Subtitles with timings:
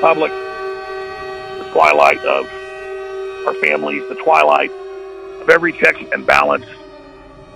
[0.00, 2.46] republic, the twilight of
[3.46, 4.70] our families, the twilight
[5.42, 6.64] of every check and balance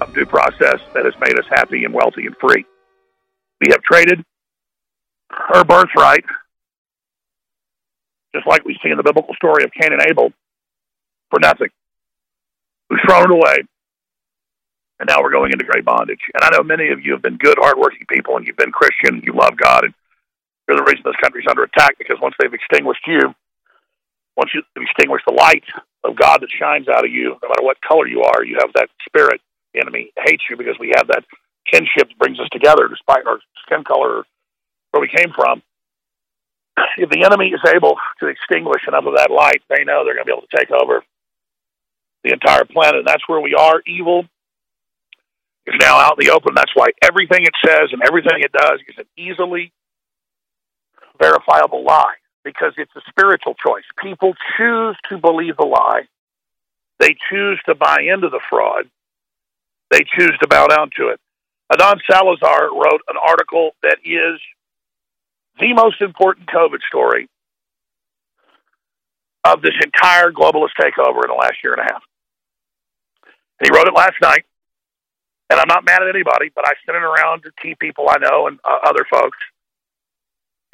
[0.02, 2.66] of due process that has made us happy and wealthy and free.
[3.62, 4.22] We have traded
[5.30, 6.26] her birthright,
[8.34, 10.30] just like we see in the biblical story of Cain and Abel,
[11.30, 11.68] for nothing.
[12.90, 13.56] We've thrown it away,
[15.00, 16.20] and now we're going into great bondage.
[16.34, 19.14] And I know many of you have been good, hardworking people, and you've been Christian,
[19.14, 19.94] and you love God, and
[20.66, 23.34] you're the reason this country's under attack because once they've extinguished you,
[24.36, 25.64] once you extinguish the light
[26.02, 28.72] of God that shines out of you, no matter what color you are, you have
[28.74, 29.40] that spirit.
[29.72, 31.24] The enemy hates you because we have that
[31.70, 34.24] kinship that brings us together despite our skin color
[34.90, 35.62] where we came from.
[36.96, 40.26] If the enemy is able to extinguish enough of that light, they know they're going
[40.26, 41.04] to be able to take over
[42.24, 43.00] the entire planet.
[43.00, 43.82] And that's where we are.
[43.86, 44.24] Evil
[45.66, 46.54] is now out in the open.
[46.54, 49.72] That's why everything it says and everything it does is an easily
[51.18, 53.84] verifiable lie because it's a spiritual choice.
[54.02, 56.02] People choose to believe the lie.
[57.00, 58.88] They choose to buy into the fraud.
[59.90, 61.20] They choose to bow down to it.
[61.72, 64.40] Adan Salazar wrote an article that is
[65.58, 67.28] the most important COVID story
[69.44, 72.02] of this entire globalist takeover in the last year and a half.
[73.62, 74.44] He wrote it last night.
[75.50, 78.16] And I'm not mad at anybody, but I sent it around to key people I
[78.18, 79.36] know and uh, other folks.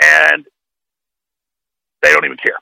[0.03, 0.47] And
[2.03, 2.59] they don't even care.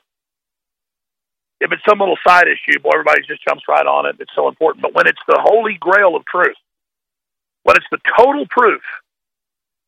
[1.61, 4.15] If it's some little side issue, boy, everybody just jumps right on it.
[4.19, 4.81] It's so important.
[4.81, 6.55] But when it's the holy grail of truth,
[7.63, 8.81] when it's the total proof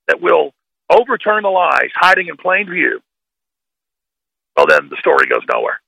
[0.07, 0.53] that will
[0.89, 2.99] overturn the lies hiding in plain view,
[4.57, 5.79] well, then the story goes nowhere.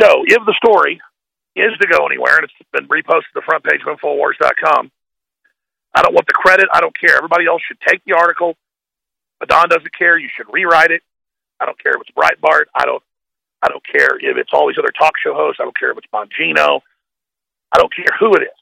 [0.00, 1.00] So, if the story
[1.54, 4.90] is to go anywhere, and it's been reposted to the front page of Infowars.com,
[5.94, 6.66] I don't want the credit.
[6.72, 7.16] I don't care.
[7.16, 8.56] Everybody else should take the article.
[9.48, 10.18] Don doesn't care.
[10.18, 11.02] You should rewrite it.
[11.60, 12.64] I don't care if it's Breitbart.
[12.74, 13.02] I don't.
[13.62, 15.56] I don't care if it's all these other talk show hosts.
[15.58, 16.80] I don't care if it's Bongino.
[17.72, 18.60] I don't care who it is.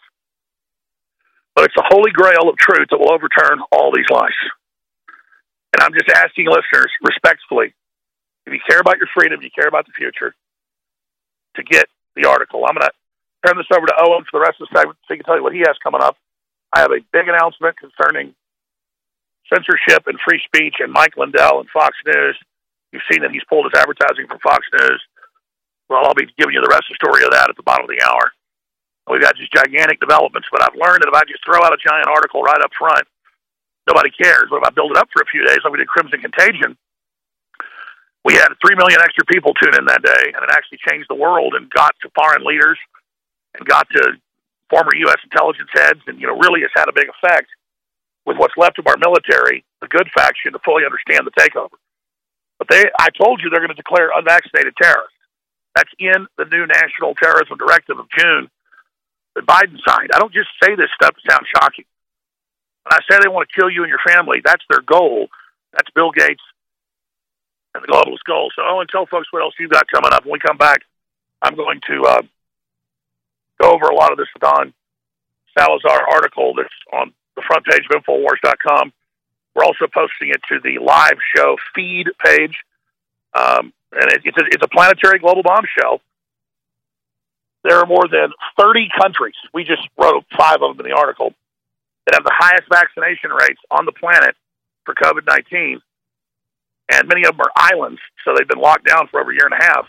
[1.55, 4.39] But it's the holy grail of truth that will overturn all these lies.
[5.75, 7.75] And I'm just asking listeners respectfully,
[8.47, 10.35] if you care about your freedom, you care about the future,
[11.57, 12.65] to get the article.
[12.65, 12.93] I'm going to
[13.47, 15.37] turn this over to Owen for the rest of the segment so he can tell
[15.37, 16.17] you what he has coming up.
[16.73, 18.35] I have a big announcement concerning
[19.49, 22.39] censorship and free speech and Mike Lindell and Fox News.
[22.93, 25.01] You've seen that he's pulled his advertising from Fox News.
[25.89, 27.85] Well, I'll be giving you the rest of the story of that at the bottom
[27.85, 28.33] of the hour.
[29.11, 31.81] We've got these gigantic developments, but I've learned that if I just throw out a
[31.81, 33.03] giant article right up front,
[33.89, 34.47] nobody cares.
[34.49, 36.79] But if I build it up for a few days, like we did Crimson Contagion,
[38.25, 41.19] we had 3 million extra people tune in that day, and it actually changed the
[41.19, 42.79] world and got to foreign leaders
[43.59, 44.15] and got to
[44.71, 45.19] former U.S.
[45.25, 47.51] intelligence heads, and, you know, really has had a big effect
[48.27, 51.77] with what's left of our military, the good faction, to fully understand the takeover.
[52.59, 55.17] But they, I told you they're going to declare unvaccinated terrorists.
[55.75, 58.51] That's in the new National Terrorism Directive of June
[59.35, 60.11] that Biden signed.
[60.15, 61.87] I don't just say this stuff to sound shocking.
[62.85, 65.29] When I say they want to kill you and your family, that's their goal.
[65.73, 66.43] That's Bill Gates
[67.75, 68.51] and the globalist goal.
[68.55, 70.25] So, Owen, tell folks what else you've got coming up.
[70.25, 70.83] When we come back,
[71.41, 72.23] I'm going to uh,
[73.61, 74.75] go over a lot of this Don
[75.59, 78.93] Salazar article that's on the front page of Infowars.com.
[79.55, 82.57] We're also posting it to the live show feed page.
[83.35, 86.01] Um, and it, it's, a, it's a planetary global bombshell.
[87.65, 91.33] There are more than 30 countries, we just wrote five of them in the article,
[92.07, 94.35] that have the highest vaccination rates on the planet
[94.85, 95.81] for COVID 19.
[96.91, 99.47] And many of them are islands, so they've been locked down for over a year
[99.47, 99.87] and a half.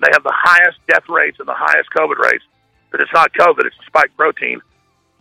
[0.00, 2.44] They have the highest death rates and the highest COVID rates.
[2.90, 4.60] But it's not COVID, it's a spike protein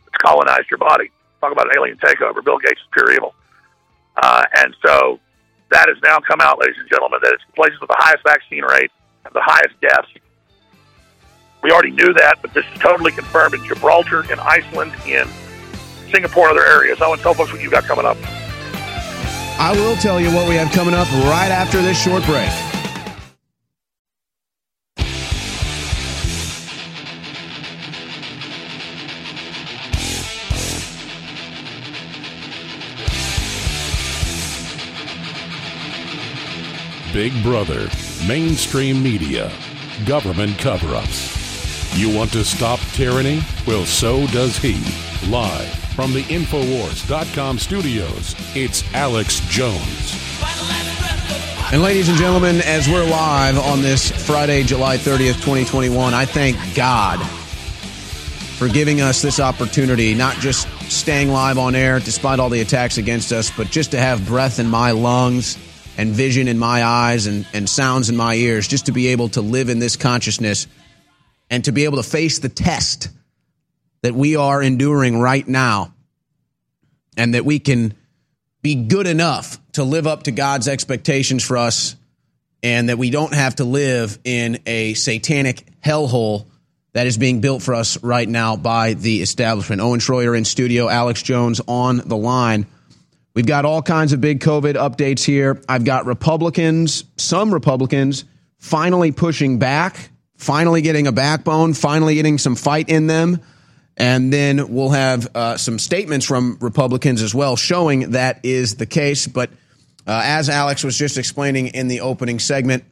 [0.06, 1.12] that's colonized your body.
[1.42, 2.44] Talk about an alien takeover.
[2.44, 3.36] Bill Gates is pure evil.
[4.18, 5.20] Uh, and so
[5.72, 8.64] that has now come out, ladies and gentlemen, that it's places with the highest vaccine
[8.64, 8.92] rate
[9.26, 10.08] and the highest deaths.
[11.64, 15.28] We already knew that, but this is totally confirmed in Gibraltar, in Iceland, in
[16.12, 17.02] Singapore, other areas.
[17.02, 18.18] I want to tell folks what you've got coming up.
[19.60, 22.50] I will tell you what we have coming up right after this short break.
[37.18, 37.90] Big Brother,
[38.28, 39.52] mainstream media,
[40.06, 41.98] government cover ups.
[41.98, 43.42] You want to stop tyranny?
[43.66, 44.76] Well, so does he.
[45.28, 50.16] Live from the Infowars.com studios, it's Alex Jones.
[51.74, 56.56] And ladies and gentlemen, as we're live on this Friday, July 30th, 2021, I thank
[56.76, 57.18] God
[58.60, 63.00] for giving us this opportunity, not just staying live on air despite all the attacks
[63.00, 65.58] against us, but just to have breath in my lungs
[65.98, 69.30] and vision in my eyes and, and sounds in my ears, just to be able
[69.30, 70.68] to live in this consciousness
[71.50, 73.10] and to be able to face the test
[74.04, 75.94] that we are enduring right now
[77.18, 77.94] and that we can
[78.62, 81.96] be good enough to live up to God's expectations for us
[82.64, 86.46] and that we don't have to live in a satanic hellhole
[86.94, 89.82] that is being built for us right now by the establishment.
[89.82, 92.66] Owen Schroyer in studio, Alex Jones on the line.
[93.38, 95.62] We've got all kinds of big COVID updates here.
[95.70, 98.26] I've got Republicans, some Republicans,
[98.58, 103.40] finally pushing back, finally getting a backbone, finally getting some fight in them.
[103.96, 108.88] And then we'll have uh, some statements from Republicans as well showing that is the
[108.88, 109.28] case.
[109.28, 109.52] But
[110.08, 112.86] uh, as Alex was just explaining in the opening segment,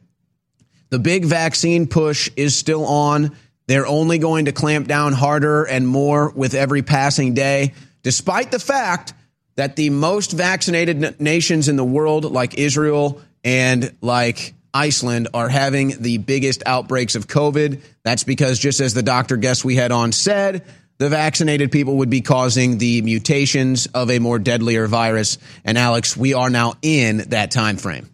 [0.90, 3.36] the big vaccine push is still on.
[3.66, 8.60] They're only going to clamp down harder and more with every passing day, despite the
[8.60, 9.12] fact
[9.56, 16.00] that the most vaccinated nations in the world, like Israel and like Iceland, are having
[16.00, 17.82] the biggest outbreaks of COVID.
[18.02, 20.64] That's because, just as the doctor guest we had on said,
[20.98, 25.38] the vaccinated people would be causing the mutations of a more deadlier virus.
[25.64, 28.08] And Alex, we are now in that time frame.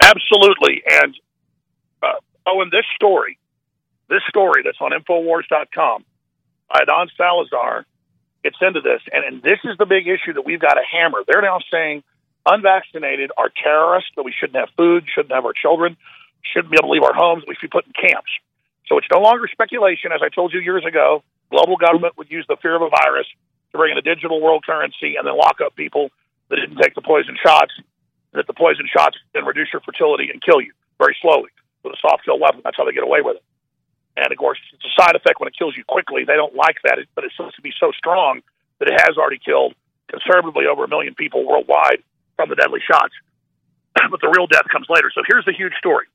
[0.00, 0.82] Absolutely.
[0.90, 1.14] And
[2.02, 2.06] uh,
[2.46, 3.38] oh, and this story
[4.12, 6.04] this story that's on Infowars.com
[6.68, 7.86] by Don Salazar
[8.42, 9.00] gets into this.
[9.12, 11.22] And, and this is the big issue that we've got to hammer.
[11.26, 12.02] They're now saying
[12.46, 15.96] unvaccinated are terrorists, that we shouldn't have food, shouldn't have our children,
[16.42, 18.30] shouldn't be able to leave our homes, we should be put in camps.
[18.86, 20.10] So it's no longer speculation.
[20.12, 23.26] As I told you years ago, global government would use the fear of a virus
[23.70, 26.10] to bring in a digital world currency and then lock up people
[26.50, 27.72] that didn't take the poison shots,
[28.32, 31.50] that the poison shots then reduce your fertility and kill you very slowly
[31.84, 32.60] with a soft kill weapon.
[32.64, 33.42] That's how they get away with it.
[34.16, 36.24] And of course, it's a side effect when it kills you quickly.
[36.24, 38.40] They don't like that, but it's supposed to be so strong
[38.78, 39.74] that it has already killed
[40.08, 42.04] conservatively over a million people worldwide
[42.36, 43.14] from the deadly shots.
[44.10, 45.10] but the real death comes later.
[45.14, 46.06] So here's the huge story.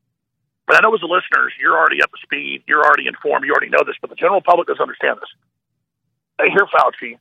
[0.67, 3.51] But I know as the listeners, you're already up to speed, you're already informed, you
[3.51, 5.31] already know this, but the general public doesn't understand this.
[6.37, 7.17] They hear Fauci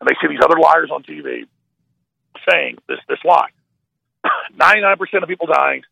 [0.00, 1.44] and they see these other liars on TV
[2.48, 3.50] saying this this lie.
[4.56, 5.82] 99% of people dying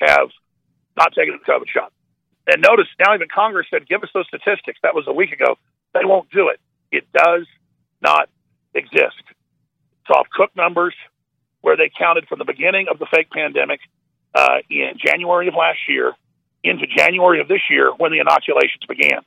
[0.00, 0.28] have
[0.96, 1.92] not taken the COVID shot.
[2.46, 4.78] And notice now even Congress said, give us those statistics.
[4.82, 5.56] That was a week ago.
[5.94, 6.60] They won't do it.
[6.92, 7.46] It does
[8.00, 8.28] not
[8.74, 9.22] exist.
[10.02, 10.94] It's off Cook numbers
[11.60, 13.80] where they counted from the beginning of the fake pandemic
[14.34, 16.12] uh, in January of last year
[16.62, 19.22] into January of this year when the inoculations began.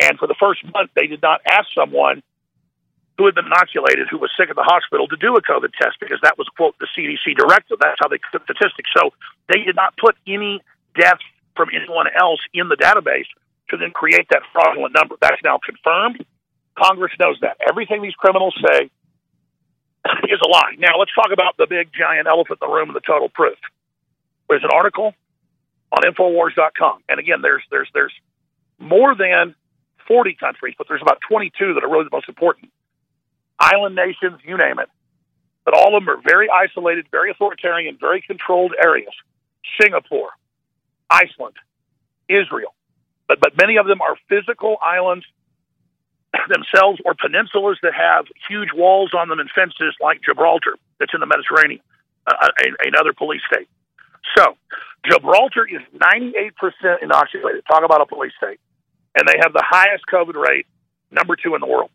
[0.00, 2.22] And for the first month, they did not ask someone
[3.18, 6.00] who had been inoculated, who was sick at the hospital, to do a COVID test
[6.00, 7.78] because that was, quote, the CDC directive.
[7.80, 8.90] That's how they took statistics.
[8.96, 9.10] So
[9.48, 10.62] they did not put any
[10.98, 11.24] deaths
[11.60, 13.28] from anyone else in the database
[13.68, 15.16] to then create that fraudulent number.
[15.20, 16.24] That's now confirmed.
[16.72, 17.58] Congress knows that.
[17.68, 18.88] Everything these criminals say
[20.24, 20.72] is a lie.
[20.78, 23.58] Now, let's talk about the big giant elephant in the room and the total proof.
[24.48, 25.12] There's an article
[25.92, 27.04] on Infowars.com.
[27.10, 28.14] And again, there's, there's, there's
[28.78, 29.54] more than
[30.08, 32.72] 40 countries, but there's about 22 that are really the most important.
[33.58, 34.88] Island nations, you name it.
[35.66, 39.12] But all of them are very isolated, very authoritarian, very controlled areas.
[39.78, 40.30] Singapore,
[41.10, 41.56] Iceland,
[42.28, 42.74] Israel.
[43.28, 45.24] But, but many of them are physical islands
[46.48, 51.20] themselves or peninsulas that have huge walls on them and fences like Gibraltar that's in
[51.20, 51.80] the Mediterranean,
[52.26, 52.48] uh,
[52.84, 53.68] another police state.
[54.36, 54.56] So
[55.06, 57.64] Gibraltar is 98% inoculated.
[57.66, 58.60] Talk about a police state.
[59.16, 60.66] And they have the highest COVID rate,
[61.10, 61.90] number two in the world.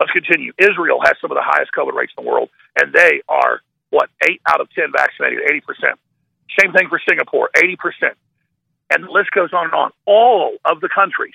[0.00, 0.52] Let's continue.
[0.58, 2.48] Israel has some of the highest COVID rates in the world,
[2.80, 5.94] and they are, what, 8 out of 10 vaccinated, 80%.
[6.58, 7.76] Same thing for Singapore, 80%
[8.90, 9.90] and the list goes on and on.
[10.06, 11.34] All of the countries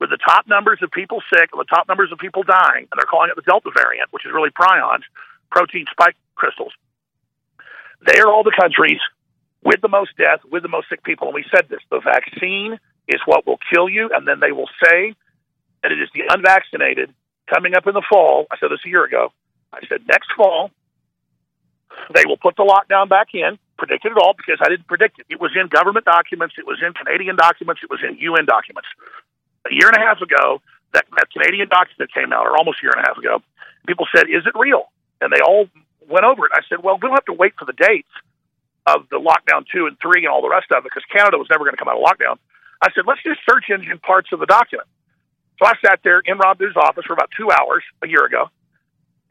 [0.00, 2.96] with the top numbers of people sick and the top numbers of people dying, and
[2.96, 5.04] they're calling it the Delta variant, which is really prions,
[5.50, 6.72] protein spike crystals.
[8.06, 9.00] They are all the countries
[9.62, 11.28] with the most death, with the most sick people.
[11.28, 14.70] And we said this the vaccine is what will kill you, and then they will
[14.82, 15.14] say
[15.82, 17.12] that it is the unvaccinated
[17.52, 18.46] coming up in the fall.
[18.50, 19.32] I said this a year ago.
[19.72, 20.70] I said next fall,
[22.14, 25.26] they will put the lockdown back in predicted it all because I didn't predict it.
[25.32, 28.86] It was in government documents, it was in Canadian documents, it was in UN documents.
[29.64, 30.60] A year and a half ago,
[30.92, 33.40] that, that Canadian document came out, or almost a year and a half ago.
[33.88, 35.68] People said, "Is it real?" And they all
[36.06, 36.52] went over it.
[36.52, 38.12] I said, "Well, we don't have to wait for the dates
[38.86, 41.48] of the lockdown two and three and all the rest of it because Canada was
[41.48, 42.36] never going to come out of lockdown."
[42.82, 44.88] I said, "Let's just search engine parts of the document."
[45.58, 48.50] So I sat there in Rob Booth's office for about two hours a year ago,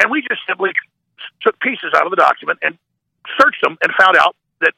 [0.02, 0.72] and we just simply
[1.42, 2.78] took pieces out of the document and
[3.40, 4.74] searched them and found out that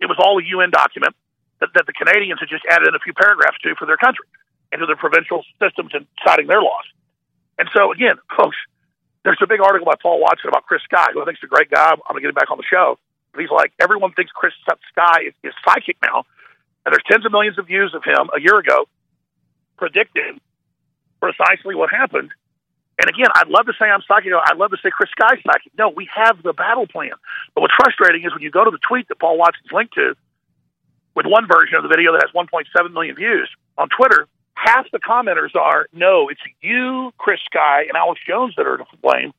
[0.00, 1.14] it was all a UN document
[1.60, 4.26] that, that the Canadians had just added in a few paragraphs to for their country.
[4.72, 6.86] into their provincial systems and citing their laws.
[7.58, 8.56] And so, again, folks,
[9.24, 11.52] there's a big article by Paul Watson about Chris Sky, who I think is a
[11.52, 11.90] great guy.
[11.90, 12.98] I'm going to get him back on the show.
[13.32, 16.24] But he's like, everyone thinks Chris Sky is, is psychic now.
[16.86, 18.88] And there's tens of millions of views of him a year ago
[19.76, 20.40] predicting
[21.20, 22.30] precisely what happened.
[23.00, 24.30] And again, I'd love to say I'm psychic.
[24.30, 25.72] I'd love to say Chris Sky's psychic.
[25.78, 27.16] No, we have the battle plan.
[27.54, 30.14] But what's frustrating is when you go to the tweet that Paul Watson's linked to,
[31.16, 34.98] with one version of the video that has 1.7 million views on Twitter, half the
[34.98, 39.32] commenters are, no, it's you, Chris Sky, and Alex Jones that are to blame.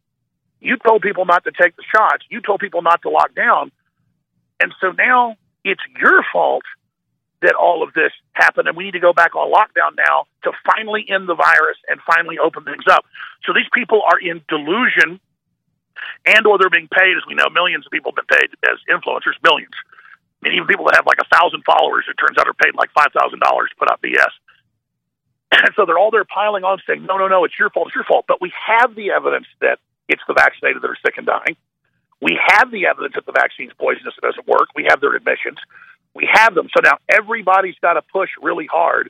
[0.59, 2.25] You told people not to take the shots.
[2.29, 3.71] You told people not to lock down.
[4.59, 6.63] And so now it's your fault
[7.41, 10.51] that all of this happened, and we need to go back on lockdown now to
[10.65, 13.05] finally end the virus and finally open things up.
[13.45, 15.19] So these people are in delusion,
[16.25, 18.77] and or they're being paid, as we know, millions of people have been paid as
[18.89, 19.73] influencers, millions.
[20.41, 22.89] Mean, even people that have like a thousand followers, it turns out are paid like
[22.97, 24.33] five thousand dollars to put out BS.
[25.51, 27.95] And so they're all there piling on, saying, "No, no, no, it's your fault, it's
[27.95, 29.77] your fault." But we have the evidence that
[30.09, 31.55] it's the vaccinated that are sick and dying.
[32.21, 34.69] We have the evidence that the vaccine's poisonous; it doesn't work.
[34.73, 35.59] We have their admissions.
[36.13, 36.67] We have them.
[36.75, 39.09] So now everybody's got to push really hard.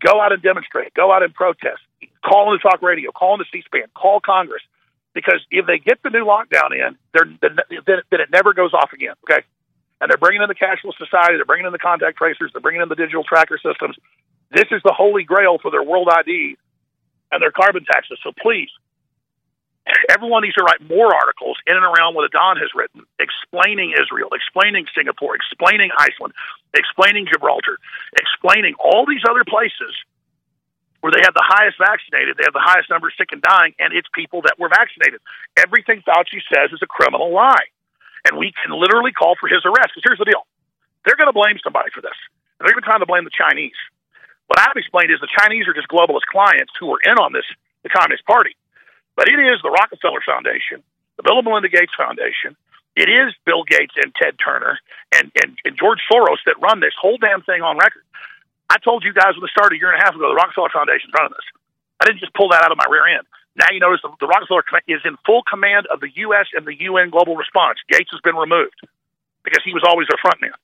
[0.00, 0.94] Go out and demonstrate.
[0.94, 1.80] Go out and protest.
[2.24, 3.10] Call into talk radio.
[3.12, 3.90] Call into C-SPAN.
[3.94, 4.62] Call Congress.
[5.14, 8.92] Because if they get the new lockdown in, they're, then, then it never goes off
[8.92, 9.14] again.
[9.24, 9.42] Okay,
[10.00, 11.36] and they're bringing in the cashless society.
[11.36, 12.50] They're bringing in the contact tracers.
[12.52, 13.96] They're bringing in the digital tracker systems.
[14.52, 16.56] This is the holy grail for their world ID
[17.32, 18.18] and their carbon taxes.
[18.22, 18.68] So please,
[20.10, 24.28] everyone needs to write more articles in and around what Don has written, explaining Israel,
[24.32, 26.34] explaining Singapore, explaining Iceland,
[26.74, 27.78] explaining Gibraltar,
[28.16, 29.94] explaining all these other places
[31.00, 33.72] where they have the highest vaccinated, they have the highest number of sick and dying,
[33.78, 35.22] and it's people that were vaccinated.
[35.56, 37.70] Everything Fauci says is a criminal lie.
[38.26, 39.94] And we can literally call for his arrest.
[39.94, 40.42] Because here's the deal
[41.06, 42.18] they're going to blame somebody for this.
[42.58, 43.78] They're even trying to blame the Chinese.
[44.50, 47.46] What I've explained is the Chinese are just globalist clients who are in on this,
[47.84, 48.56] the Communist Party.
[49.18, 50.78] But it is the Rockefeller Foundation,
[51.18, 52.54] the Bill and Melinda Gates Foundation.
[52.94, 54.78] It is Bill Gates and Ted Turner
[55.10, 58.06] and, and, and George Soros that run this whole damn thing on record.
[58.70, 60.70] I told you guys when the start a year and a half ago, the Rockefeller
[60.70, 61.50] Foundation's running this.
[61.98, 63.26] I didn't just pull that out of my rear end.
[63.58, 66.46] Now you notice the, the Rockefeller is in full command of the U.S.
[66.54, 67.82] and the UN global response.
[67.90, 68.78] Gates has been removed
[69.42, 70.54] because he was always their front man.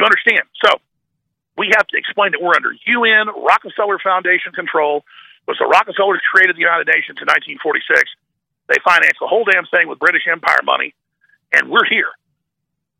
[0.00, 0.48] You understand?
[0.64, 0.80] So
[1.60, 5.04] we have to explain that we're under UN Rockefeller Foundation control
[5.46, 8.08] was the Rockefellers created the United Nations in 1946.
[8.68, 10.94] They financed the whole damn thing with British Empire money,
[11.52, 12.08] and we're here.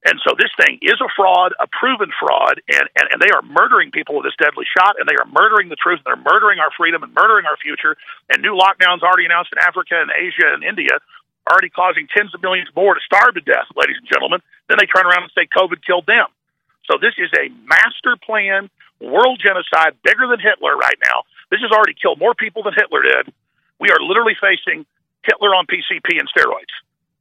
[0.04, 3.40] And so this thing is a fraud, a proven fraud, and, and, and they are
[3.40, 6.60] murdering people with this deadly shot, and they are murdering the truth, and they're murdering
[6.60, 7.96] our freedom and murdering our future.
[8.28, 11.00] And new lockdowns already announced in Africa and Asia and India,
[11.48, 14.40] are already causing tens of millions more to starve to death, ladies and gentlemen.
[14.68, 16.28] Then they turn around and say COVID killed them.
[16.84, 18.68] So this is a master plan,
[19.00, 21.24] world genocide, bigger than Hitler right now.
[21.50, 23.32] This has already killed more people than Hitler did.
[23.80, 24.86] We are literally facing
[25.22, 26.72] Hitler on PCP and steroids.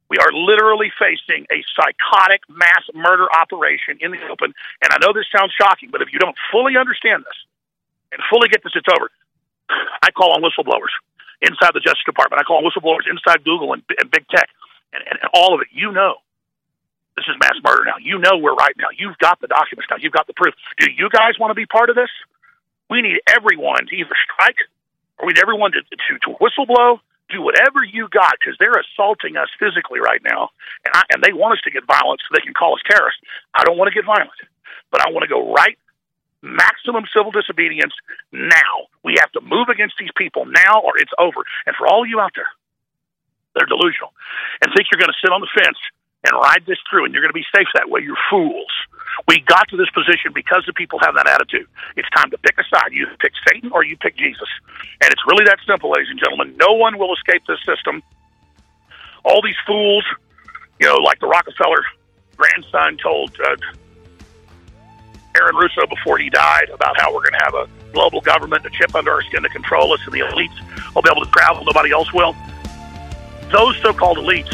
[0.08, 4.52] We are literally facing a psychotic mass murder operation in the open.
[4.84, 7.38] And I know this sounds shocking, but if you don't fully understand this
[8.12, 9.10] and fully get this, it's over.
[10.02, 10.92] I call on whistleblowers
[11.40, 12.40] inside the Justice Department.
[12.40, 14.48] I call on whistleblowers inside Google and, and big tech
[14.92, 15.68] and, and, and all of it.
[15.72, 16.20] You know
[17.16, 17.98] this is mass murder now.
[18.02, 18.90] You know we're right now.
[18.96, 19.96] You've got the documents now.
[19.98, 20.54] You've got the proof.
[20.78, 22.10] Do you guys want to be part of this?
[22.94, 24.62] We need everyone to either strike
[25.18, 29.34] or we need everyone to, to, to whistleblow, do whatever you got because they're assaulting
[29.34, 30.54] us physically right now.
[30.86, 33.18] And, I, and they want us to get violent so they can call us terrorists.
[33.50, 34.38] I don't want to get violent,
[34.94, 35.74] but I want to go right
[36.38, 37.98] maximum civil disobedience
[38.30, 38.86] now.
[39.02, 41.42] We have to move against these people now or it's over.
[41.66, 42.52] And for all you out there,
[43.58, 44.14] they're delusional
[44.62, 45.78] and think you're going to sit on the fence
[46.22, 48.00] and ride this through, and you're going to be safe that way.
[48.00, 48.72] You're fools.
[49.28, 51.66] We got to this position because the people have that attitude.
[51.96, 52.92] It's time to pick a side.
[52.92, 54.48] You pick Satan or you pick Jesus.
[55.00, 56.56] And it's really that simple, ladies and gentlemen.
[56.58, 58.02] No one will escape this system.
[59.24, 60.04] All these fools,
[60.80, 61.84] you know, like the Rockefeller
[62.36, 63.56] grandson told uh,
[65.36, 68.70] Aaron Russo before he died about how we're going to have a global government, a
[68.70, 71.64] chip under our skin to control us, and the elites will be able to travel,
[71.64, 72.34] nobody else will.
[73.50, 74.52] Those so called elites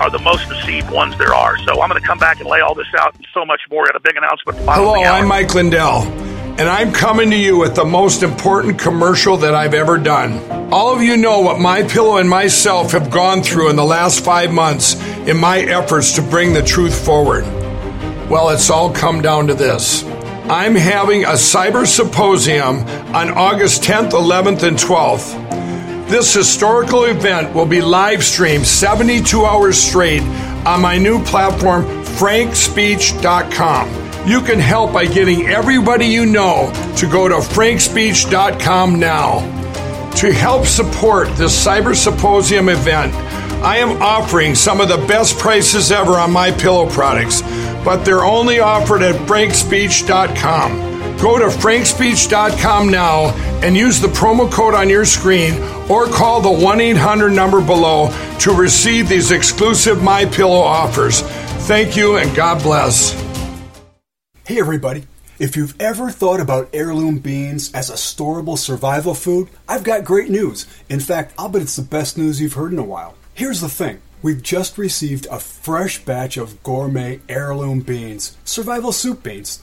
[0.00, 1.58] are the most deceived ones there are.
[1.58, 3.88] So I'm going to come back and lay all this out and so much more
[3.88, 4.58] at a big announcement.
[4.60, 9.54] Hello, I'm Mike Lindell, and I'm coming to you with the most important commercial that
[9.54, 10.72] I've ever done.
[10.72, 14.24] All of you know what my pillow and myself have gone through in the last
[14.24, 14.94] five months
[15.26, 17.44] in my efforts to bring the truth forward.
[18.30, 20.04] Well, it's all come down to this.
[20.48, 22.80] I'm having a cyber symposium
[23.14, 25.81] on August 10th, 11th, and 12th.
[26.12, 30.20] This historical event will be live streamed 72 hours straight
[30.66, 34.28] on my new platform, frankspeech.com.
[34.28, 39.38] You can help by getting everybody you know to go to frankspeech.com now.
[40.16, 43.14] To help support this Cyber Symposium event,
[43.64, 47.40] I am offering some of the best prices ever on my pillow products,
[47.86, 50.91] but they're only offered at frankspeech.com.
[51.20, 53.30] Go to frankspeech.com now
[53.62, 55.54] and use the promo code on your screen
[55.90, 61.22] or call the 1-800 number below to receive these exclusive My Pillow offers.
[61.66, 63.12] Thank you and God bless.
[64.44, 65.06] Hey everybody.
[65.38, 70.30] If you've ever thought about heirloom beans as a storable survival food, I've got great
[70.30, 70.66] news.
[70.88, 73.14] In fact, I'll bet it's the best news you've heard in a while.
[73.34, 74.00] Here's the thing.
[74.22, 79.62] We've just received a fresh batch of gourmet heirloom beans, survival soup beans.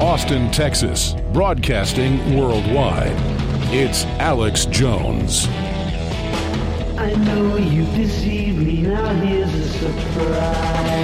[0.00, 3.16] Austin, Texas, broadcasting worldwide,
[3.74, 5.48] it's Alex Jones.
[6.96, 10.94] I know you deceived me, now here's a surprise.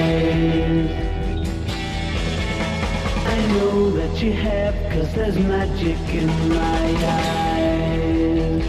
[3.26, 6.87] I know that you have, cause there's magic in my
[7.35, 8.62] eyes.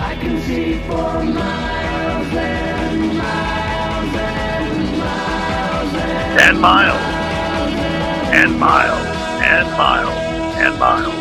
[0.00, 7.02] I can see for miles and miles and miles and, and miles
[8.32, 9.13] and miles
[9.44, 11.14] and miles and miles.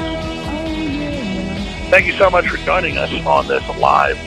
[1.90, 4.18] Thank you so much for joining us on this live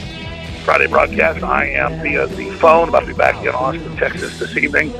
[0.64, 1.42] Friday broadcast.
[1.42, 4.92] I am via the phone, about to be back in Austin, Texas this evening.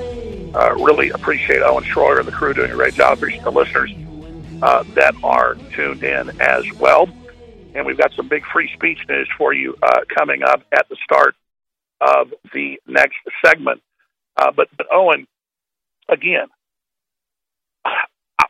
[0.54, 3.18] Uh, really appreciate Owen Schroyer and the crew doing a great job.
[3.18, 3.92] Appreciate the listeners
[4.62, 7.06] uh, that are tuned in as well.
[7.74, 10.96] And we've got some big free speech news for you uh, coming up at the
[11.04, 11.34] start
[12.00, 13.82] of the next segment.
[14.38, 15.26] Uh, but, but Owen,
[16.08, 16.46] again,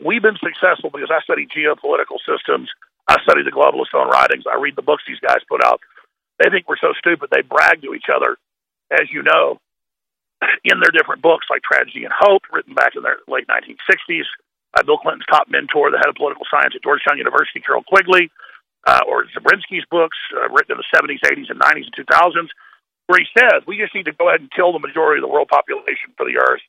[0.04, 2.70] we've been successful because I study geopolitical systems.
[3.08, 4.44] I study the globalist own writings.
[4.50, 5.80] I read the books these guys put out.
[6.38, 8.36] They think we're so stupid they brag to each other,
[8.90, 9.58] as you know,
[10.64, 14.26] in their different books like Tragedy and Hope, written back in the late 1960s.
[14.76, 18.28] Uh, Bill Clinton's top mentor, the head of political science at Georgetown University, Carroll Quigley,
[18.86, 22.48] uh, or Zabrinsky's books, uh, written in the 70s, 80s, and 90s, and 2000s,
[23.06, 25.32] where he says we just need to go ahead and kill the majority of the
[25.32, 26.60] world population for the Earth.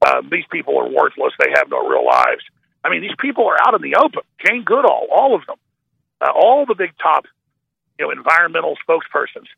[0.00, 1.34] Um, these people are worthless.
[1.38, 2.40] They have no real lives.
[2.84, 4.22] I mean, these people are out in the open.
[4.44, 5.56] Jane Goodall, all of them,
[6.20, 7.24] uh, all the big top,
[7.98, 9.48] you know, environmental spokespersons,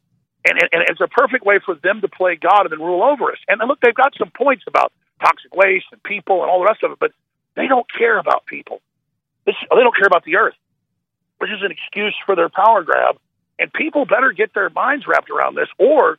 [0.45, 3.03] and, and, and it's a perfect way for them to play God and then rule
[3.03, 3.39] over us.
[3.49, 6.83] And look, they've got some points about toxic waste and people and all the rest
[6.83, 7.13] of it, but
[7.55, 8.81] they don't care about people.
[9.47, 10.55] This, they don't care about the earth,
[11.39, 13.17] which is an excuse for their power grab.
[13.59, 16.19] And people better get their minds wrapped around this, or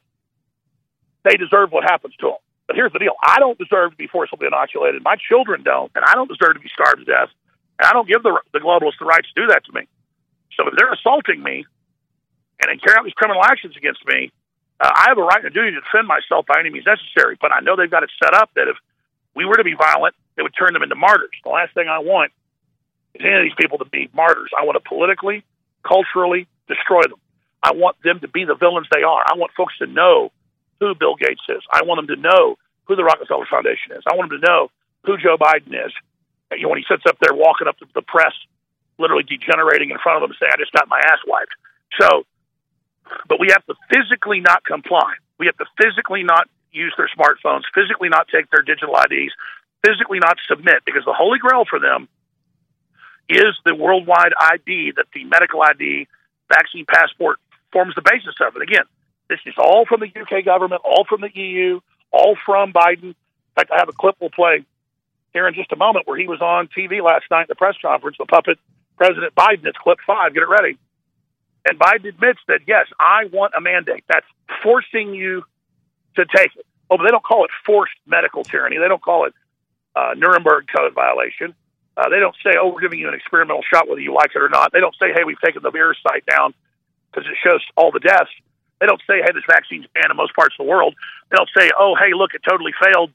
[1.23, 2.42] they deserve what happens to them.
[2.67, 5.03] But here's the deal: I don't deserve to be forcibly inoculated.
[5.03, 7.29] My children don't, and I don't deserve to be starved to death.
[7.79, 9.87] And I don't give the the globalists the right to do that to me.
[10.55, 11.65] So if they're assaulting me
[12.61, 14.31] and they carry out these criminal actions against me,
[14.79, 17.37] uh, I have a right and a duty to defend myself by any means necessary.
[17.39, 18.77] But I know they've got it set up that if
[19.35, 21.33] we were to be violent, it would turn them into martyrs.
[21.43, 22.31] The last thing I want
[23.15, 24.51] is any of these people to be martyrs.
[24.57, 25.43] I want to politically,
[25.83, 27.19] culturally destroy them.
[27.61, 29.23] I want them to be the villains they are.
[29.25, 30.31] I want folks to know
[30.87, 31.61] who Bill Gates is.
[31.71, 34.03] I want them to know who the Rockefeller Foundation is.
[34.07, 34.71] I want them to know
[35.05, 35.93] who Joe Biden is.
[36.51, 38.33] You know, when he sits up there walking up to the press,
[38.99, 41.55] literally degenerating in front of them, and say, "I just got my ass wiped."
[41.99, 42.25] So,
[43.27, 45.13] but we have to physically not comply.
[45.37, 49.33] We have to physically not use their smartphones, physically not take their digital IDs,
[49.85, 52.07] physically not submit, because the holy grail for them
[53.29, 56.07] is the worldwide ID that the medical ID
[56.49, 57.39] vaccine passport
[57.71, 58.55] forms the basis of.
[58.55, 58.85] And again,
[59.29, 61.79] this is all from the UK government, all from the EU,
[62.11, 63.03] all from Biden.
[63.03, 63.15] In
[63.55, 64.65] fact, I have a clip we'll play
[65.33, 67.75] here in just a moment where he was on TV last night at the press
[67.81, 68.59] conference, the puppet
[68.97, 69.65] President Biden.
[69.65, 70.33] It's clip five.
[70.33, 70.77] Get it ready.
[71.67, 74.03] And Biden admits that, yes, I want a mandate.
[74.07, 74.25] That's
[74.61, 75.43] forcing you
[76.15, 76.65] to take it.
[76.89, 78.77] Oh, but they don't call it forced medical tyranny.
[78.77, 79.33] They don't call it
[79.95, 81.55] uh, Nuremberg Code violation.
[81.95, 84.41] Uh, they don't say, "Oh, we're giving you an experimental shot, whether you like it
[84.41, 86.53] or not." They don't say, "Hey, we've taken the VAERS site down
[87.11, 88.31] because it shows all the deaths."
[88.79, 90.95] They don't say, "Hey, this vaccine's banned in most parts of the world."
[91.29, 93.11] They don't say, "Oh, hey, look, it totally failed."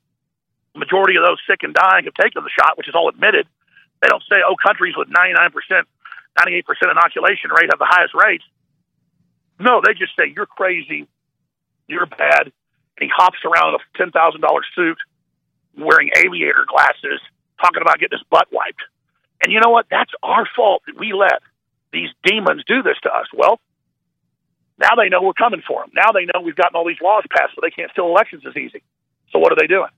[0.73, 3.47] The majority of those sick and dying have taken the shot, which is all admitted.
[4.01, 5.89] They don't say, "Oh, countries with 99 percent,
[6.39, 8.45] 98 percent inoculation rate have the highest rates."
[9.59, 11.07] No, they just say, "You're crazy,
[11.89, 14.99] you're bad," and he hops around in a ten thousand dollar suit,
[15.77, 17.21] wearing aviator glasses
[17.61, 18.83] talking about getting his butt wiped.
[19.43, 19.87] And you know what?
[19.91, 21.43] That's our fault that we let
[21.93, 23.27] these demons do this to us.
[23.33, 23.61] Well,
[24.79, 25.91] now they know we're coming for them.
[25.95, 28.57] Now they know we've gotten all these laws passed so they can't steal elections as
[28.57, 28.83] easy.
[29.33, 29.91] So what are they doing?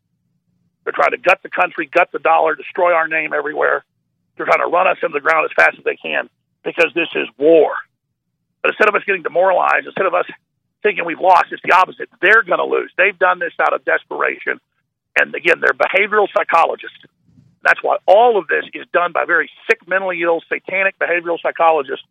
[0.85, 3.85] They're trying to gut the country, gut the dollar, destroy our name everywhere.
[4.37, 6.29] They're trying to run us into the ground as fast as they can
[6.65, 7.77] because this is war.
[8.63, 10.25] But instead of us getting demoralized, instead of us
[10.83, 12.09] thinking we've lost, it's the opposite.
[12.23, 12.91] They're going to lose.
[12.97, 14.61] They've done this out of desperation.
[15.19, 16.97] And again, they're behavioral psychologists.
[17.63, 22.05] That's why all of this is done by very sick, mentally ill, satanic behavioral psychologists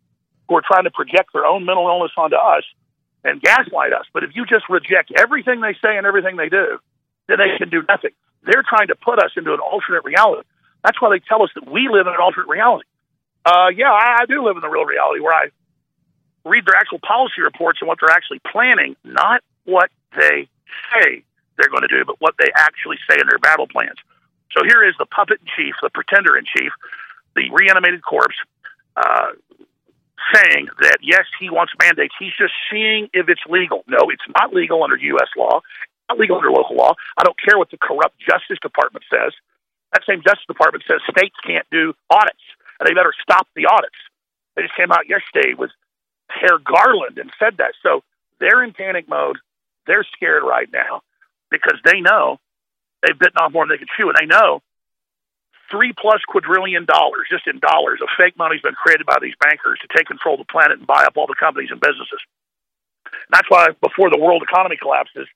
[0.50, 2.64] who are trying to project their own mental illness onto us
[3.22, 4.04] and gaslight us.
[4.12, 6.82] But if you just reject everything they say and everything they do,
[7.28, 8.10] then they can do nothing.
[8.42, 10.42] They're trying to put us into an alternate reality.
[10.82, 12.88] That's why they tell us that we live in an alternate reality.
[13.46, 15.54] Uh, yeah, I, I do live in the real reality where I
[16.44, 20.48] read their actual policy reports and what they're actually planning, not what they
[20.90, 21.22] say
[21.56, 24.02] they're going to do, but what they actually say in their battle plans.
[24.50, 26.72] So here is the puppet in chief, the pretender in chief,
[27.36, 28.34] the reanimated corpse,
[28.96, 29.38] uh,
[30.34, 32.14] saying that yes, he wants mandates.
[32.18, 33.84] He's just seeing if it's legal.
[33.86, 35.28] No, it's not legal under U.S.
[35.36, 35.60] law,
[36.08, 36.94] not legal under local law.
[37.16, 39.32] I don't care what the corrupt Justice Department says.
[39.92, 42.44] That same Justice Department says states can't do audits,
[42.78, 43.98] and they better stop the audits.
[44.54, 45.70] They just came out yesterday with
[46.28, 47.74] Herr Garland and said that.
[47.82, 48.02] So
[48.38, 49.38] they're in panic mode.
[49.86, 51.02] They're scared right now
[51.50, 52.38] because they know
[53.02, 54.62] they've bitten off more than they can chew, and they know
[55.70, 59.34] three plus quadrillion dollars, just in dollars, of fake money has been created by these
[59.40, 62.20] bankers to take control of the planet and buy up all the companies and businesses.
[63.06, 65.26] And that's why before the world economy collapses,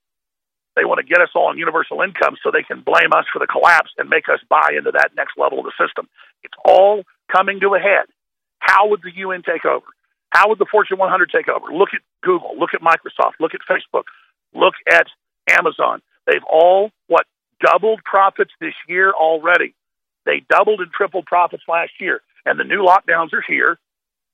[0.77, 3.39] they want to get us all on universal income so they can blame us for
[3.39, 6.09] the collapse and make us buy into that next level of the system.
[6.43, 8.11] It's all coming to a head.
[8.59, 9.87] How would the UN take over?
[10.31, 11.73] How would the Fortune 100 take over?
[11.73, 14.11] Look at Google, look at Microsoft, look at Facebook,
[14.53, 15.07] look at
[15.49, 16.03] Amazon.
[16.27, 17.27] They've all, what,
[17.65, 19.75] doubled profits this year already.
[20.25, 22.21] They doubled and tripled profits last year.
[22.47, 23.79] And the new lockdowns are here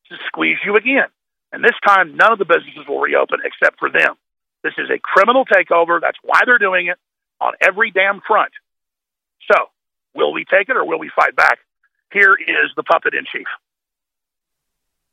[0.09, 1.09] to squeeze you again.
[1.53, 4.16] And this time, none of the businesses will reopen except for them.
[4.62, 6.00] This is a criminal takeover.
[6.00, 6.98] That's why they're doing it
[7.40, 8.53] on every damn front.
[9.50, 9.66] So,
[10.14, 11.59] will we take it or will we fight back?
[12.12, 13.46] Here is the puppet in chief.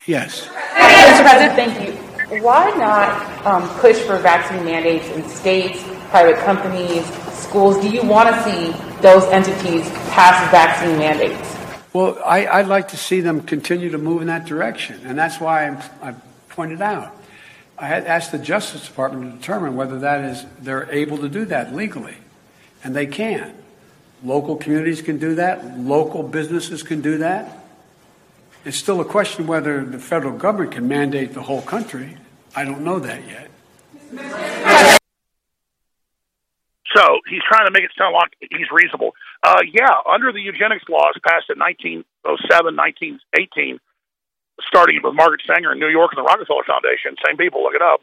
[0.05, 0.47] Yes.
[0.47, 1.21] Mr.
[1.21, 2.43] President, thank you.
[2.43, 7.79] Why not um, push for vaccine mandates in states, private companies, schools?
[7.81, 11.55] Do you want to see those entities pass vaccine mandates?
[11.93, 15.39] Well, I, would like to see them continue to move in that direction, and that's
[15.39, 16.13] why I'm, I
[16.49, 17.15] pointed out.
[17.77, 21.45] I had asked the Justice Department to determine whether that is they're able to do
[21.45, 22.15] that legally,
[22.83, 23.53] and they can.
[24.23, 25.77] Local communities can do that.
[25.79, 27.65] Local businesses can do that.
[28.65, 32.17] It's still a question whether the federal government can mandate the whole country.
[32.55, 34.93] I don't know that yet.
[36.97, 39.13] So he's trying to make it sound like he's reasonable.
[39.45, 43.77] Uh, yeah, under the eugenics laws passed in 1907, 1918,
[44.65, 47.86] starting with Margaret Sanger in New York and the Rockefeller Foundation, same people, look it
[47.86, 48.01] up.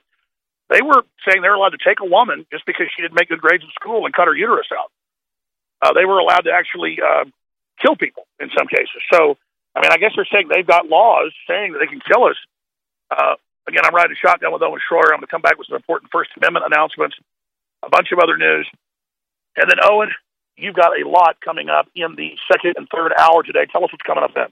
[0.70, 3.34] They were saying they were allowed to take a woman just because she didn't make
[3.34, 4.94] good grades in school and cut her uterus out.
[5.82, 7.26] Uh, they were allowed to actually uh,
[7.82, 9.02] kill people in some cases.
[9.10, 9.34] So,
[9.74, 12.38] I mean, I guess they're saying they've got laws saying that they can kill us.
[13.10, 13.34] Uh,
[13.66, 15.10] again, I'm riding shotgun with Owen Schroyer.
[15.10, 17.18] I'm going to come back with some important First Amendment announcements,
[17.82, 18.70] a bunch of other news.
[19.56, 20.08] And then, Owen,
[20.56, 23.66] you've got a lot coming up in the second and third hour today.
[23.70, 24.48] Tell us what's coming up then.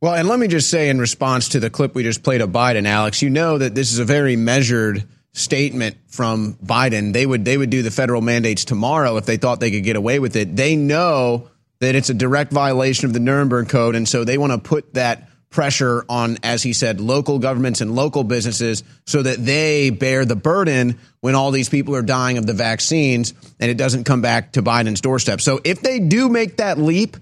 [0.00, 2.50] Well, and let me just say in response to the clip we just played of
[2.50, 7.12] Biden, Alex, you know that this is a very measured statement from Biden.
[7.12, 9.96] They would they would do the federal mandates tomorrow if they thought they could get
[9.96, 10.56] away with it.
[10.56, 14.52] They know that it's a direct violation of the Nuremberg Code, and so they want
[14.52, 19.44] to put that pressure on, as he said, local governments and local businesses so that
[19.44, 23.76] they bear the burden when all these people are dying of the vaccines and it
[23.76, 25.40] doesn't come back to Biden's doorstep.
[25.40, 27.16] So if they do make that leap,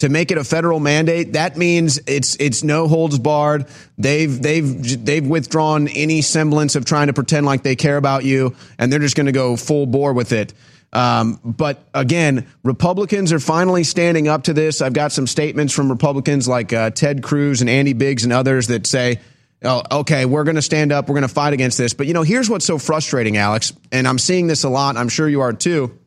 [0.00, 3.66] to make it a federal mandate, that means it's it's no holds barred.
[3.96, 8.54] They've they've they've withdrawn any semblance of trying to pretend like they care about you,
[8.78, 10.52] and they're just going to go full bore with it.
[10.92, 14.80] Um, but again, Republicans are finally standing up to this.
[14.80, 18.68] I've got some statements from Republicans like uh, Ted Cruz and Andy Biggs and others
[18.68, 19.20] that say,
[19.62, 21.08] oh, okay, we're going to stand up.
[21.08, 21.92] We're going to fight against this.
[21.92, 24.96] But, you know, here's what's so frustrating, Alex, and I'm seeing this a lot.
[24.96, 25.98] I'm sure you are too.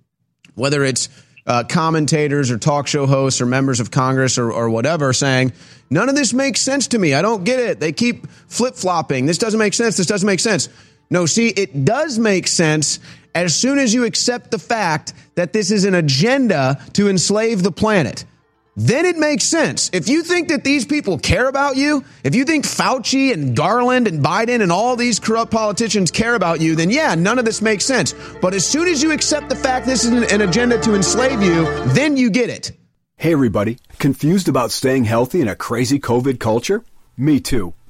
[0.55, 1.09] Whether it's
[1.45, 5.53] uh, commentators or talk show hosts or members of Congress or, or whatever saying,
[5.89, 7.13] none of this makes sense to me.
[7.13, 7.79] I don't get it.
[7.79, 9.25] They keep flip flopping.
[9.25, 9.97] This doesn't make sense.
[9.97, 10.69] This doesn't make sense.
[11.09, 12.99] No, see, it does make sense
[13.35, 17.71] as soon as you accept the fact that this is an agenda to enslave the
[17.71, 18.25] planet
[18.79, 19.89] then it makes sense.
[19.91, 24.07] If you think that these people care about you, if you think Fauci and Garland
[24.07, 27.61] and Biden and all these corrupt politicians care about you, then yeah, none of this
[27.61, 28.15] makes sense.
[28.41, 31.65] But as soon as you accept the fact this is an, agenda to enslave you,
[31.87, 32.71] then you get it.
[33.17, 33.79] Hey, everybody.
[33.97, 36.85] Confused about staying healthy in a crazy COVID culture?
[37.17, 37.73] Me too.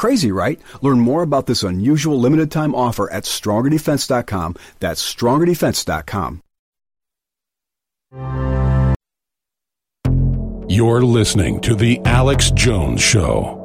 [0.00, 0.58] Crazy, right?
[0.80, 4.56] Learn more about this unusual limited time offer at strongerdefense.com.
[4.78, 6.40] That's strongerdefense.com.
[10.70, 13.59] You're listening to The Alex Jones Show.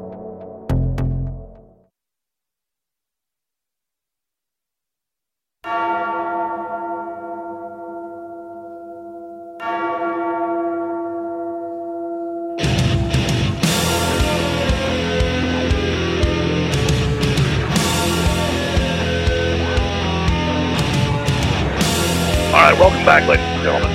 [23.06, 23.90] Back, ladies and gentlemen.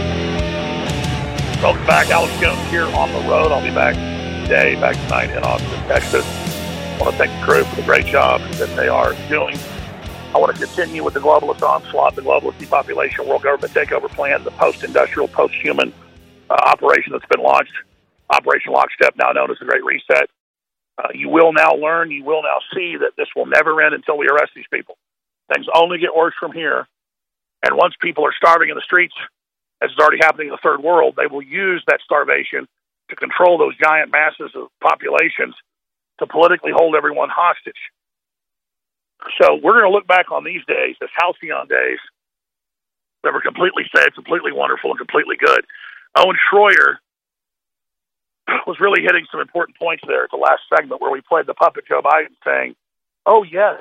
[1.62, 2.10] Welcome back.
[2.10, 3.52] Alex Jones here on the road.
[3.52, 3.94] I'll be back
[4.44, 6.26] today, back tonight in Austin, Texas.
[6.26, 9.58] I want to thank the crew for the great job that they are doing.
[10.34, 14.46] I want to continue with the globalist onslaught, the globalist depopulation, world government takeover plan,
[14.46, 15.92] the post-industrial, post-human
[16.50, 17.74] uh, operation that's been launched,
[18.30, 20.30] Operation Lockstep, now known as the Great Reset.
[20.98, 24.18] Uh, you will now learn, you will now see that this will never end until
[24.18, 24.98] we arrest these people.
[25.54, 26.88] Things only get worse from here
[27.64, 29.14] and once people are starving in the streets,
[29.82, 32.68] as is already happening in the third world, they will use that starvation
[33.10, 35.56] to control those giant masses of populations
[36.20, 37.90] to politically hold everyone hostage.
[39.42, 42.00] So we're going to look back on these days as halcyon days
[43.24, 45.66] that were completely safe, completely wonderful, and completely good.
[46.18, 46.98] Owen Schroyer
[48.68, 51.54] was really hitting some important points there at the last segment where we played the
[51.54, 52.76] puppet Joe Biden saying,
[53.26, 53.78] Oh, yes,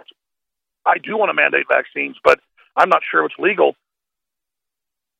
[0.84, 2.40] I do want to mandate vaccines, but
[2.76, 3.74] I'm not sure it's legal.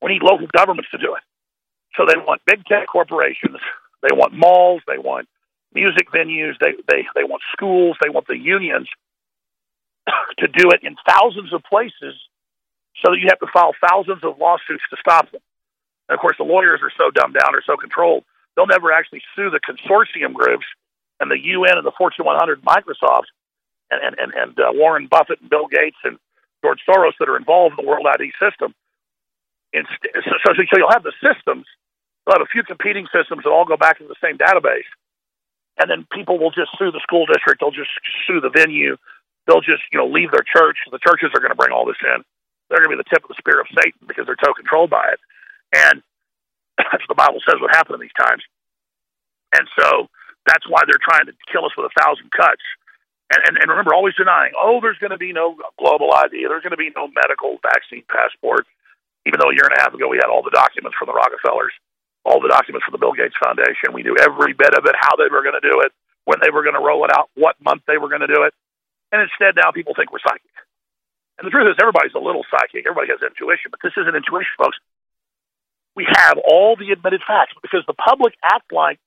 [0.02, 1.22] We need local governments to do it.
[1.96, 3.58] So they want big tech corporations,
[4.02, 5.28] they want malls, they want
[5.74, 8.88] music venues, they they they want schools, they want the unions
[10.38, 12.14] to do it in thousands of places
[13.02, 15.40] so that you have to file thousands of lawsuits to stop them.
[16.08, 18.24] And of course the lawyers are so dumbed down or so controlled,
[18.56, 20.66] they'll never actually sue the consortium groups
[21.18, 23.28] and the UN and the Fortune 100 Microsoft
[23.90, 26.18] and and and, uh, Warren Buffett and Bill Gates and
[26.62, 28.74] George Soros that are involved in the World ID system.
[29.72, 31.66] So, so, so you'll have the systems.
[32.26, 34.88] You'll have a few competing systems that all go back to the same database,
[35.78, 37.60] and then people will just sue the school district.
[37.60, 37.94] They'll just
[38.26, 38.96] sue the venue.
[39.46, 40.78] They'll just you know leave their church.
[40.90, 42.22] The churches are going to bring all this in.
[42.68, 44.90] They're going to be the tip of the spear of Satan because they're so controlled
[44.90, 45.20] by it.
[45.74, 46.02] And
[46.78, 48.42] that's what the Bible says would happen in these times.
[49.54, 50.06] And so
[50.46, 52.62] that's why they're trying to kill us with a thousand cuts
[53.30, 56.66] and, and, and remember, always denying, oh, there's going to be no global ID, there's
[56.66, 58.66] going to be no medical vaccine passport.
[59.28, 61.14] Even though a year and a half ago we had all the documents from the
[61.14, 61.72] Rockefellers,
[62.24, 65.14] all the documents from the Bill Gates Foundation, we knew every bit of it, how
[65.14, 65.92] they were going to do it,
[66.24, 68.42] when they were going to roll it out, what month they were going to do
[68.48, 68.52] it.
[69.12, 70.50] And instead, now people think we're psychic.
[71.38, 72.84] And the truth is, everybody's a little psychic.
[72.84, 74.76] Everybody has intuition, but this isn't intuition, folks.
[75.96, 79.00] We have all the admitted facts because the public act like,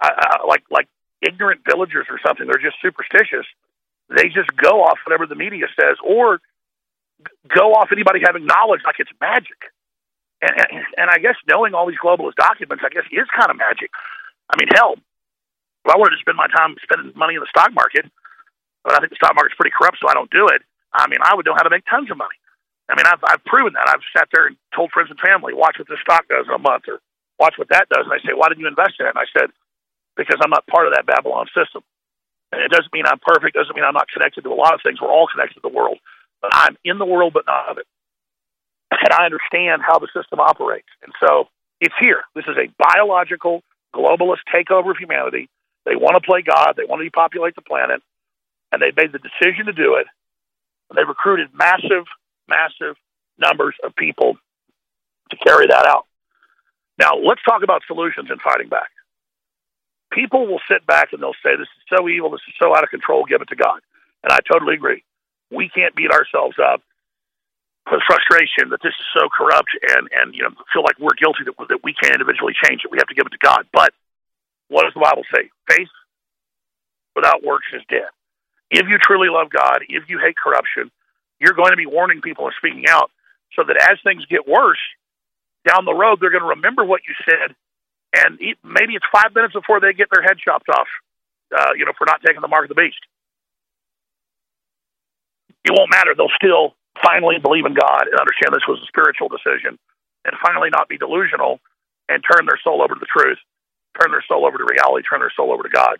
[0.00, 0.88] uh, like, like
[1.22, 2.46] ignorant villagers or something.
[2.46, 3.46] They're just superstitious.
[4.10, 6.40] They just go off whatever the media says or
[7.48, 9.70] go off anybody having knowledge like it's magic.
[10.42, 13.56] And, and, and I guess knowing all these globalist documents, I guess, is kind of
[13.56, 13.90] magic.
[14.50, 17.72] I mean, hell, if I wanted to spend my time spending money in the stock
[17.72, 18.04] market,
[18.82, 20.62] but I think the stock market's pretty corrupt, so I don't do it.
[20.92, 22.36] I mean, I would know how to make tons of money.
[22.90, 23.88] I mean, I've, I've proven that.
[23.88, 26.58] I've sat there and told friends and family, watch what this stock does in a
[26.58, 27.00] month or
[27.38, 28.04] watch what that does.
[28.04, 29.14] And they say, why didn't you invest in it?
[29.14, 29.48] And I said,
[30.16, 31.82] because I'm not part of that Babylon system.
[32.52, 34.80] And it doesn't mean I'm perfect, doesn't mean I'm not connected to a lot of
[34.82, 35.00] things.
[35.00, 35.98] We're all connected to the world.
[36.40, 37.86] But I'm in the world, but not of it.
[38.90, 40.88] and I understand how the system operates.
[41.02, 41.48] And so
[41.80, 42.22] it's here.
[42.34, 43.62] This is a biological
[43.94, 45.48] globalist takeover of humanity.
[45.84, 46.74] They want to play God.
[46.76, 48.02] They want to depopulate the planet,
[48.70, 50.06] and they made the decision to do it.
[50.90, 52.04] And they recruited massive,
[52.48, 52.96] massive
[53.38, 54.36] numbers of people
[55.30, 56.06] to carry that out.
[56.98, 58.90] Now, let's talk about solutions in fighting back.
[60.12, 62.84] People will sit back and they'll say, This is so evil, this is so out
[62.84, 63.80] of control, give it to God.
[64.22, 65.02] And I totally agree.
[65.50, 66.82] We can't beat ourselves up
[67.86, 71.42] the frustration that this is so corrupt and, and you know, feel like we're guilty
[71.44, 72.90] that, that we can't individually change it.
[72.90, 73.66] We have to give it to God.
[73.72, 73.90] But
[74.68, 75.50] what does the Bible say?
[75.68, 75.90] Faith
[77.16, 78.08] without works is dead.
[78.70, 80.90] If you truly love God, if you hate corruption,
[81.40, 83.10] you're going to be warning people and speaking out
[83.54, 84.80] so that as things get worse
[85.66, 87.54] down the road, they're going to remember what you said.
[88.12, 90.88] And maybe it's five minutes before they get their head chopped off,
[91.56, 93.00] uh, you know, for not taking the mark of the beast.
[95.64, 96.14] It won't matter.
[96.14, 99.78] They'll still finally believe in God and understand this was a spiritual decision
[100.24, 101.60] and finally not be delusional
[102.08, 103.38] and turn their soul over to the truth,
[104.00, 105.96] turn their soul over to reality, turn their soul over to God.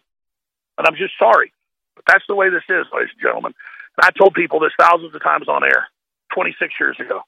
[0.76, 1.52] And I'm just sorry,
[1.96, 3.54] but that's the way this is, ladies and gentlemen.
[3.96, 5.88] And I told people this thousands of times on air
[6.34, 7.22] 26 years ago,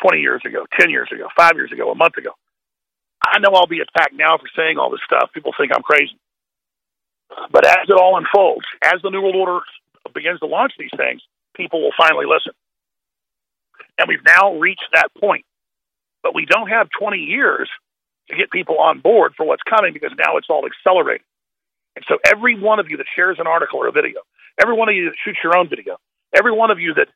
[0.00, 2.32] 20 years ago, 10 years ago, five years ago, a month ago.
[3.32, 5.30] I know I'll be attacked now for saying all this stuff.
[5.32, 6.18] People think I'm crazy.
[7.50, 9.60] But as it all unfolds, as the New World Order
[10.14, 11.22] begins to launch these things,
[11.56, 12.52] people will finally listen.
[13.98, 15.44] And we've now reached that point.
[16.22, 17.68] But we don't have 20 years
[18.30, 21.26] to get people on board for what's coming because now it's all accelerating.
[21.96, 24.20] And so every one of you that shares an article or a video,
[24.60, 25.98] every one of you that shoots your own video,
[26.36, 27.08] every one of you that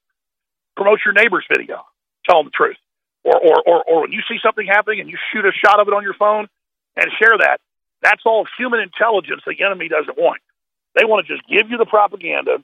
[0.77, 1.83] promotes your neighbor's video,
[2.29, 2.77] tell them the truth.
[3.25, 5.89] Or, or, or, or when you see something happening and you shoot a shot of
[5.89, 6.49] it on your phone
[6.97, 7.61] and share that,
[8.01, 10.41] that's all human intelligence the enemy doesn't want.
[10.95, 12.59] They want to just give you the propaganda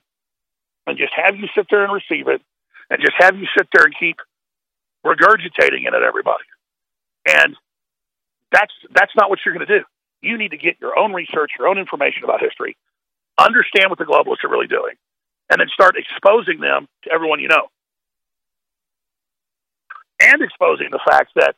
[0.87, 2.40] and just have you sit there and receive it
[2.90, 4.17] and just have you sit there and keep
[5.05, 6.45] regurgitating it at everybody.
[7.27, 7.57] And
[8.53, 9.85] that's that's not what you're going to do.
[10.23, 12.77] You need to get your own research, your own information about history,
[13.38, 14.95] understand what the globalists are really doing,
[15.51, 17.69] and then start exposing them to everyone you know.
[20.25, 21.57] And exposing the fact that,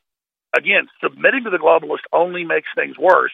[0.56, 3.32] again, submitting to the globalist only makes things worse.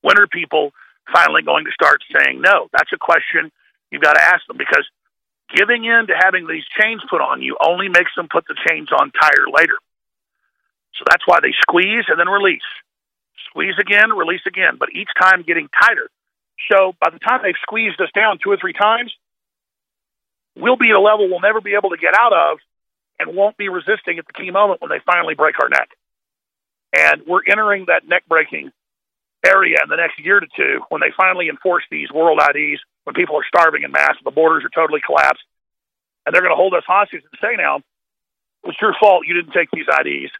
[0.00, 0.72] When are people
[1.12, 2.68] finally going to start saying no?
[2.72, 3.52] That's a question
[3.90, 4.88] you've got to ask them because
[5.54, 8.90] Giving in to having these chains put on you only makes them put the chains
[8.90, 9.78] on tighter later.
[10.98, 12.66] So that's why they squeeze and then release.
[13.50, 16.10] Squeeze again, release again, but each time getting tighter.
[16.72, 19.14] So by the time they've squeezed us down two or three times,
[20.56, 22.58] we'll be at a level we'll never be able to get out of
[23.18, 25.90] and won't be resisting at the key moment when they finally break our neck.
[26.92, 28.72] And we're entering that neck breaking
[29.44, 33.14] area in the next year to two when they finally enforce these world IDs when
[33.14, 35.44] people are starving in mass, the borders are totally collapsed,
[36.24, 37.78] and they're going to hold us hostage and say now,
[38.64, 40.32] it's your fault you didn't take these IDs.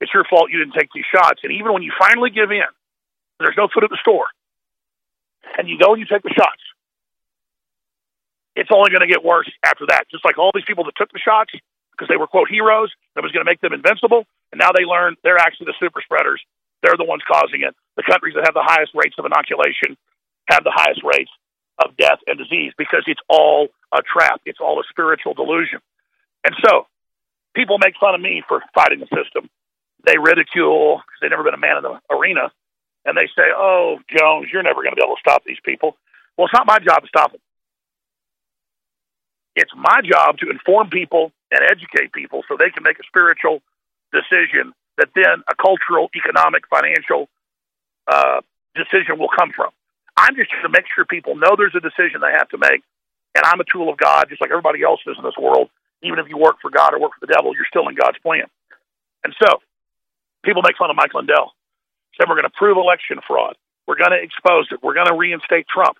[0.00, 1.40] It's your fault you didn't take these shots.
[1.42, 2.68] And even when you finally give in,
[3.38, 4.26] there's no food at the store,
[5.56, 6.60] and you go and you take the shots,
[8.54, 10.04] it's only going to get worse after that.
[10.10, 11.52] Just like all these people that took the shots
[12.00, 14.88] because they were, quote, heroes, that was going to make them invincible, and now they
[14.88, 16.40] learn they're actually the super spreaders.
[16.80, 17.76] They're the ones causing it.
[18.00, 20.00] The countries that have the highest rates of inoculation
[20.48, 21.28] have the highest rates
[21.76, 24.40] of death and disease because it's all a trap.
[24.46, 25.80] It's all a spiritual delusion.
[26.42, 26.88] And so
[27.54, 29.50] people make fun of me for fighting the system.
[30.08, 32.48] They ridicule because they've never been a man in the arena.
[33.04, 35.96] And they say, oh, Jones, you're never going to be able to stop these people.
[36.36, 37.40] Well, it's not my job to stop them.
[39.54, 43.62] It's my job to inform people and educate people so they can make a spiritual
[44.12, 47.28] decision that then a cultural, economic, financial
[48.06, 48.40] uh,
[48.74, 49.70] decision will come from.
[50.16, 52.82] I'm just here to make sure people know there's a decision they have to make.
[53.34, 55.70] And I'm a tool of God, just like everybody else is in this world.
[56.02, 58.18] Even if you work for God or work for the devil, you're still in God's
[58.18, 58.50] plan.
[59.22, 59.62] And so,
[60.44, 61.54] people make fun of Mike Lindell.
[62.18, 63.54] Said we're going to prove election fraud.
[63.86, 64.82] We're going to expose it.
[64.82, 65.96] We're going to reinstate Trump.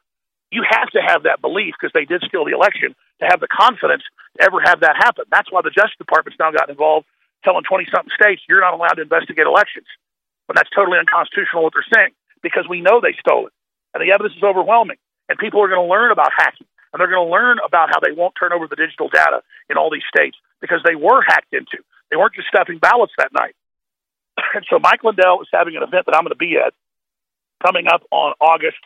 [0.50, 3.48] You have to have that belief because they did steal the election to have the
[3.48, 4.02] confidence
[4.36, 5.24] to ever have that happen.
[5.30, 7.06] That's why the Justice Department's now gotten involved,
[7.44, 9.86] telling 20 something states you're not allowed to investigate elections.
[10.48, 12.12] But that's totally unconstitutional what they're saying
[12.42, 13.54] because we know they stole it
[13.94, 14.98] and the evidence is overwhelming.
[15.28, 18.00] And people are going to learn about hacking, and they're going to learn about how
[18.02, 21.54] they won't turn over the digital data in all these states because they were hacked
[21.54, 21.78] into.
[22.10, 23.54] They weren't just stuffing ballots that night.
[24.54, 26.74] and so Mike Lindell is having an event that I'm going to be at
[27.64, 28.82] coming up on August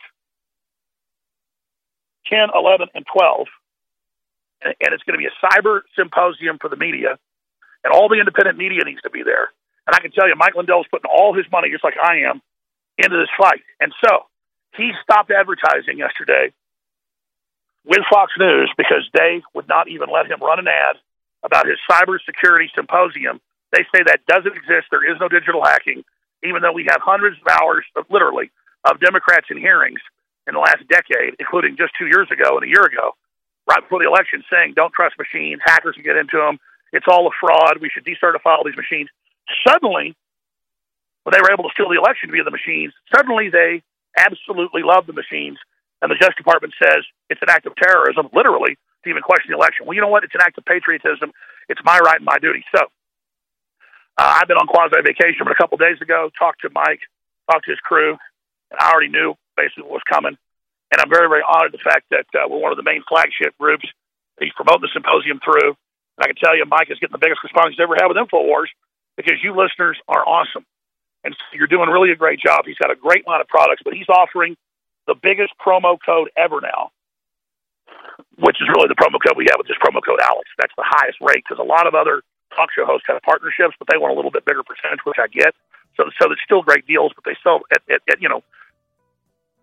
[2.29, 3.47] 10, 11, and 12.
[4.65, 7.17] And, it's going to be a cyber symposium for the media,
[7.83, 9.53] and all the independent media needs to be there.
[9.85, 12.41] And I can tell you, Mike is putting all his money, just like I am,
[12.97, 13.61] into this fight.
[13.79, 14.25] And so
[14.75, 16.51] he stopped advertising yesterday
[17.85, 20.97] with Fox News because they would not even let him run an ad
[21.43, 23.39] about his cybersecurity symposium
[23.71, 24.89] They say that doesn't exist.
[24.89, 26.03] There is no digital hacking,
[26.43, 28.49] even though we have hundreds of hours of literally
[28.83, 29.99] of Democrats in hearings
[30.47, 33.13] in the last decade, including just two years ago and a year ago,
[33.67, 36.59] right before the election, saying don't trust machines, hackers can get into them,
[36.93, 39.09] it's all a fraud, we should decertify all these machines.
[39.67, 40.15] Suddenly,
[41.23, 43.81] when they were able to steal the election via the machines, suddenly they
[44.17, 45.57] absolutely love the machines,
[46.01, 49.57] and the Justice Department says it's an act of terrorism, literally, to even question the
[49.57, 49.85] election.
[49.85, 50.23] Well, you know what?
[50.23, 51.33] It's an act of patriotism.
[51.67, 52.63] It's my right and my duty.
[52.73, 52.85] So,
[54.17, 57.01] uh, I've been on quasi vacation, but a couple days ago, talked to Mike,
[57.51, 58.17] talked to his crew,
[58.71, 60.37] and I already knew basically what was coming.
[60.91, 63.57] And I'm very, very honored the fact that uh, we're one of the main flagship
[63.57, 63.85] groups
[64.37, 65.73] that he's promoting the symposium through.
[66.17, 68.17] And I can tell you, Mike is getting the biggest response he's ever had with
[68.17, 68.71] InfoWars
[69.17, 70.65] because you listeners are awesome.
[71.25, 72.69] And you're doing really a great job.
[72.69, 74.55] He's got a great line of products, but he's offering
[75.09, 76.93] the biggest promo code ever now,
[78.37, 80.47] which is really the promo code we have with this promo code Alex.
[80.57, 82.21] That's the highest rate because a lot of other
[82.53, 85.27] talk show hosts have partnerships, but they want a little bit bigger percentage, which I
[85.27, 85.57] get.
[85.97, 88.43] So, so it's still great deals, but they still, at, at, at, you know,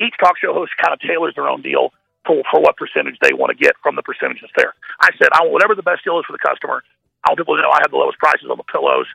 [0.03, 1.92] each talk show host kind of tailors their own deal
[2.26, 4.74] for, for what percentage they want to get from the percentage that's there.
[5.00, 6.82] I said, I want whatever the best deal is for the customer.
[7.24, 9.07] I want people to know I have the lowest prices on the pillows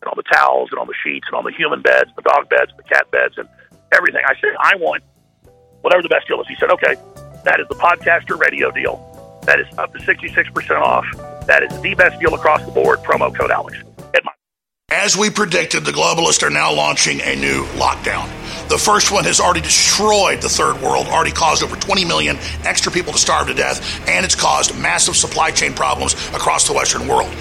[0.00, 2.48] and on the towels and on the sheets and on the human beds, the dog
[2.48, 3.48] beds, the cat beds, and
[3.92, 4.22] everything.
[4.24, 5.04] I said, I want
[5.82, 6.48] whatever the best deal is.
[6.48, 6.96] He said, okay,
[7.44, 8.96] that is the podcaster radio deal.
[9.44, 11.06] That is up to 66% off.
[11.46, 13.00] That is the best deal across the board.
[13.00, 13.76] Promo code Alex.
[14.92, 18.39] As we predicted, the globalists are now launching a new lockdown.
[18.70, 22.92] The first one has already destroyed the third world, already caused over 20 million extra
[22.92, 27.08] people to starve to death, and it's caused massive supply chain problems across the Western
[27.08, 27.34] world.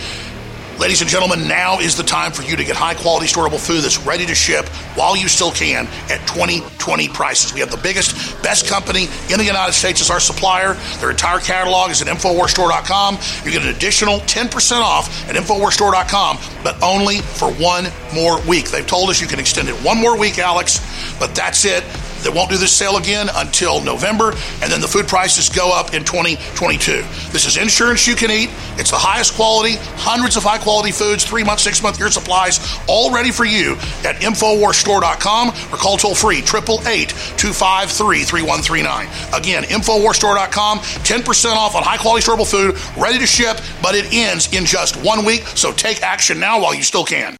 [0.79, 3.81] Ladies and gentlemen, now is the time for you to get high quality storable food
[3.81, 4.65] that's ready to ship
[4.95, 7.53] while you still can at 2020 prices.
[7.53, 10.75] We have the biggest, best company in the United States as our supplier.
[11.01, 13.17] Their entire catalog is at InfoWarsStore.com.
[13.43, 18.69] You get an additional 10% off at InfoWarsStore.com, but only for one more week.
[18.69, 20.79] They've told us you can extend it one more week, Alex,
[21.19, 21.83] but that's it.
[22.23, 25.93] They won't do this sale again until November, and then the food prices go up
[25.93, 27.03] in 2022.
[27.31, 28.49] This is insurance you can eat.
[28.77, 32.59] It's the highest quality, hundreds of high quality foods, three month, six month, year supplies,
[32.87, 39.07] all ready for you at InfoWarsStore.com or call toll free 888 253 3139.
[39.33, 44.53] Again, InfoWarsStore.com, 10% off on high quality storable food, ready to ship, but it ends
[44.53, 47.37] in just one week, so take action now while you still can.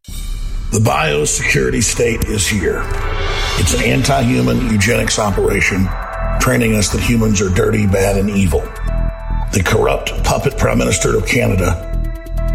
[0.71, 2.83] The biosecurity state is here.
[3.57, 5.87] It's an anti human eugenics operation
[6.39, 8.61] training us that humans are dirty, bad, and evil.
[9.51, 11.71] The corrupt puppet Prime Minister of Canada,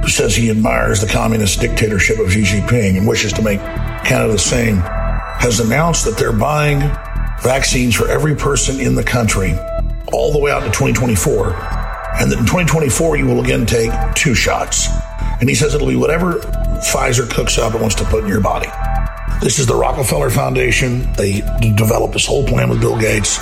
[0.00, 4.30] who says he admires the communist dictatorship of Xi Jinping and wishes to make Canada
[4.30, 6.78] the same, has announced that they're buying
[7.42, 9.54] vaccines for every person in the country
[10.12, 11.52] all the way out to 2024.
[12.20, 14.86] And that in 2024, you will again take two shots.
[15.40, 16.34] And he says it'll be whatever
[16.80, 18.68] Pfizer cooks up and wants to put in your body.
[19.40, 21.12] This is the Rockefeller Foundation.
[21.14, 21.40] They
[21.76, 23.38] developed this whole plan with Bill Gates.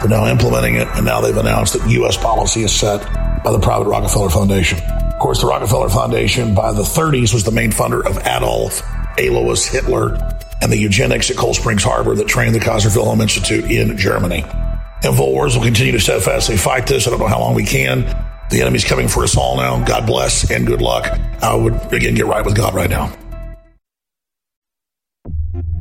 [0.00, 2.16] They're now implementing it, and now they've announced that U.S.
[2.16, 3.00] policy is set
[3.42, 4.78] by the private Rockefeller Foundation.
[4.80, 8.82] Of course, the Rockefeller Foundation by the 30s was the main funder of Adolf,
[9.18, 10.18] Alois Hitler,
[10.60, 14.42] and the eugenics at Cold Springs Harbor that trained the Kaiser Wilhelm Institute in Germany.
[14.42, 17.06] And Infowars will continue to steadfastly fight this.
[17.06, 18.04] I don't know how long we can.
[18.50, 19.84] The enemy's coming for us all now.
[19.84, 21.06] God bless and good luck.
[21.42, 23.16] I would, again, get right with God right now.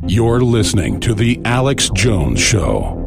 [0.07, 3.01] You're listening to The Alex Jones Show.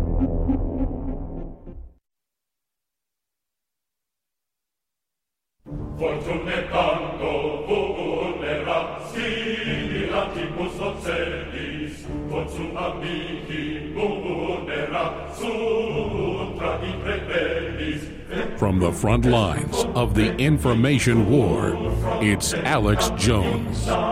[18.69, 21.73] From the front lines of the information war,
[22.21, 23.89] it's Alex Jones.
[23.89, 24.05] All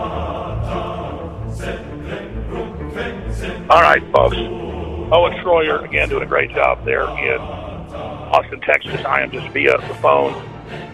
[3.83, 4.39] right, folks.
[5.13, 7.39] Owen Schroyer, again, doing a great job there in
[8.33, 9.05] Austin, Texas.
[9.05, 10.33] I am just via the phone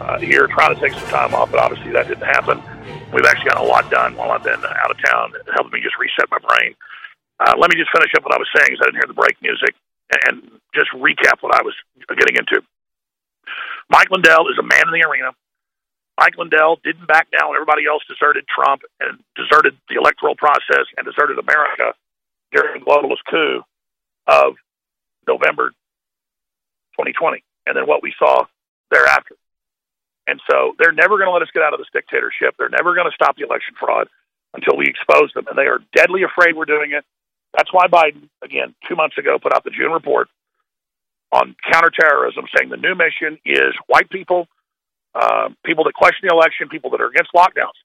[0.01, 2.61] uh, here trying to take some time off, but obviously that didn't happen.
[3.15, 5.35] We've actually got a lot done while I've been out of town.
[5.37, 6.75] It helped me just reset my brain.
[7.39, 9.15] Uh, let me just finish up what I was saying because I didn't hear the
[9.15, 9.77] break music
[10.27, 11.75] and just recap what I was
[12.19, 12.61] getting into.
[13.89, 15.33] Mike Lindell is a man in the arena.
[16.19, 21.07] Mike Lindell didn't back down everybody else deserted Trump and deserted the electoral process and
[21.07, 21.95] deserted America
[22.53, 23.63] during the globalist coup
[24.27, 24.55] of
[25.27, 25.71] November
[26.99, 28.45] 2020, and then what we saw
[28.91, 29.37] thereafter.
[30.27, 32.55] And so they're never going to let us get out of this dictatorship.
[32.59, 34.09] They're never going to stop the election fraud
[34.55, 35.47] until we expose them.
[35.49, 37.05] And they are deadly afraid we're doing it.
[37.57, 40.29] That's why Biden, again, two months ago, put out the June report
[41.33, 44.47] on counterterrorism, saying the new mission is white people,
[45.15, 47.77] uh, people that question the election, people that are against lockdowns.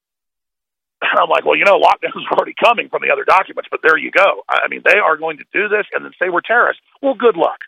[1.01, 3.97] I'm like, well, you know, lockdowns are already coming from the other documents, but there
[3.97, 4.43] you go.
[4.49, 6.83] I mean, they are going to do this and then say we're terrorists.
[7.01, 7.63] Well, good luck.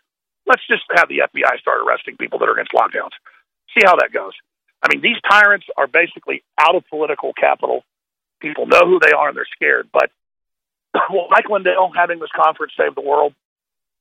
[0.46, 3.16] Let's just have the FBI start arresting people that are against lockdowns.
[3.72, 4.32] See how that goes.
[4.82, 7.84] I mean, these tyrants are basically out of political capital.
[8.40, 9.88] People know who they are and they're scared.
[9.92, 10.10] But
[11.10, 13.34] will Mike Lindell having this conference save the world?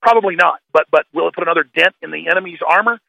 [0.02, 0.60] Probably not.
[0.72, 3.00] But but will it put another dent in the enemy's armor?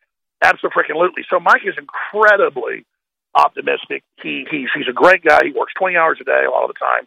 [0.43, 1.25] Absolutely.
[1.29, 2.87] So Mike is incredibly
[3.35, 4.03] optimistic.
[4.23, 5.41] He he's he's a great guy.
[5.45, 7.07] He works twenty hours a day a lot of the time.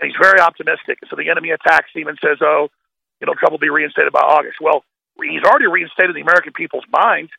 [0.00, 0.98] And he's very optimistic.
[1.08, 2.68] So the enemy attacks him and says, "Oh,
[3.20, 4.84] you know, Trump will be reinstated by August." Well,
[5.18, 7.30] he's already reinstated the American people's minds.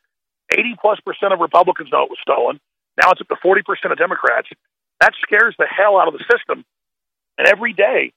[0.52, 2.60] Eighty plus percent of Republicans know it was stolen.
[3.00, 4.48] Now it's up to forty percent of Democrats.
[5.02, 6.64] That scares the hell out of the system.
[7.38, 8.14] And every day,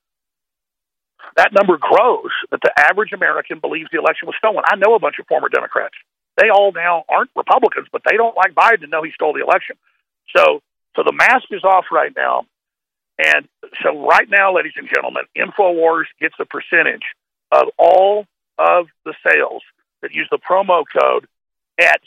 [1.36, 2.30] that number grows.
[2.50, 4.64] That the average American believes the election was stolen.
[4.66, 5.94] I know a bunch of former Democrats
[6.38, 9.42] they all now aren't Republicans, but they don't like Biden and know he stole the
[9.42, 9.76] election.
[10.34, 10.60] So,
[10.94, 12.46] so the mask is off right now.
[13.18, 13.48] And
[13.82, 17.02] so right now, ladies and gentlemen, InfoWars gets a percentage
[17.50, 19.62] of all of the sales
[20.02, 21.26] that use the promo code
[21.80, 22.00] at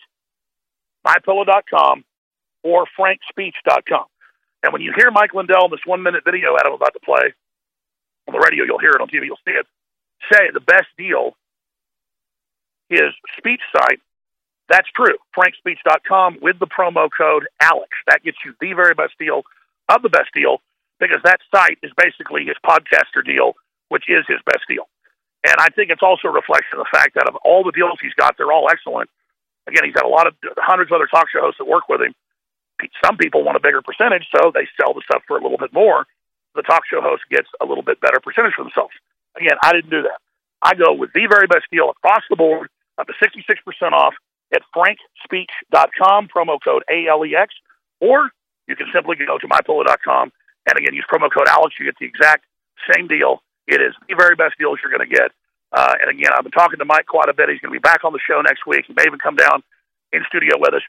[1.06, 2.06] mypillow.com
[2.64, 4.06] or frankspeech.com.
[4.64, 7.34] And when you hear Mike Lindell in this one minute video Adam about to play
[8.28, 9.66] on the radio, you'll hear it on TV, you'll see it.
[10.32, 11.36] Say the best deal
[12.90, 14.00] is speech site
[14.72, 15.20] that's true.
[15.36, 17.92] FrankSpeech.com with the promo code ALEX.
[18.08, 19.44] That gets you the very best deal
[19.90, 20.64] of the best deal
[20.98, 23.60] because that site is basically his podcaster deal,
[23.90, 24.88] which is his best deal.
[25.44, 28.00] And I think it's also a reflection of the fact that of all the deals
[28.02, 29.10] he's got, they're all excellent.
[29.68, 32.02] Again, he's got a lot of hundreds of other talk show hosts that work with
[32.02, 32.16] him.
[33.04, 35.74] Some people want a bigger percentage, so they sell the stuff for a little bit
[35.74, 36.08] more.
[36.56, 38.94] The talk show host gets a little bit better percentage for themselves.
[39.38, 40.20] Again, I didn't do that.
[40.62, 44.14] I go with the very best deal across the board, up to 66% off
[44.54, 47.54] at frankspeech.com, promo code ALEX,
[48.00, 48.30] or
[48.68, 50.32] you can simply go to mypillow.com
[50.68, 51.76] and again use promo code Alex.
[51.80, 52.46] You get the exact
[52.94, 53.42] same deal.
[53.68, 55.32] It is the very best deals you're going to get.
[55.72, 57.50] Uh, and again, I've been talking to Mike quite a bit.
[57.50, 58.86] He's going to be back on the show next week.
[58.88, 59.64] He may even come down
[60.12, 60.82] in studio with us.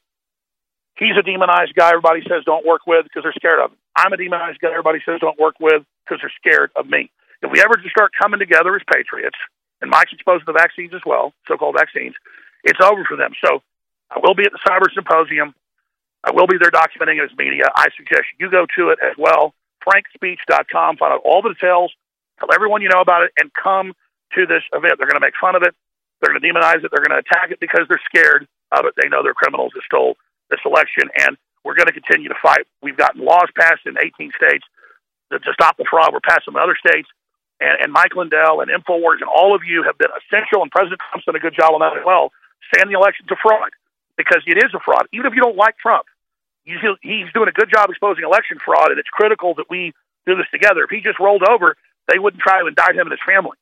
[0.98, 3.78] He's a demonized guy everybody says don't work with because they're scared of him.
[3.96, 7.10] I'm a demonized guy everybody says don't work with because they're scared of me.
[7.42, 9.36] If we ever just start coming together as patriots,
[9.80, 12.14] and Mike's exposed to the vaccines as well, so-called vaccines,
[12.62, 13.32] it's over for them.
[13.44, 13.62] So
[14.10, 15.54] I will be at the Cyber Symposium.
[16.24, 17.66] I will be there documenting it as media.
[17.74, 19.54] I suggest you go to it as well.
[19.82, 20.96] FrankSpeech.com.
[20.96, 21.92] Find out all the details.
[22.38, 23.92] Tell everyone you know about it and come
[24.34, 24.94] to this event.
[24.98, 25.74] They're going to make fun of it.
[26.20, 26.90] They're going to demonize it.
[26.94, 28.94] They're going to attack it because they're scared of it.
[28.96, 30.16] They know they're criminals that stole
[30.50, 32.66] this election, and we're going to continue to fight.
[32.82, 34.64] We've gotten laws passed in 18 states
[35.30, 36.12] to, to stop the fraud.
[36.12, 37.08] We're passing in other states.
[37.60, 41.00] And, and Mike Lindell and InfoWars and all of you have been essential, and President
[41.08, 42.32] Trump's done a good job on that as well,
[42.74, 43.70] saying the election to fraud
[44.16, 45.06] because it is a fraud.
[45.12, 46.06] Even if you don't like Trump,
[46.64, 49.92] he's, he's doing a good job exposing election fraud, and it's critical that we
[50.26, 50.84] do this together.
[50.84, 51.76] If he just rolled over,
[52.10, 53.56] they wouldn't try to indict him and his family.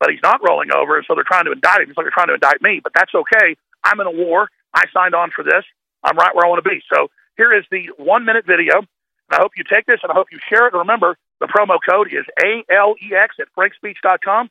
[0.00, 1.88] But he's not rolling over, and so they're trying to indict him.
[1.88, 3.56] It's like they're trying to indict me, but that's okay.
[3.82, 4.50] I'm in a war.
[4.74, 5.62] I signed on for this.
[6.02, 6.82] I'm right where I want to be.
[6.92, 8.82] So here is the one minute video.
[9.30, 10.74] I hope you take this and I hope you share it.
[10.74, 14.50] And Remember, the promo code is ALEX at frankspeech.com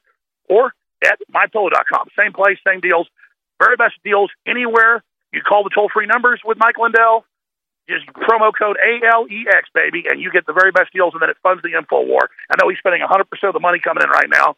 [0.50, 0.74] or
[1.04, 2.08] at mypillow.com.
[2.18, 3.08] Same place, same deals.
[3.60, 5.04] Very best deals anywhere
[5.34, 7.26] you call the toll free numbers with Mike Lindell,
[7.90, 11.38] just promo code ALEX, baby, and you get the very best deals, and then it
[11.42, 12.30] funds the info war.
[12.50, 14.56] I know he's spending 100% of the money coming in right now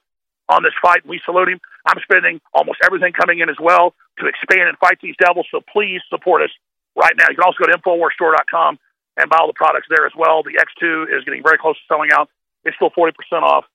[0.49, 1.59] on this fight, we salute him.
[1.87, 5.61] I'm spending almost everything coming in as well to expand and fight these devils, so
[5.73, 6.51] please support us
[6.95, 7.25] right now.
[7.29, 8.79] You can also go to InfoWarsStore.com
[9.17, 10.43] and buy all the products there as well.
[10.43, 12.29] The X2 is getting very close to selling out.
[12.63, 13.11] It's still 40%
[13.43, 13.65] off.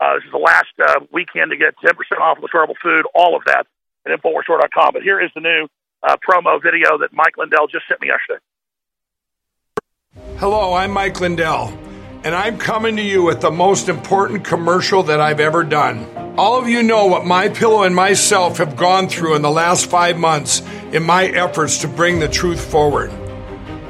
[0.00, 3.04] Uh, this is the last uh, weekend to get 10% off of the storable food,
[3.14, 3.66] all of that
[4.06, 4.90] at InfoWarsStore.com.
[4.92, 5.68] But here is the new
[6.02, 8.40] uh, promo video that Mike Lindell just sent me yesterday.
[10.38, 11.68] Hello, I'm Mike Lindell,
[12.24, 16.29] and I'm coming to you with the most important commercial that I've ever done.
[16.40, 19.90] All of you know what my pillow and myself have gone through in the last
[19.90, 23.12] five months in my efforts to bring the truth forward.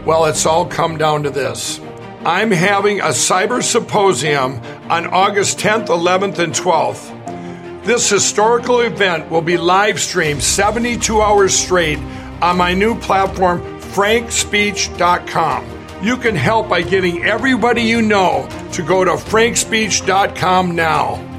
[0.04, 1.80] Well, it's all come down to this.
[2.24, 7.84] I'm having a cyber symposium on August 10th, 11th, and 12th.
[7.84, 12.00] This historical event will be live streamed 72 hours straight
[12.42, 15.66] on my new platform, frankspeech.com.
[16.02, 21.29] You can help by getting everybody you know to go to frankspeech.com now.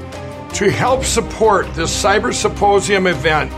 [0.54, 3.52] To help support this Cyber Symposium event,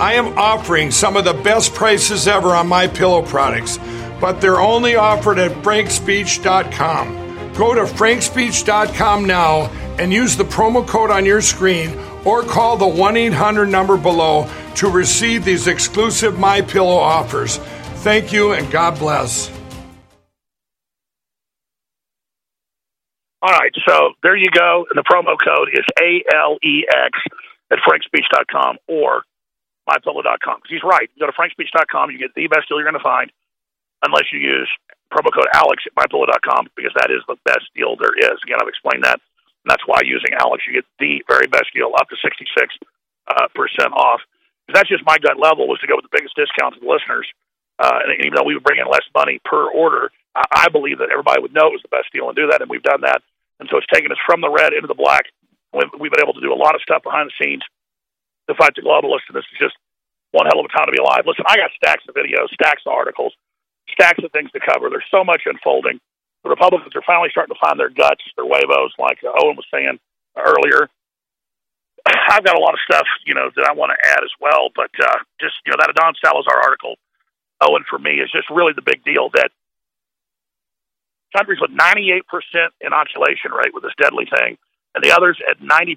[0.00, 3.78] I am offering some of the best prices ever on my pillow products,
[4.20, 7.52] but they're only offered at frankspeech.com.
[7.54, 9.66] Go to frankspeech.com now
[9.98, 14.90] and use the promo code on your screen or call the 1-800 number below to
[14.90, 17.58] receive these exclusive my pillow offers.
[17.96, 19.59] Thank you and God bless.
[23.42, 24.84] All right, so there you go.
[24.90, 27.12] And the promo code is ALEX
[27.72, 29.24] at frankspeech.com or
[29.88, 30.60] mypillow.com.
[30.60, 31.08] Because he's right.
[31.14, 33.32] You go to frankspeech.com, you get the best deal you're going to find,
[34.04, 34.68] unless you use
[35.10, 38.38] promo code Alex at mypillow.com, because that is the best deal there is.
[38.44, 39.20] Again, I've explained that.
[39.64, 42.44] And that's why using Alex, you get the very best deal, up to 66
[43.28, 44.20] uh, percent off.
[44.66, 46.88] Because that's just my gut level was to go with the biggest discount to the
[46.88, 47.26] listeners.
[47.80, 50.98] Uh, and even though we would bring in less money per order, I, I believe
[50.98, 53.00] that everybody would know it was the best deal and do that, and we've done
[53.02, 53.22] that.
[53.60, 55.28] And so it's taken us from the red into the black.
[55.72, 57.62] We've, we've been able to do a lot of stuff behind the scenes
[58.48, 59.76] to fight the globalists, and this is just
[60.32, 61.28] one hell of a time to be alive.
[61.28, 63.36] Listen, I got stacks of videos, stacks of articles,
[63.92, 64.88] stacks of things to cover.
[64.90, 66.00] There's so much unfolding.
[66.42, 70.00] The Republicans are finally starting to find their guts, their huevos, like Owen was saying
[70.34, 70.88] earlier.
[72.32, 74.72] I've got a lot of stuff, you know, that I want to add as well,
[74.74, 76.96] but uh, just you know that Adan Salazar article,
[77.60, 79.52] Owen, for me is just really the big deal that
[81.36, 82.22] countries with 98%
[82.80, 84.58] inoculation rate with this deadly thing,
[84.94, 85.96] and the others at 90%.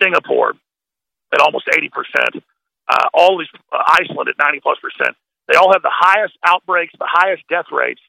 [0.00, 0.54] Singapore
[1.32, 2.42] at almost 80%.
[2.88, 5.16] Uh, all these uh, Iceland at 90 plus percent.
[5.48, 8.00] They all have the highest outbreaks, the highest death rates,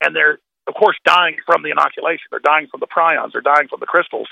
[0.00, 2.26] and they're of course dying from the inoculation.
[2.30, 3.32] They're dying from the prions.
[3.32, 4.28] They're dying from the crystals,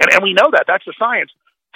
[0.00, 0.64] and and we know that.
[0.66, 1.30] That's the science.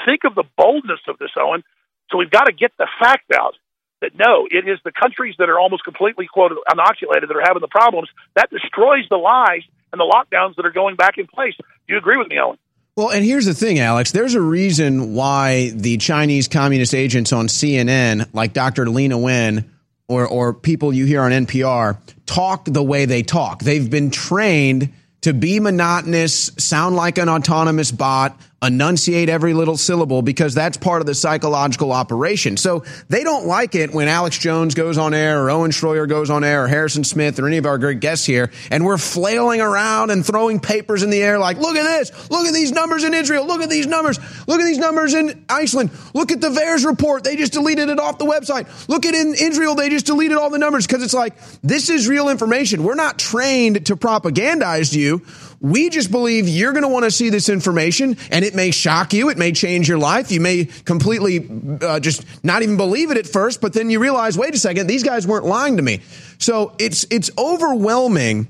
[0.04, 1.64] Think of the boldness of this, Owen.
[2.10, 3.54] So we've got to get the fact out
[4.00, 7.60] that no, it is the countries that are almost completely quote inoculated that are having
[7.60, 8.08] the problems.
[8.34, 11.54] That destroys the lies and the lockdowns that are going back in place.
[11.56, 12.58] Do you agree with me, Owen?
[12.96, 14.12] Well, and here's the thing, Alex.
[14.12, 18.86] There's a reason why the Chinese communist agents on CNN, like Dr.
[18.86, 19.70] Leana Wen,
[20.08, 23.60] or, or people you hear on NPR, talk the way they talk.
[23.60, 30.22] They've been trained to be monotonous, sound like an autonomous bot, enunciate every little syllable
[30.22, 32.56] because that's part of the psychological operation.
[32.56, 36.30] So they don't like it when Alex Jones goes on air or Owen Schroyer goes
[36.30, 39.60] on air or Harrison Smith or any of our great guests here and we're flailing
[39.60, 43.04] around and throwing papers in the air like, look at this, look at these numbers
[43.04, 46.48] in Israel, look at these numbers, look at these numbers in Iceland, look at the
[46.48, 48.66] VAERS report, they just deleted it off the website.
[48.88, 52.08] Look at in Israel, they just deleted all the numbers because it's like, this is
[52.08, 52.82] real information.
[52.82, 55.24] We're not trained to propagandize you.
[55.60, 59.12] We just believe you're going to want to see this information and it may shock
[59.12, 59.30] you.
[59.30, 60.30] It may change your life.
[60.30, 61.48] You may completely
[61.80, 64.86] uh, just not even believe it at first, but then you realize, wait a second,
[64.86, 66.00] these guys weren't lying to me.
[66.38, 68.48] So it's, it's overwhelming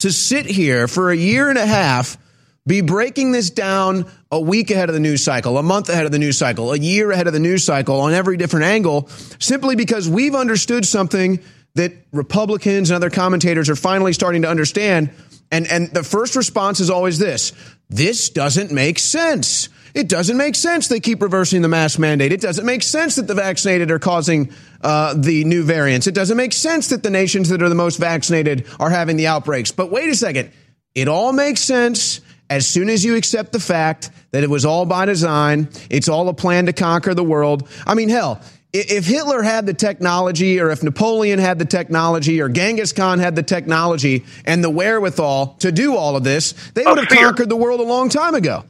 [0.00, 2.18] to sit here for a year and a half,
[2.66, 6.12] be breaking this down a week ahead of the news cycle, a month ahead of
[6.12, 9.08] the news cycle, a year ahead of the news cycle on every different angle,
[9.38, 11.40] simply because we've understood something
[11.74, 15.10] that Republicans and other commentators are finally starting to understand
[15.50, 17.52] and, and the first response is always this
[17.90, 19.68] this doesn't make sense.
[19.94, 22.32] It doesn't make sense they keep reversing the mask mandate.
[22.32, 26.08] It doesn't make sense that the vaccinated are causing uh, the new variants.
[26.08, 29.28] It doesn't make sense that the nations that are the most vaccinated are having the
[29.28, 29.70] outbreaks.
[29.70, 30.50] But wait a second.
[30.96, 32.20] It all makes sense
[32.50, 35.68] as soon as you accept the fact that it was all by design.
[35.90, 37.68] It's all a plan to conquer the world.
[37.86, 38.40] I mean, hell,
[38.74, 43.36] if Hitler had the technology, or if Napoleon had the technology, or Genghis Khan had
[43.36, 47.26] the technology and the wherewithal to do all of this, they would have fear.
[47.26, 48.64] conquered the world a long time ago.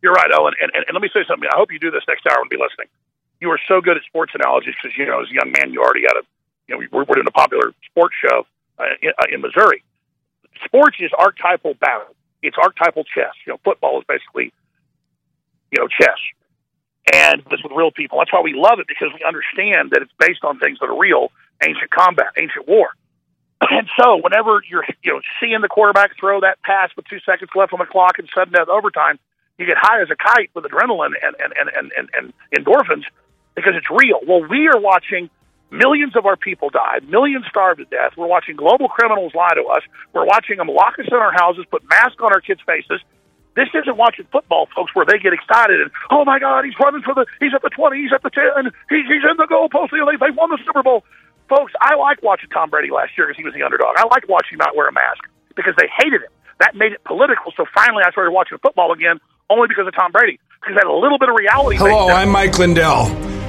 [0.00, 0.54] You're right, Owen.
[0.62, 1.48] And, and, and let me say something.
[1.52, 2.86] I hope you do this next hour and be listening.
[3.40, 5.82] You are so good at sports analogies because, you know, as a young man, you
[5.82, 6.22] already got a,
[6.68, 8.46] you know, we're, we're doing a popular sports show
[8.78, 9.82] uh, in, uh, in Missouri.
[10.64, 12.14] Sports is archetypal battle.
[12.42, 13.34] It's archetypal chess.
[13.44, 14.52] You know, football is basically,
[15.72, 16.18] you know, chess
[17.12, 18.18] and this with real people.
[18.18, 20.98] That's why we love it because we understand that it's based on things that are
[20.98, 21.30] real,
[21.62, 22.90] ancient combat, ancient war.
[23.70, 27.50] And so, whenever you're you know seeing the quarterback throw that pass with two seconds
[27.56, 29.18] left on the clock and sudden death overtime,
[29.58, 33.02] you get high as a kite with adrenaline and and, and, and, and, and endorphins
[33.56, 34.20] because it's real.
[34.26, 35.28] Well, we are watching
[35.70, 38.12] millions of our people die, millions starve to death.
[38.16, 39.82] We're watching global criminals lie to us.
[40.12, 43.00] We're watching them lock us in our houses, put masks on our kids' faces,
[43.58, 47.02] this isn't watching football, folks, where they get excited and oh my God, he's running
[47.02, 49.90] for the, he's at the twenty, he's at the ten, he's he's in the goalpost.
[49.90, 51.04] They they won the Super Bowl,
[51.48, 51.72] folks.
[51.82, 53.98] I like watching Tom Brady last year because he was the underdog.
[53.98, 56.32] I like watching him not wear a mask because they hated him.
[56.60, 57.52] That made it political.
[57.56, 59.18] So finally, I started watching football again,
[59.50, 61.76] only because of Tom Brady, because I had a little bit of reality.
[61.78, 63.37] Hello, I'm Mike Lindell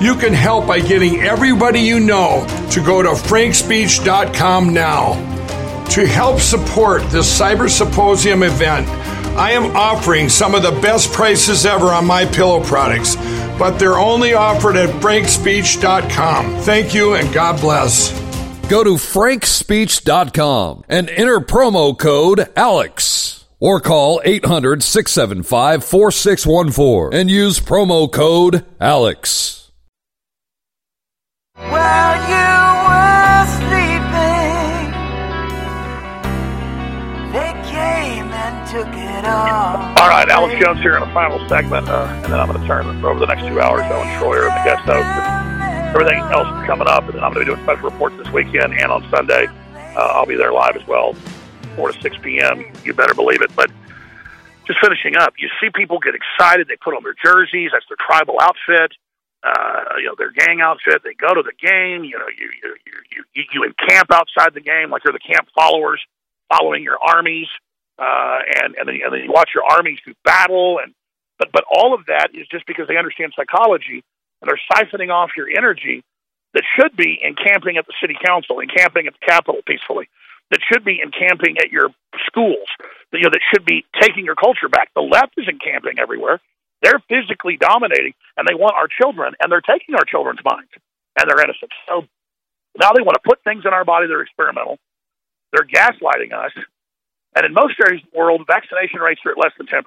[0.00, 5.14] You can help by getting everybody you know to go to frankspeech.com now.
[5.90, 8.86] To help support this Cyber Symposium event,
[9.36, 13.16] I am offering some of the best prices ever on my pillow products,
[13.58, 16.58] but they're only offered at frankspeech.com.
[16.62, 18.12] Thank you and God bless.
[18.68, 27.58] Go to frankspeech.com and enter promo code ALEX or call 800 675 4614 and use
[27.58, 29.57] promo code ALEX.
[31.58, 32.54] While you
[32.86, 34.94] were sleeping,
[37.34, 39.74] they came and took it all.
[39.98, 42.86] Right, Alex Jones here in the final segment, uh, and then I'm going to turn
[43.04, 43.80] over the next two hours.
[43.82, 47.04] To Owen Schroyer, and the guest host, everything else is coming up.
[47.04, 49.48] And then I'm going to be doing special reports this weekend and on Sunday.
[49.74, 51.14] Uh, I'll be there live as well,
[51.74, 52.64] 4 to 6 p.m.
[52.84, 53.50] You better believe it.
[53.56, 53.72] But
[54.68, 56.68] just finishing up, you see people get excited.
[56.68, 57.70] They put on their jerseys.
[57.72, 58.92] That's their tribal outfit.
[59.42, 61.02] Uh, you know, their gang outfit.
[61.04, 62.02] They go to the game.
[62.04, 65.48] You know, you you you you, you encamp outside the game like you're the camp
[65.54, 66.00] followers,
[66.50, 67.46] following your armies
[67.98, 70.94] uh, and and then, and then you watch your armies do battle, and
[71.38, 74.04] but but all of that is just because they understand psychology
[74.40, 76.04] and they're siphoning off your energy
[76.54, 80.08] that should be encamping at the city council, encamping at the capitol peacefully,
[80.50, 81.90] that should be encamping at your
[82.24, 82.68] schools,
[83.12, 84.90] you know that should be taking your culture back.
[84.94, 86.40] The left is encamping everywhere.
[86.82, 90.70] They're physically dominating, and they want our children, and they're taking our children's minds,
[91.18, 91.74] and they're innocent.
[91.90, 92.06] So
[92.78, 94.78] now they want to put things in our body that are experimental.
[95.50, 96.54] They're gaslighting us.
[97.34, 99.82] And in most areas of the world, vaccination rates are at less than 10%.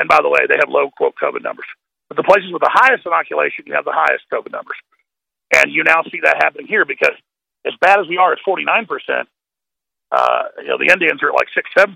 [0.00, 1.68] And by the way, they have low, quote, COVID numbers.
[2.08, 4.76] But the places with the highest inoculation, you have the highest COVID numbers.
[5.52, 7.14] And you now see that happening here because
[7.66, 8.88] as bad as we are at 49%,
[10.12, 11.92] uh, you know, the Indians are at like 6 7%.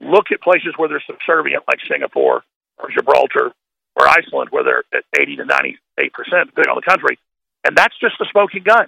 [0.00, 2.42] Look at places where they're subservient, like Singapore
[2.78, 3.52] or Gibraltar
[3.96, 7.18] or Iceland, where they're at 80 to 98%, depending on the country.
[7.64, 8.86] And that's just the smoking gun.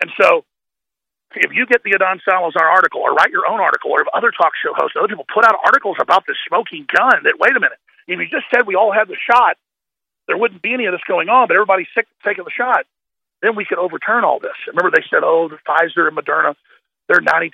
[0.00, 0.44] And so
[1.34, 4.30] if you get the Adan Salazar article or write your own article or if other
[4.30, 7.60] talk show hosts, other people put out articles about this smoking gun that, wait a
[7.60, 9.56] minute, if you just said we all had the shot,
[10.26, 12.86] there wouldn't be any of this going on, but everybody's sick taking the shot,
[13.42, 14.56] then we could overturn all this.
[14.66, 16.54] Remember they said, oh, the Pfizer and Moderna,
[17.08, 17.48] they're 92%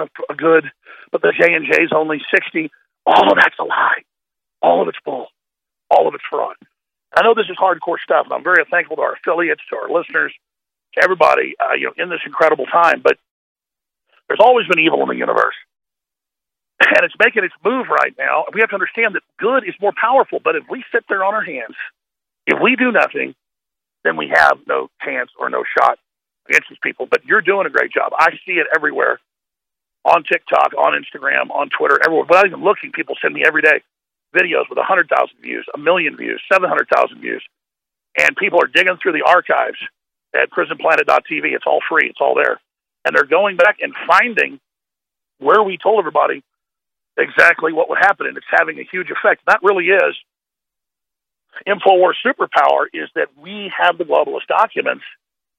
[0.00, 0.70] of good,
[1.10, 2.70] but the J&J is only 60.
[3.06, 4.02] All of that's a lie.
[4.62, 5.28] All of it's bull.
[5.90, 6.56] All of it's fraud.
[7.14, 9.88] I know this is hardcore stuff, and I'm very thankful to our affiliates, to our
[9.88, 10.32] listeners,
[10.94, 13.00] to everybody, uh, you know, in this incredible time.
[13.02, 13.16] But
[14.28, 15.54] there's always been evil in the universe,
[16.80, 18.44] and it's making its move right now.
[18.52, 20.40] We have to understand that good is more powerful.
[20.42, 21.76] But if we sit there on our hands,
[22.46, 23.34] if we do nothing,
[24.04, 25.98] then we have no chance or no shot
[26.48, 27.06] against these people.
[27.10, 28.12] But you're doing a great job.
[28.18, 29.20] I see it everywhere
[30.04, 32.26] on TikTok, on Instagram, on Twitter, everywhere.
[32.28, 33.82] Without even looking, people send me every day
[34.36, 35.08] videos with 100,000
[35.40, 37.42] views, a million views, 700,000 views.
[38.18, 39.78] And people are digging through the archives
[40.34, 41.44] at prisonplanet.tv.
[41.56, 42.60] It's all free, it's all there.
[43.04, 44.60] And they're going back and finding
[45.38, 46.42] where we told everybody
[47.16, 48.26] exactly what would happen.
[48.26, 49.42] And it's having a huge effect.
[49.46, 50.14] That really is
[51.66, 55.04] InfoWars superpower is that we have the globalist documents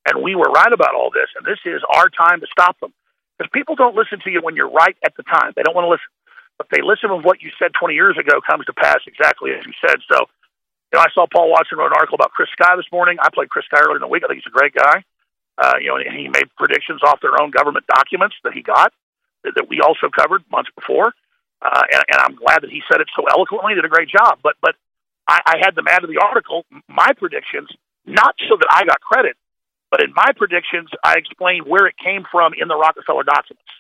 [0.08, 1.30] and we were right about all this.
[1.36, 2.94] And this is our time to stop them.
[3.38, 5.54] Because people don't listen to you when you're right at the time.
[5.56, 6.10] They don't want to listen.
[6.58, 9.66] But they listen when what you said 20 years ago comes to pass exactly as
[9.66, 10.02] you said.
[10.10, 10.26] So,
[10.92, 13.18] you know, I saw Paul Watson wrote an article about Chris Sky this morning.
[13.22, 14.24] I played Chris Sky earlier in the week.
[14.24, 15.04] I think he's a great guy.
[15.58, 18.94] Uh, you know, and he made predictions off their own government documents that he got
[19.44, 21.14] that, that we also covered months before.
[21.62, 23.74] Uh, and, and I'm glad that he said it so eloquently.
[23.74, 24.40] Did a great job.
[24.44, 24.76] But but
[25.28, 27.70] I, I had them add to the article my predictions,
[28.06, 29.36] not so that I got credit,
[29.90, 33.72] but in my predictions, I explained where it came from in the Rockefeller documents.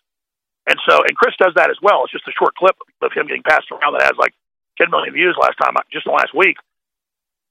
[0.68, 2.03] And so, and Chris does that as well.
[2.03, 4.36] It's just a short clip of him getting passed around that has like
[4.78, 6.57] 10 million views last time, just in the last week.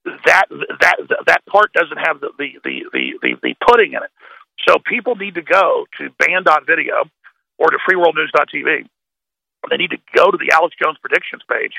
[0.05, 0.47] That
[0.81, 0.97] that
[1.27, 4.13] that part doesn't have the the the the, the, the pudding in it.
[4.69, 7.11] So people need to go to banned.video
[7.59, 8.87] or to freeworldnews.tv.
[9.69, 11.75] They need to go to the Alex Jones predictions page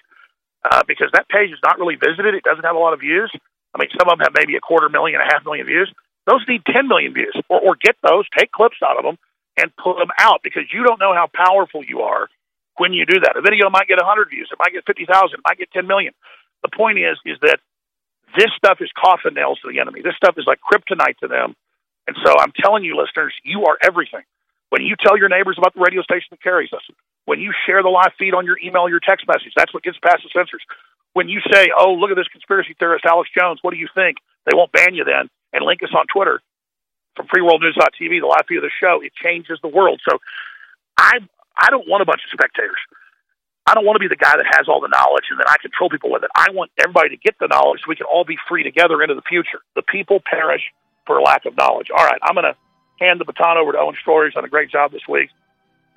[0.70, 2.36] uh, because that page is not really visited.
[2.36, 3.32] It doesn't have a lot of views.
[3.74, 5.92] I mean, some of them have maybe a quarter million, a half million views.
[6.26, 9.18] Those need 10 million views, or, or get those, take clips out of them,
[9.58, 12.30] and put them out because you don't know how powerful you are
[12.78, 13.36] when you do that.
[13.36, 16.14] A video might get 100 views, it might get 50,000, it might get 10 million.
[16.62, 17.60] The point is, is that
[18.38, 20.02] this stuff is coffin nails to the enemy.
[20.02, 21.56] This stuff is like kryptonite to them.
[22.08, 24.24] And so I'm telling you, listeners, you are everything.
[24.70, 26.84] When you tell your neighbors about the radio station that carries us,
[27.26, 29.98] when you share the live feed on your email, your text message, that's what gets
[30.04, 30.64] past the censors.
[31.14, 34.18] When you say, "Oh, look at this conspiracy theorist, Alex Jones," what do you think?
[34.46, 36.42] They won't ban you then, and link us on Twitter
[37.18, 39.02] from FreeWorldNews.tv, the live feed of the show.
[39.04, 40.00] It changes the world.
[40.08, 40.20] So,
[40.98, 41.20] I
[41.58, 42.78] I don't want a bunch of spectators.
[43.68, 45.58] I don't want to be the guy that has all the knowledge and then I
[45.60, 46.32] control people with it.
[46.34, 49.14] I want everybody to get the knowledge so we can all be free together into
[49.14, 49.60] the future.
[49.76, 50.64] The people perish
[51.06, 51.92] for lack of knowledge.
[51.92, 52.56] All right, I'm going to
[53.04, 54.26] hand the baton over to Owen Schroyer.
[54.26, 55.30] He's done a great job this week.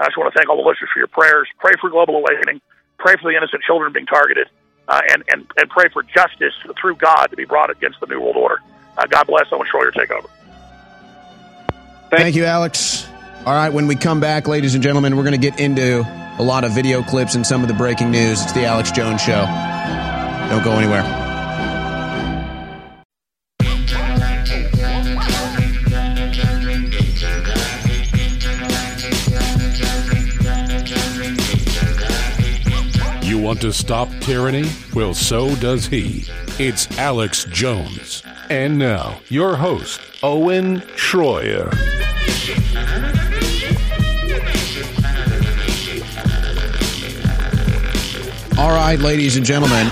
[0.00, 1.46] I just want to thank all the listeners for your prayers.
[1.58, 2.60] Pray for global awakening.
[2.98, 4.48] pray for the innocent children being targeted,
[4.88, 8.20] uh, and, and, and pray for justice through God to be brought against the New
[8.20, 8.60] World Order.
[8.98, 9.50] Uh, God bless.
[9.50, 10.28] Want Schroyer take over.
[12.10, 13.06] Thank you, Alex.
[13.46, 16.00] All right, when we come back, ladies and gentlemen, we're going to get into
[16.38, 18.42] a lot of video clips and some of the breaking news.
[18.42, 19.46] It's the Alex Jones Show.
[20.50, 21.04] Don't go anywhere.
[33.22, 34.68] You want to stop tyranny?
[34.92, 36.24] Well, so does he.
[36.62, 38.22] It's Alex Jones.
[38.50, 41.72] And now, your host, Owen Schroyer.
[48.58, 49.86] All right, ladies and gentlemen.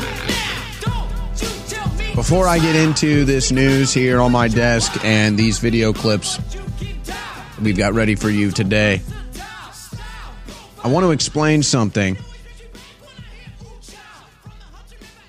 [2.14, 6.38] Before I get into this news here on my desk and these video clips
[7.62, 9.00] we've got ready for you today,
[10.84, 12.18] I want to explain something.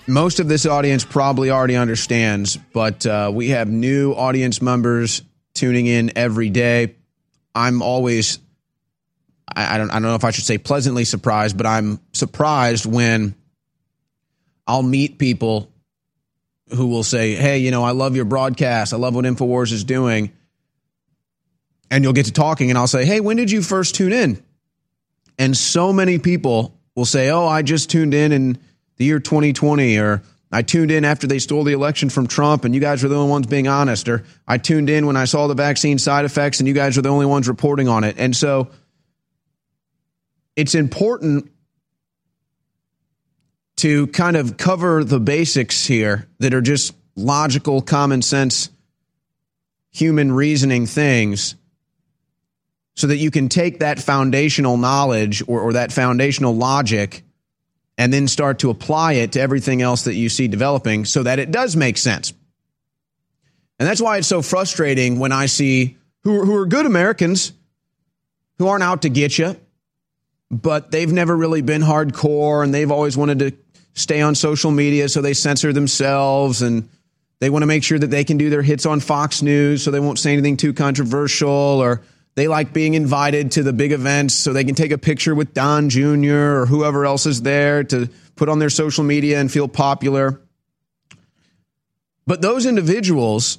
[0.09, 5.21] Most of this audience probably already understands, but uh, we have new audience members
[5.53, 6.95] tuning in every day.
[7.53, 8.39] I'm always
[9.55, 12.87] I, I don't I don't know if I should say pleasantly surprised, but I'm surprised
[12.87, 13.35] when
[14.65, 15.71] I'll meet people
[16.69, 18.93] who will say, "Hey, you know, I love your broadcast.
[18.93, 20.31] I love what Infowars is doing."
[21.91, 24.43] And you'll get to talking and I'll say, "Hey, when did you first tune in?"
[25.37, 28.57] And so many people will say, "Oh, I just tuned in in
[28.99, 32.65] the year 2020 or er, I tuned in after they stole the election from Trump
[32.65, 35.25] and you guys were the only ones being honest or I tuned in when I
[35.25, 38.15] saw the vaccine side effects and you guys were the only ones reporting on it."
[38.19, 38.69] And so
[40.55, 41.49] it's important
[43.77, 48.69] to kind of cover the basics here that are just logical, common sense,
[49.91, 51.55] human reasoning things
[52.95, 57.23] so that you can take that foundational knowledge or, or, that foundational logic
[57.99, 61.37] and then start to apply it to everything else that you see developing so that
[61.37, 62.33] it does make sense.
[63.77, 67.53] And that's why it's so frustrating when I see who, who are good Americans
[68.57, 69.55] who aren't out to get you
[70.51, 73.51] but they've never really been hardcore and they've always wanted to
[73.93, 76.89] stay on social media so they censor themselves and
[77.39, 79.91] they want to make sure that they can do their hits on Fox News so
[79.91, 82.01] they won't say anything too controversial or
[82.35, 85.53] they like being invited to the big events so they can take a picture with
[85.53, 86.33] Don Jr.
[86.33, 90.39] or whoever else is there to put on their social media and feel popular.
[92.25, 93.57] But those individuals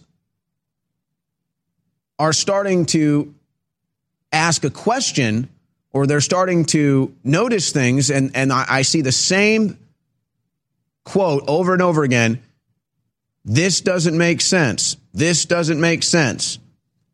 [2.18, 3.34] are starting to
[4.32, 5.48] ask a question
[5.92, 9.76] or they're starting to notice things, and, and I, I see the same
[11.04, 12.40] quote over and over again
[13.44, 14.96] this doesn't make sense.
[15.12, 16.58] This doesn't make sense.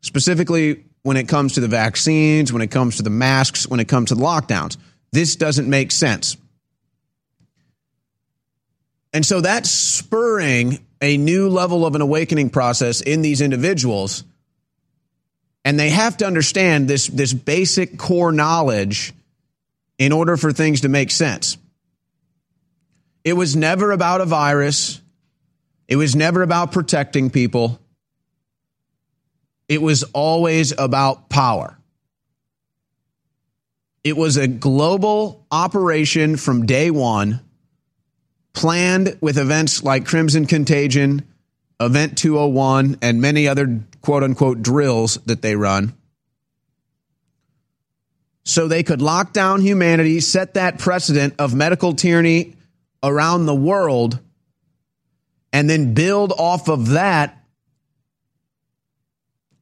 [0.01, 3.87] Specifically, when it comes to the vaccines, when it comes to the masks, when it
[3.87, 4.75] comes to the lockdowns.
[5.13, 6.35] This doesn't make sense.
[9.13, 14.25] And so that's spurring a new level of an awakening process in these individuals
[15.63, 19.13] and they have to understand this, this basic core knowledge
[19.97, 21.57] in order for things to make sense.
[23.23, 25.01] It was never about a virus.
[25.87, 27.79] It was never about protecting people.
[29.67, 31.77] It was always about power.
[34.03, 37.41] It was a global operation from day one,
[38.53, 41.25] planned with events like Crimson Contagion,
[41.79, 45.93] Event 201, and many other quote unquote drills that they run.
[48.45, 52.55] So they could lock down humanity, set that precedent of medical tyranny
[53.03, 54.19] around the world,
[55.51, 57.36] and then build off of that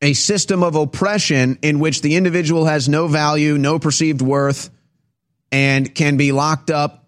[0.02, 4.70] a system of oppression in which the individual has no value, no perceived worth,
[5.52, 7.08] and can be locked up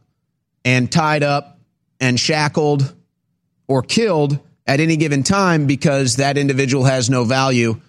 [0.64, 1.60] and tied up
[2.00, 2.94] and shackled
[3.68, 7.80] or killed at any given time because that individual has no value.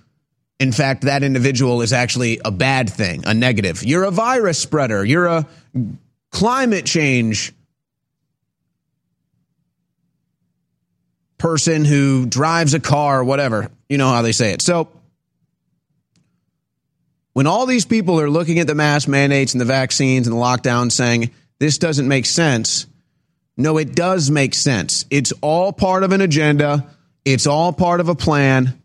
[0.61, 3.85] In fact, that individual is actually a bad thing, a negative.
[3.85, 5.05] You're a virus spreader.
[5.05, 5.47] You're a
[6.31, 7.53] climate change
[11.39, 13.71] person who drives a car or whatever.
[13.89, 14.61] You know how they say it.
[14.61, 14.89] So,
[17.33, 20.41] when all these people are looking at the mask mandates and the vaccines and the
[20.41, 21.31] lockdown saying,
[21.61, 22.87] this doesn't make sense,
[23.57, 25.05] no, it does make sense.
[25.11, 26.89] It's all part of an agenda,
[27.25, 28.83] it's all part of a plan.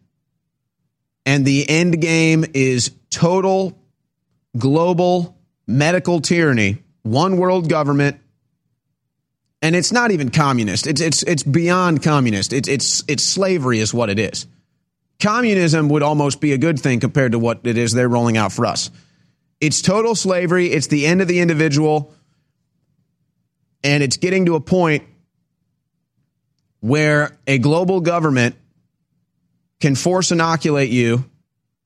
[1.25, 3.77] And the end game is total
[4.57, 8.19] global medical tyranny, one world government.
[9.63, 10.85] And it's not even communist.
[10.85, 12.53] It's it's it's beyond communist.
[12.53, 14.45] It's it's it's slavery is what it is.
[15.21, 18.51] Communism would almost be a good thing compared to what it is they're rolling out
[18.51, 18.91] for us.
[19.61, 20.67] It's total slavery.
[20.67, 22.13] It's the end of the individual
[23.83, 25.05] And it's getting to a point
[26.81, 28.55] where a global government
[29.79, 31.25] can force inoculate you,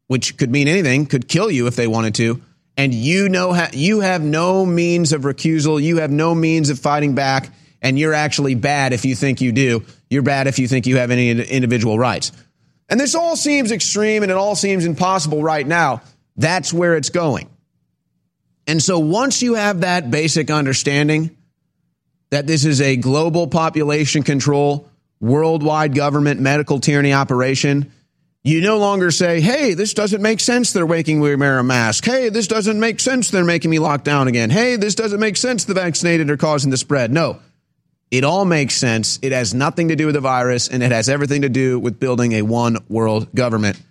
[0.08, 2.42] which could mean anything, could kill you if they wanted to,
[2.78, 7.16] and you know you have no means of recusal, you have no means of fighting
[7.16, 7.52] back,
[7.82, 9.84] and you're actually bad if you think you do.
[10.10, 12.32] You're bad if you think you have any individual rights.
[12.90, 16.02] And this all seems extreme and it all seems impossible right now.
[16.36, 17.50] That's where it's going.
[18.66, 21.36] And so once you have that basic understanding
[22.30, 27.92] that this is a global population control, worldwide government medical tyranny operation,
[28.44, 30.72] you no longer say, hey, this doesn't make sense.
[30.72, 32.06] They're making me wear a mask.
[32.06, 33.30] Hey, this doesn't make sense.
[33.30, 34.50] They're making me lock down again.
[34.50, 35.66] Hey, this doesn't make sense.
[35.66, 37.12] The vaccinated are causing the spread.
[37.12, 37.40] No,
[38.10, 39.20] it all makes sense.
[39.22, 42.00] It has nothing to do with the virus, and it has everything to do with
[42.00, 43.82] building a one world government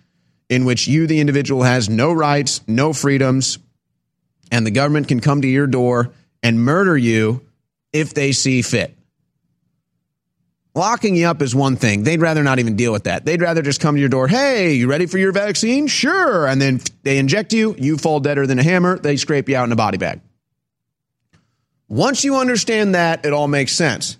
[0.49, 3.59] in which you, the individual, has no rights, no freedoms,
[4.51, 6.11] and the government can come to your door
[6.41, 7.45] and murder you
[7.93, 8.95] if they see fit.
[10.73, 12.03] Locking you up is one thing.
[12.03, 13.25] They'd rather not even deal with that.
[13.25, 14.27] They'd rather just come to your door.
[14.27, 15.87] Hey, you ready for your vaccine?
[15.87, 16.45] Sure.
[16.45, 17.75] And then they inject you.
[17.79, 18.99] You fall deader than a hammer.
[18.99, 20.21] They scrape you out in a body bag.
[21.87, 24.17] Once you understand that, it all makes sense.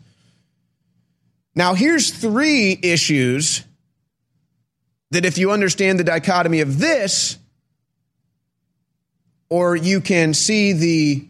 [1.56, 3.64] Now, here's three issues
[5.12, 7.38] that if you understand the dichotomy of this,
[9.50, 11.28] or you can see the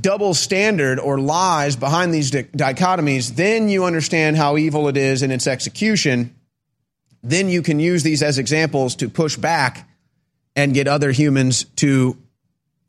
[0.00, 5.22] double standard or lies behind these di- dichotomies, then you understand how evil it is
[5.22, 6.34] in its execution.
[7.22, 9.88] Then you can use these as examples to push back
[10.56, 12.16] and get other humans to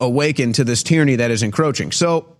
[0.00, 1.92] awaken to this tyranny that is encroaching.
[1.92, 2.36] So,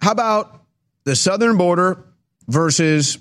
[0.00, 0.62] how about
[1.04, 2.04] the southern border
[2.46, 3.18] versus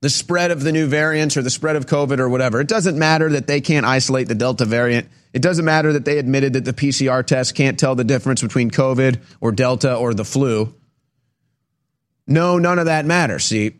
[0.00, 2.60] the spread of the new variants or the spread of COVID or whatever?
[2.60, 5.08] It doesn't matter that they can't isolate the Delta variant.
[5.32, 8.70] It doesn't matter that they admitted that the PCR test can't tell the difference between
[8.70, 10.74] COVID or Delta or the flu.
[12.26, 13.44] No, none of that matters.
[13.44, 13.72] See,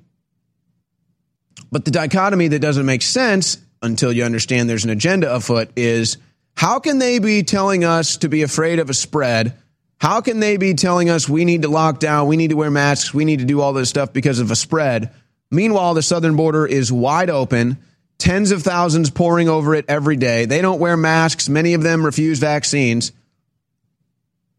[1.70, 6.16] but the dichotomy that doesn't make sense until you understand there's an agenda afoot is
[6.56, 9.56] how can they be telling us to be afraid of a spread?
[9.98, 12.70] How can they be telling us we need to lock down, we need to wear
[12.70, 15.12] masks, we need to do all this stuff because of a spread?
[15.50, 17.78] Meanwhile, the southern border is wide open,
[18.18, 20.44] tens of thousands pouring over it every day.
[20.44, 23.12] They don't wear masks, many of them refuse vaccines.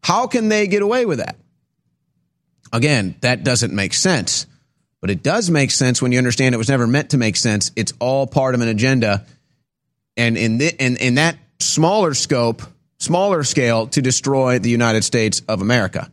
[0.02, 1.36] How can they get away with that?
[2.72, 4.46] Again, that doesn't make sense.
[5.00, 7.70] But it does make sense when you understand it was never meant to make sense.
[7.76, 9.24] It's all part of an agenda.
[10.16, 12.62] And in, in, in that smaller scope,
[12.98, 16.10] smaller scale to destroy the United States of America.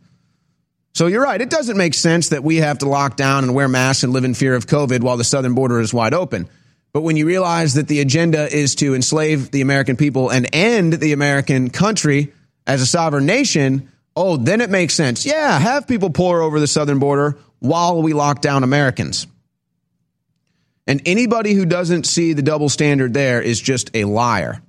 [0.94, 1.40] So you're right.
[1.40, 4.24] It doesn't make sense that we have to lock down and wear masks and live
[4.24, 6.48] in fear of COVID while the southern border is wide open.
[6.92, 10.92] But when you realize that the agenda is to enslave the American people and end
[10.92, 12.32] the American country
[12.64, 15.26] as a sovereign nation, oh, then it makes sense.
[15.26, 19.26] Yeah, have people pour over the southern border while we lock down Americans.
[20.86, 24.62] And anybody who doesn't see the double standard there is just a liar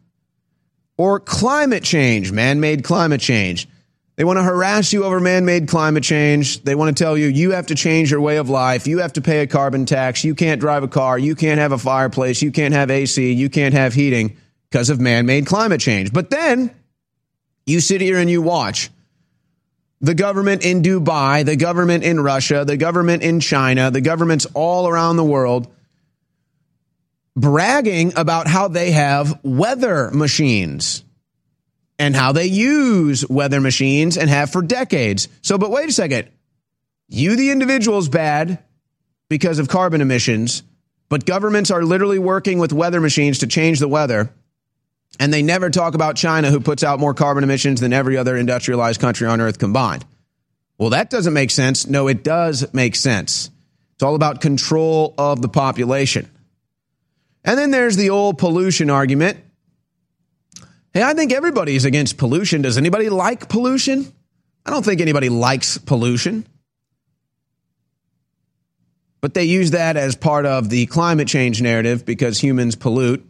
[0.97, 3.67] or climate change, man made climate change.
[4.15, 6.63] They want to harass you over man made climate change.
[6.63, 8.87] They want to tell you you have to change your way of life.
[8.87, 10.23] You have to pay a carbon tax.
[10.23, 11.19] You can't drive a car.
[11.19, 12.41] You can't have a fireplace.
[12.41, 13.33] You can't have AC.
[13.33, 14.37] You can't have heating
[14.69, 16.13] because of man made climate change.
[16.13, 16.73] But then
[17.65, 18.89] you sit here and you watch
[19.99, 24.87] the government in Dubai, the government in Russia, the government in China, the governments all
[24.87, 25.67] around the world
[27.35, 31.03] bragging about how they have weather machines
[31.99, 35.27] and how they use weather machines and have for decades.
[35.41, 36.29] So, but wait a second.
[37.07, 38.59] You, the individual, is bad
[39.29, 40.63] because of carbon emissions,
[41.09, 44.31] but governments are literally working with weather machines to change the weather.
[45.19, 48.35] And they never talk about China, who puts out more carbon emissions than every other
[48.35, 50.05] industrialized country on earth combined.
[50.77, 51.87] Well, that doesn't make sense.
[51.87, 53.49] No, it does make sense.
[53.93, 56.29] It's all about control of the population.
[57.45, 59.37] And then there's the old pollution argument.
[60.93, 62.63] Hey, I think everybody's against pollution.
[62.63, 64.11] Does anybody like pollution?
[64.65, 66.47] I don't think anybody likes pollution.
[69.21, 73.23] But they use that as part of the climate change narrative because humans pollute.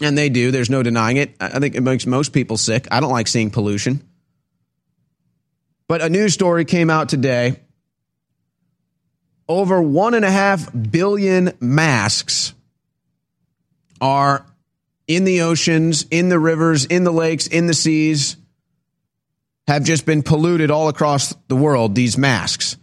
[0.00, 0.52] And they do.
[0.52, 1.34] There's no denying it.
[1.40, 2.86] I think it makes most people sick.
[2.90, 4.08] I don't like seeing pollution.
[5.88, 7.60] But a news story came out today.
[9.48, 12.54] Over one and a half billion masks
[14.00, 14.46] are
[15.06, 18.36] in the oceans, in the rivers, in the lakes, in the seas,
[19.66, 22.76] have just been polluted all across the world, these masks.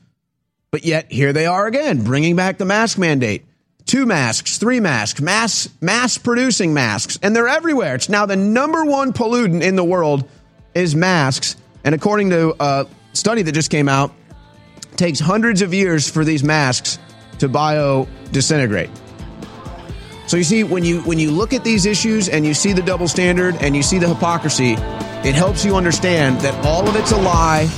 [0.71, 3.45] But yet, here they are again, bringing back the mask mandate.
[3.85, 7.95] Two masks, three masks, mass, mass producing masks, and they're everywhere.
[7.95, 10.29] It's now the number one pollutant in the world
[10.75, 11.55] is masks,
[11.87, 14.11] And according to a study that just came out,
[14.97, 16.99] takes hundreds of years for these masks
[17.39, 18.89] to bio disintegrate.
[20.27, 22.81] So you see, when you when you look at these issues and you see the
[22.81, 27.13] double standard and you see the hypocrisy, it helps you understand that all of it's
[27.13, 27.69] a lie.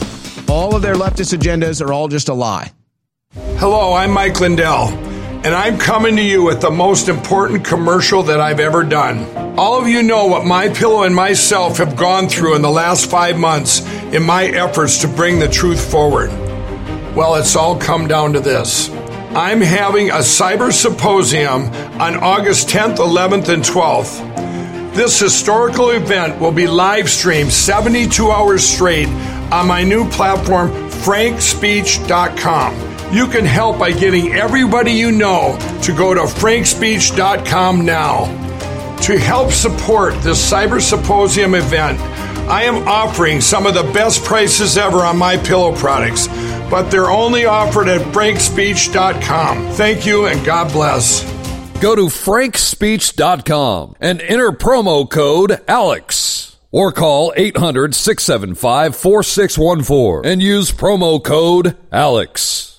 [0.48, 2.72] All of their leftist agendas are all just a lie.
[3.58, 8.42] Hello, I'm Mike Lindell, and I'm coming to you with the most important commercial that
[8.42, 9.28] I've ever done.
[9.60, 13.12] All of you know what my pillow and myself have gone through in the last
[13.12, 16.30] five months in my efforts to bring the truth forward.
[17.16, 18.90] Well, it's all come down to this.
[19.36, 21.66] I'm having a cyber symposium
[22.02, 24.96] on August 10th, 11th, and 12th.
[24.96, 29.08] This historical event will be live streamed 72 hours straight
[29.52, 33.14] on my new platform, frankspeech.com.
[33.14, 38.26] You can help by getting everybody you know to go to frankspeech.com now.
[39.02, 42.00] To help support this cyber symposium event,
[42.50, 46.28] I am offering some of the best prices ever on my pillow products,
[46.70, 49.70] but they're only offered at frankspeech.com.
[49.74, 51.24] Thank you and God bless.
[51.80, 60.72] Go to frankspeech.com and enter promo code ALEX or call 800 675 4614 and use
[60.72, 62.79] promo code ALEX.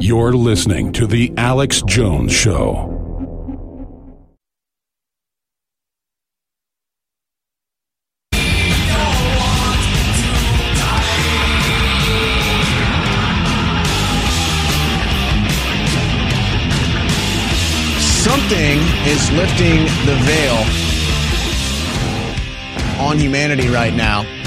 [0.00, 2.94] You're listening to The Alex Jones Show.
[17.98, 20.58] Something is lifting the veil
[23.04, 24.37] on humanity right now.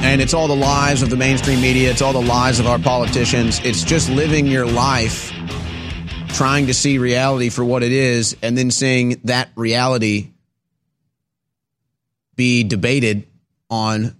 [0.00, 1.90] And it's all the lies of the mainstream media.
[1.90, 3.60] It's all the lies of our politicians.
[3.64, 5.32] It's just living your life
[6.28, 10.30] trying to see reality for what it is and then seeing that reality
[12.36, 13.26] be debated
[13.68, 14.16] on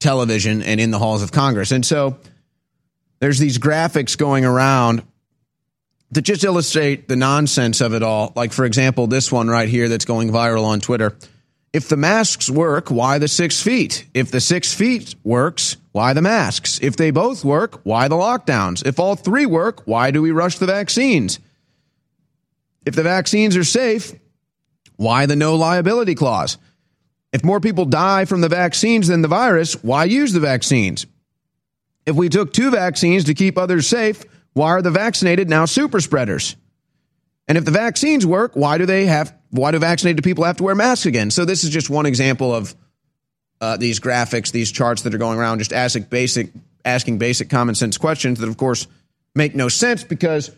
[0.00, 1.70] television and in the halls of Congress.
[1.70, 2.18] And so
[3.20, 5.02] there's these graphics going around
[6.10, 8.32] that just illustrate the nonsense of it all.
[8.34, 11.16] Like, for example, this one right here that's going viral on Twitter.
[11.72, 14.06] If the masks work, why the six feet?
[14.12, 16.78] If the six feet works, why the masks?
[16.82, 18.84] If they both work, why the lockdowns?
[18.84, 21.38] If all three work, why do we rush the vaccines?
[22.84, 24.12] If the vaccines are safe,
[24.96, 26.58] why the no liability clause?
[27.32, 31.06] If more people die from the vaccines than the virus, why use the vaccines?
[32.04, 36.00] If we took two vaccines to keep others safe, why are the vaccinated now super
[36.00, 36.56] spreaders?
[37.52, 40.62] And if the vaccines work, why do they have why do vaccinated people have to
[40.62, 41.30] wear masks again?
[41.30, 42.74] So this is just one example of
[43.60, 46.48] uh, these graphics, these charts that are going around, just asking basic
[46.82, 48.86] asking basic common sense questions that, of course,
[49.34, 50.50] make no sense because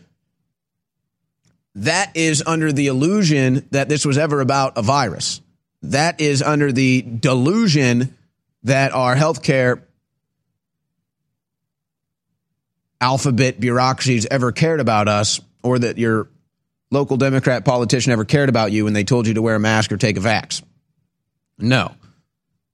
[1.75, 5.41] that is under the illusion that this was ever about a virus.
[5.81, 8.15] That is under the delusion
[8.63, 9.81] that our healthcare
[13.01, 16.29] alphabet bureaucracies ever cared about us or that your
[16.91, 19.91] local Democrat politician ever cared about you when they told you to wear a mask
[19.91, 20.63] or take a vax.
[21.57, 21.93] No.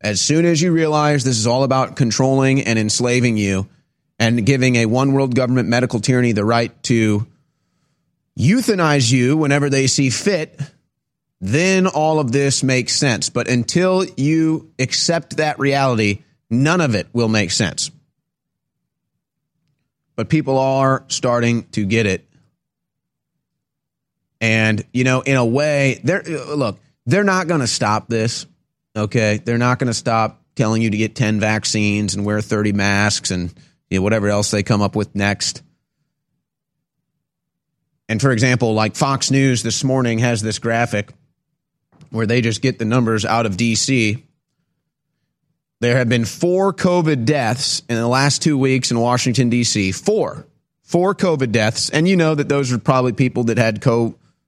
[0.02, 3.68] As soon as you realize this is all about controlling and enslaving you
[4.20, 7.28] and giving a one world government medical tyranny the right to
[8.38, 10.60] euthanize you whenever they see fit,
[11.40, 13.30] then all of this makes sense.
[13.30, 17.92] But until you accept that reality, none of it will make sense.
[20.16, 22.28] But people are starting to get it.
[24.42, 28.46] And, you know, in a way, they're, look, they're not going to stop this.
[28.96, 29.40] Okay.
[29.44, 33.32] They're not going to stop telling you to get 10 vaccines and wear 30 masks
[33.32, 33.54] and
[33.90, 35.62] you know, whatever else they come up with next.
[38.10, 41.14] And for example, like Fox News this morning has this graphic
[42.10, 44.22] where they just get the numbers out of DC
[45.82, 49.92] there have been four COVID deaths in the last two weeks in Washington, D.C.
[49.92, 50.46] Four.
[50.84, 51.90] Four COVID deaths.
[51.90, 53.82] And you know that those are probably people that had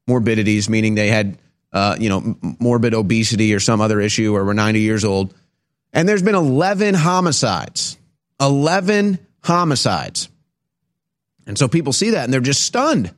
[0.08, 1.38] comorbidities, meaning they had,
[1.72, 5.34] uh, you know, morbid obesity or some other issue or were 90 years old.
[5.92, 7.98] And there's been 11 homicides.
[8.40, 10.30] 11 homicides.
[11.46, 13.14] And so people see that and they're just stunned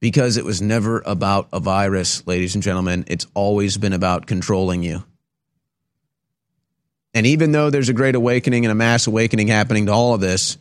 [0.00, 3.04] because it was never about a virus, ladies and gentlemen.
[3.08, 5.04] It's always been about controlling you.
[7.14, 10.20] And even though there's a great awakening and a mass awakening happening to all of
[10.20, 10.56] this,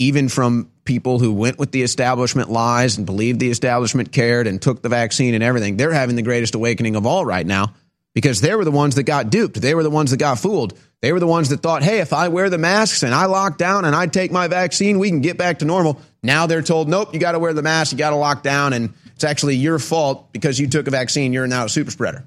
[0.00, 4.60] even from people who went with the establishment lies and believed the establishment cared and
[4.60, 7.74] took the vaccine and everything, they're having the greatest awakening of all right now
[8.14, 9.60] because they were the ones that got duped.
[9.60, 10.76] They were the ones that got fooled.
[11.02, 13.58] They were the ones that thought, hey, if I wear the masks and I lock
[13.58, 16.00] down and I take my vaccine, we can get back to normal.
[16.22, 18.72] Now they're told, nope, you got to wear the mask, you got to lock down,
[18.72, 21.34] and it's actually your fault because you took a vaccine.
[21.34, 22.24] You're now a super spreader.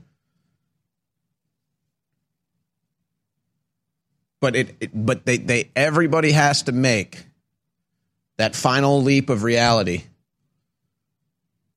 [4.40, 7.26] But it, it but they, they everybody has to make
[8.38, 10.03] that final leap of reality,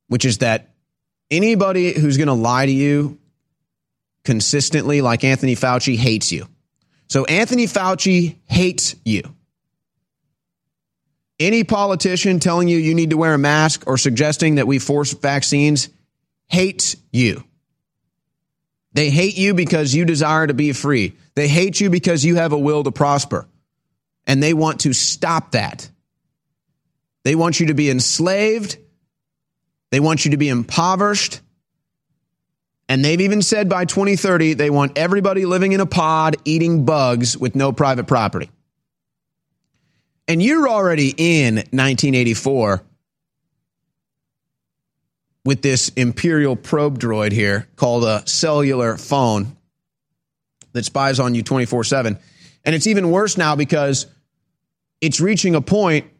[0.08, 0.70] which is that
[1.30, 3.18] anybody who's going to lie to you
[4.24, 6.46] consistently, like Anthony Fauci, hates you.
[7.08, 9.22] So Anthony Fauci hates you.
[11.38, 15.12] Any politician telling you you need to wear a mask or suggesting that we force
[15.12, 15.90] vaccines
[16.46, 17.44] hates you.
[18.92, 21.16] They hate you because you desire to be free.
[21.34, 23.46] They hate you because you have a will to prosper.
[24.26, 25.90] And they want to stop that.
[27.26, 28.76] They want you to be enslaved.
[29.90, 31.40] They want you to be impoverished.
[32.88, 37.36] And they've even said by 2030, they want everybody living in a pod eating bugs
[37.36, 38.48] with no private property.
[40.28, 42.84] And you're already in 1984
[45.44, 49.56] with this Imperial probe droid here called a cellular phone
[50.74, 52.20] that spies on you 24 7.
[52.64, 54.06] And it's even worse now because
[55.00, 56.12] it's reaching a point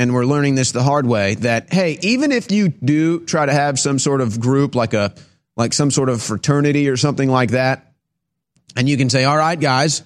[0.00, 3.52] and we're learning this the hard way that hey even if you do try to
[3.52, 5.14] have some sort of group like a
[5.56, 7.92] like some sort of fraternity or something like that
[8.76, 10.02] and you can say all right guys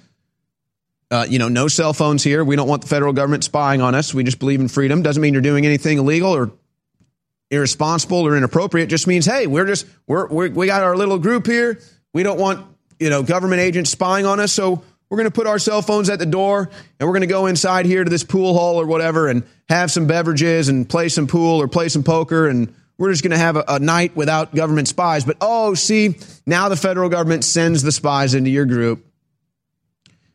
[1.11, 2.45] uh, you know no cell phones here.
[2.45, 4.13] We don't want the federal government spying on us.
[4.13, 5.03] We just believe in freedom.
[5.03, 6.51] Doesn't mean you're doing anything illegal or
[7.53, 8.89] irresponsible or inappropriate.
[8.89, 11.79] Just means hey we're just we're, we're we got our little group here.
[12.13, 12.67] We don't want
[12.99, 14.53] you know government agents spying on us.
[14.53, 17.27] So we're going to put our cell phones at the door and we're going to
[17.27, 21.09] go inside here to this pool hall or whatever and have some beverages and play
[21.09, 24.15] some pool or play some poker and we're just going to have a, a, night
[24.15, 25.25] without government spies.
[25.25, 26.17] But oh, see,
[26.47, 29.05] now the federal government sends the spies into your group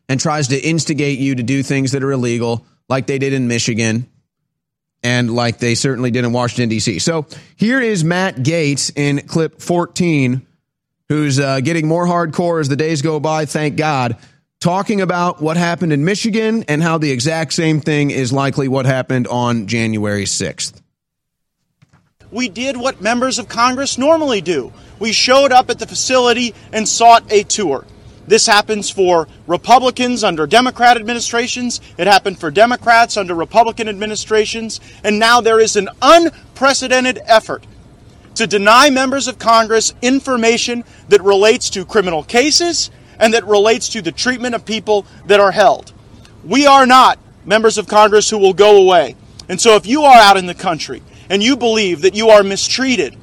[0.08, 3.48] and tries to instigate you to do things that are illegal, like they did in
[3.48, 4.08] Michigan
[5.02, 6.98] and like they certainly did in Washington, D.C.
[6.98, 7.26] So
[7.56, 10.46] here is Matt Gaetz in clip 14,
[11.08, 14.18] who's uh, getting more hardcore as the days go by, thank God
[14.60, 18.84] talking about what happened in Michigan and how the exact same thing is likely what
[18.84, 20.82] happened on January 6th.
[22.30, 24.70] We did what members of Congress normally do.
[24.98, 27.86] We showed up at the facility and sought a tour.
[28.26, 31.80] This happens for Republicans under Democrat administrations.
[31.96, 34.78] It happened for Democrats under Republican administrations.
[35.02, 37.66] And now there is an unprecedented effort
[38.34, 42.90] to deny members of Congress information that relates to criminal cases
[43.20, 45.92] and that relates to the treatment of people that are held.
[46.42, 49.14] We are not members of Congress who will go away.
[49.48, 52.42] And so if you are out in the country and you believe that you are
[52.42, 53.16] mistreated,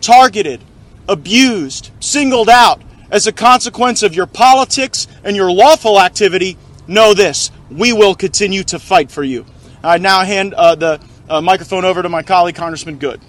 [0.00, 0.60] targeted,
[1.08, 2.80] abused, singled out
[3.10, 6.56] as a consequence of your politics and your lawful activity,
[6.88, 9.46] know this we will continue to fight for you.
[9.82, 13.20] I now hand uh, the uh, microphone over to my colleague, Congressman Good.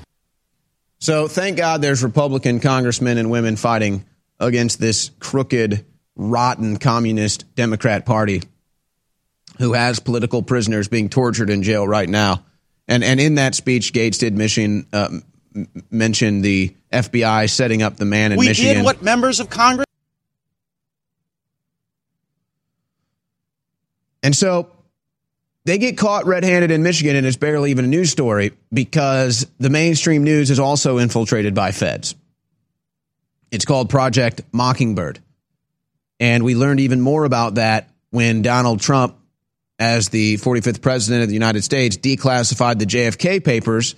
[0.99, 4.05] So thank God there's Republican congressmen and women fighting
[4.39, 8.41] against this crooked rotten communist Democrat Party
[9.57, 12.43] who has political prisoners being tortured in jail right now.
[12.87, 15.09] And and in that speech, Gaetz did mention uh,
[15.89, 18.71] mention the FBI setting up the man in we Michigan.
[18.71, 19.85] We did what members of Congress.
[24.21, 24.69] And so
[25.65, 29.69] they get caught red-handed in Michigan, and it's barely even a news story because the
[29.69, 32.15] mainstream news is also infiltrated by feds.
[33.51, 35.19] It's called Project Mockingbird.
[36.19, 39.17] And we learned even more about that when Donald Trump,
[39.79, 43.95] as the 45th president of the United States, declassified the JFK papers.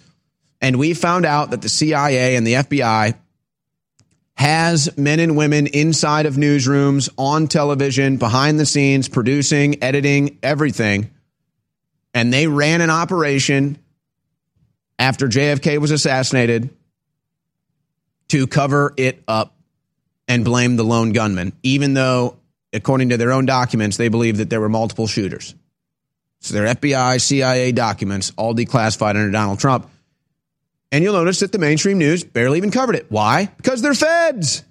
[0.61, 3.15] And we found out that the CIA and the FBI
[4.35, 11.09] has men and women inside of newsrooms, on television, behind the scenes, producing, editing, everything.
[12.13, 13.77] And they ran an operation
[14.99, 16.69] after JFK was assassinated
[18.29, 19.54] to cover it up
[20.27, 22.37] and blame the lone gunman, even though
[22.73, 25.55] according to their own documents, they believe that there were multiple shooters.
[26.41, 29.89] So their FBI, CIA documents, all declassified under Donald Trump.
[30.91, 33.07] And you'll notice that the mainstream news barely even covered it.
[33.09, 33.45] Why?
[33.57, 34.63] Because they're feds.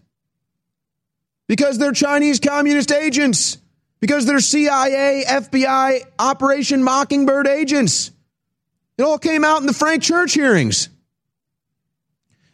[1.48, 3.58] Because they're Chinese communist agents.
[4.00, 8.10] Because they're CIA, FBI, Operation Mockingbird agents.
[8.96, 10.88] It all came out in the Frank Church hearings.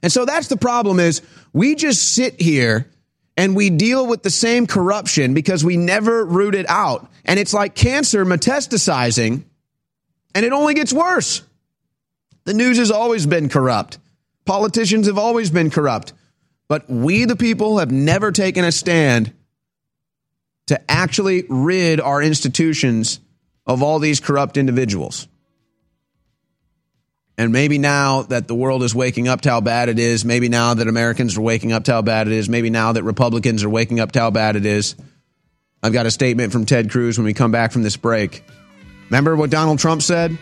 [0.02, 1.20] And so that's the problem is
[1.52, 2.88] we just sit here
[3.36, 7.10] and we deal with the same corruption because we never root it out.
[7.24, 9.44] And it's like cancer metastasizing
[10.34, 11.42] and it only gets worse.
[12.44, 13.98] The news has always been corrupt.
[14.44, 16.12] Politicians have always been corrupt.
[16.68, 19.32] But we, the people, have never taken a stand
[20.68, 23.18] to actually rid our institutions
[23.66, 25.26] of all these corrupt individuals.
[27.40, 30.50] And maybe now that the world is waking up to how bad it is, maybe
[30.50, 33.64] now that Americans are waking up to how bad it is, maybe now that Republicans
[33.64, 34.94] are waking up to how bad it is,
[35.82, 38.44] I've got a statement from Ted Cruz when we come back from this break.
[39.08, 40.36] Remember what Donald Trump said?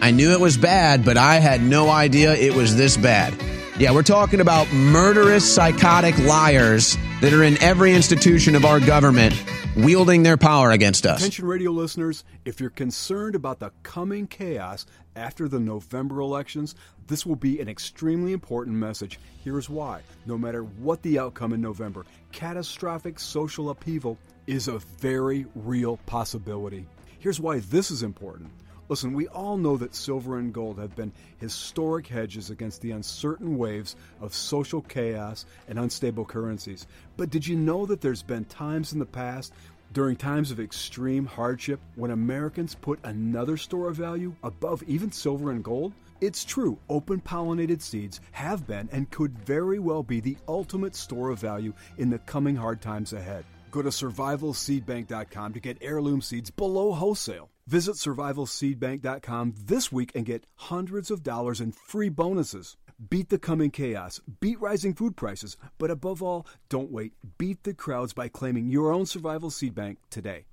[0.00, 3.34] I knew it was bad, but I had no idea it was this bad.
[3.80, 9.34] Yeah, we're talking about murderous, psychotic liars that are in every institution of our government
[9.74, 11.20] wielding their power against us.
[11.20, 14.84] Attention, radio listeners, if you're concerned about the coming chaos
[15.16, 16.74] after the November elections,
[17.06, 19.18] this will be an extremely important message.
[19.42, 20.02] Here's why.
[20.26, 26.84] No matter what the outcome in November, catastrophic social upheaval is a very real possibility.
[27.18, 28.50] Here's why this is important.
[28.90, 33.56] Listen, we all know that silver and gold have been historic hedges against the uncertain
[33.56, 36.88] waves of social chaos and unstable currencies.
[37.16, 39.52] But did you know that there's been times in the past
[39.92, 45.52] during times of extreme hardship when Americans put another store of value above even silver
[45.52, 45.92] and gold?
[46.20, 51.30] It's true, open pollinated seeds have been and could very well be the ultimate store
[51.30, 53.44] of value in the coming hard times ahead.
[53.70, 57.50] Go to survivalseedbank.com to get heirloom seeds below wholesale.
[57.66, 62.76] Visit survivalseedbank.com this week and get hundreds of dollars in free bonuses.
[63.08, 67.12] Beat the coming chaos, beat rising food prices, but above all, don't wait.
[67.38, 70.44] Beat the crowds by claiming your own survival seed bank today.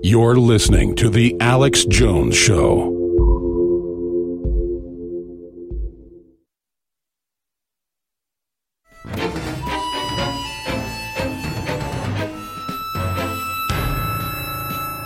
[0.00, 2.97] You're listening to The Alex Jones Show.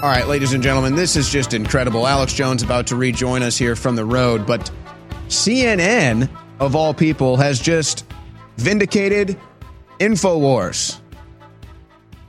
[0.02, 2.08] All right, ladies and gentlemen, this is just incredible.
[2.08, 4.68] Alex Jones about to rejoin us here from the road, but
[5.28, 8.04] CNN, of all people, has just
[8.56, 9.38] vindicated
[10.00, 10.98] InfoWars.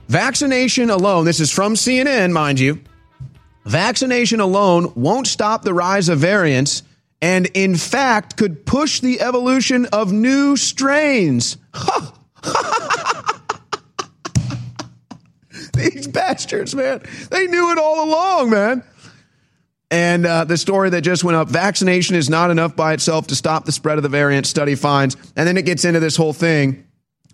[0.06, 2.80] Vaccination alone, this is from CNN, mind you,
[3.64, 6.84] vaccination alone won't stop the rise of variants
[7.20, 11.56] and, in fact, could push the evolution of new strains.
[15.74, 17.02] These bastards, man.
[17.30, 18.82] They knew it all along, man.
[19.90, 23.36] And uh, the story that just went up vaccination is not enough by itself to
[23.36, 25.16] stop the spread of the variant, study finds.
[25.36, 26.84] And then it gets into this whole thing.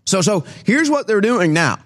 [0.07, 1.79] So, so here's what they're doing now.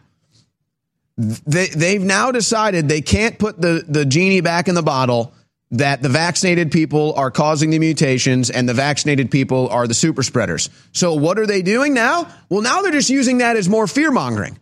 [1.17, 5.33] They, they've now decided they can't put the, the genie back in the bottle
[5.71, 10.23] that the vaccinated people are causing the mutations and the vaccinated people are the super
[10.23, 10.71] spreaders.
[10.93, 12.29] So what are they doing now?
[12.49, 14.59] Well, now they're just using that as more fear mongering.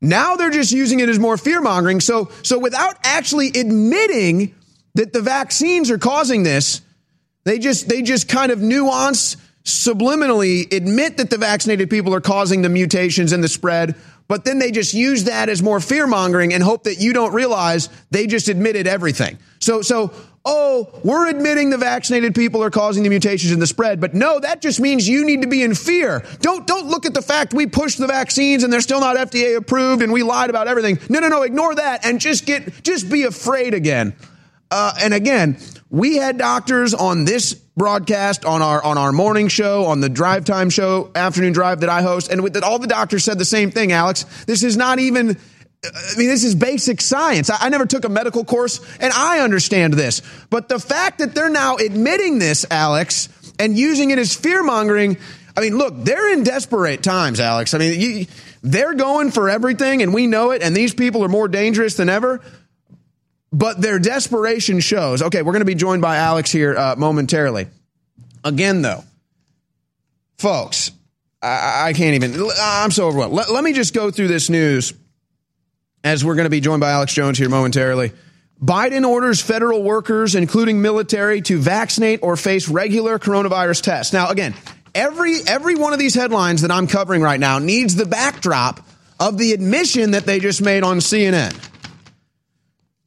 [0.00, 2.00] Now they're just using it as more fear mongering.
[2.00, 4.54] So, so without actually admitting
[4.94, 6.82] that the vaccines are causing this,
[7.44, 12.62] they just, they just kind of nuance subliminally admit that the vaccinated people are causing
[12.62, 13.96] the mutations and the spread,
[14.26, 17.32] but then they just use that as more fear mongering and hope that you don't
[17.32, 19.38] realize they just admitted everything.
[19.60, 20.12] So, so,
[20.44, 24.40] oh, we're admitting the vaccinated people are causing the mutations and the spread, but no,
[24.40, 26.24] that just means you need to be in fear.
[26.40, 29.56] Don't, don't look at the fact we pushed the vaccines and they're still not FDA
[29.56, 30.98] approved and we lied about everything.
[31.08, 34.14] No, no, no, ignore that and just get, just be afraid again.
[34.70, 35.58] Uh, and again,
[35.90, 40.44] we had doctors on this broadcast on our on our morning show on the drive
[40.44, 43.44] time show afternoon drive that I host and with that all the doctors said the
[43.44, 45.38] same thing Alex this is not even
[45.84, 47.50] I mean, this is basic science.
[47.50, 50.22] I, never took a medical course and I understand this.
[50.50, 53.28] But the fact that they're now admitting this, Alex,
[53.60, 55.18] and using it as fear mongering,
[55.56, 57.74] I mean, look, they're in desperate times, Alex.
[57.74, 58.26] I mean, you,
[58.62, 62.08] they're going for everything and we know it, and these people are more dangerous than
[62.08, 62.40] ever.
[63.52, 65.22] But their desperation shows.
[65.22, 67.68] Okay, we're going to be joined by Alex here uh, momentarily.
[68.44, 69.04] Again, though,
[70.36, 70.90] folks,
[71.40, 72.50] I, I, can't even.
[72.60, 73.32] I'm so overwhelmed.
[73.32, 74.92] Let, let me just go through this news
[76.04, 78.12] as we're going to be joined by Alex Jones here momentarily.
[78.62, 84.12] Biden orders federal workers, including military, to vaccinate or face regular coronavirus tests.
[84.12, 84.54] Now, again,
[84.94, 88.80] every every one of these headlines that I'm covering right now needs the backdrop
[89.20, 91.54] of the admission that they just made on CNN.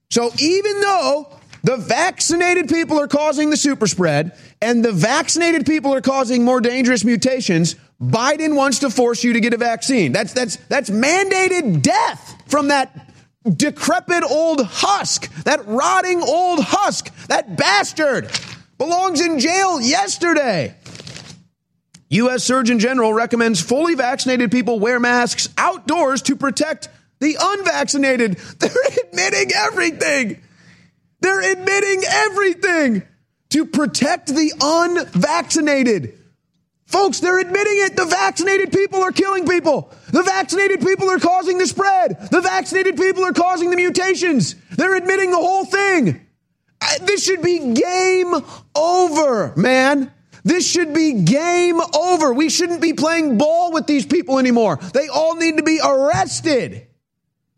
[0.09, 5.93] So even though the vaccinated people are causing the super spread and the vaccinated people
[5.93, 10.11] are causing more dangerous mutations, Biden wants to force you to get a vaccine.
[10.11, 13.11] That's that's that's mandated death from that
[13.44, 18.32] decrepit old husk, that rotting old husk, that bastard
[18.78, 20.76] belongs in jail yesterday.
[22.10, 22.44] U.S.
[22.44, 28.34] Surgeon General recommends fully vaccinated people wear masks outdoors to protect the unvaccinated.
[28.60, 28.72] They're
[29.06, 30.41] admitting everything.
[31.22, 33.03] They're admitting everything
[33.52, 36.18] to protect the unvaccinated.
[36.91, 37.95] Folks, they're admitting it.
[37.95, 39.93] The vaccinated people are killing people.
[40.11, 42.18] The vaccinated people are causing the spread.
[42.31, 44.55] The vaccinated people are causing the mutations.
[44.76, 46.27] They're admitting the whole thing.
[47.03, 48.35] This should be game
[48.76, 50.11] over, man.
[50.43, 52.34] This should be game over.
[52.34, 54.77] We shouldn't be playing ball with these people anymore.
[54.93, 56.88] They all need to be arrested.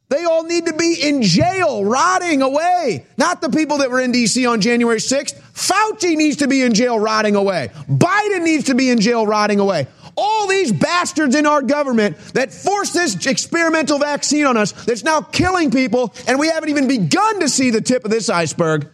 [0.09, 3.05] They all need to be in jail, rotting away.
[3.17, 4.45] Not the people that were in D.C.
[4.45, 5.39] on January 6th.
[5.53, 7.71] Fauci needs to be in jail, rotting away.
[7.89, 9.87] Biden needs to be in jail, rotting away.
[10.15, 15.21] All these bastards in our government that forced this experimental vaccine on us that's now
[15.21, 18.89] killing people, and we haven't even begun to see the tip of this iceberg,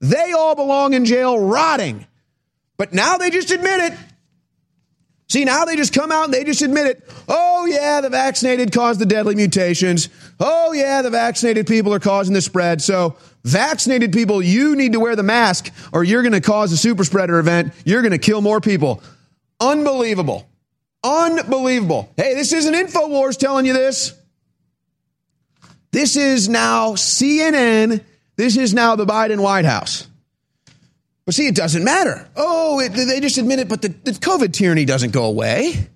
[0.00, 2.06] they all belong in jail, rotting.
[2.76, 3.98] But now they just admit it.
[5.30, 7.08] See, now they just come out and they just admit it.
[7.28, 10.08] Oh, yeah, the vaccinated caused the deadly mutations.
[10.40, 12.82] Oh, yeah, the vaccinated people are causing the spread.
[12.82, 16.76] So, vaccinated people, you need to wear the mask or you're going to cause a
[16.76, 17.74] super spreader event.
[17.84, 19.04] You're going to kill more people.
[19.60, 20.48] Unbelievable.
[21.04, 22.12] Unbelievable.
[22.16, 24.14] Hey, this isn't InfoWars telling you this.
[25.92, 28.02] This is now CNN.
[28.34, 30.08] This is now the Biden White House.
[31.30, 32.28] See, it doesn't matter.
[32.36, 35.88] Oh, it, they just admit it, but the, the COVID tyranny doesn't go away.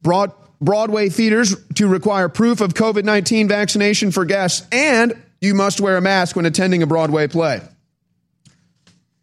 [0.00, 5.80] Broad, Broadway theaters to require proof of COVID 19 vaccination for guests, and you must
[5.80, 7.60] wear a mask when attending a Broadway play.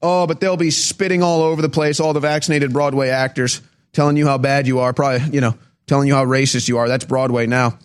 [0.02, 3.62] Oh, but they'll be spitting all over the place, all the vaccinated Broadway actors
[3.92, 5.58] telling you how bad you are, probably, you know,
[5.88, 6.88] telling you how racist you are.
[6.88, 7.80] That's Broadway now.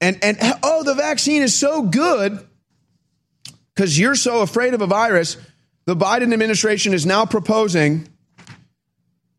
[0.00, 2.38] And, and oh, the vaccine is so good
[3.74, 5.36] because you're so afraid of a virus
[5.90, 8.08] the Biden administration is now proposing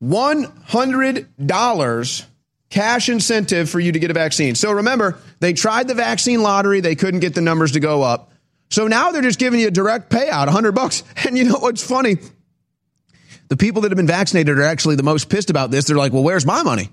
[0.03, 2.25] $100
[2.69, 4.55] cash incentive for you to get a vaccine.
[4.55, 8.33] So remember, they tried the vaccine lottery, they couldn't get the numbers to go up.
[8.69, 11.05] So now they're just giving you a direct payout, 100 bucks.
[11.25, 12.17] And you know what's funny?
[13.47, 15.85] The people that have been vaccinated are actually the most pissed about this.
[15.85, 16.89] They're like, "Well, where's my money?"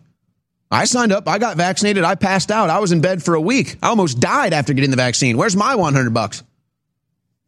[0.70, 2.70] I signed up, I got vaccinated, I passed out.
[2.70, 3.74] I was in bed for a week.
[3.82, 5.36] I almost died after getting the vaccine.
[5.36, 6.44] Where's my 100 bucks?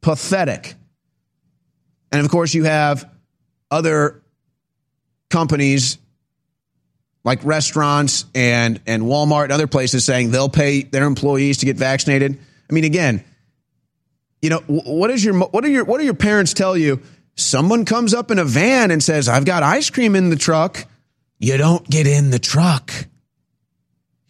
[0.00, 0.74] Pathetic.
[2.12, 3.08] And of course, you have
[3.70, 4.22] other
[5.28, 5.98] companies
[7.22, 11.76] like restaurants and, and Walmart and other places saying they'll pay their employees to get
[11.76, 12.38] vaccinated.
[12.68, 13.24] I mean, again,
[14.42, 17.00] you know, what is your, what are your, what do your parents tell you?
[17.36, 20.84] Someone comes up in a van and says, I've got ice cream in the truck.
[21.38, 22.92] You don't get in the truck.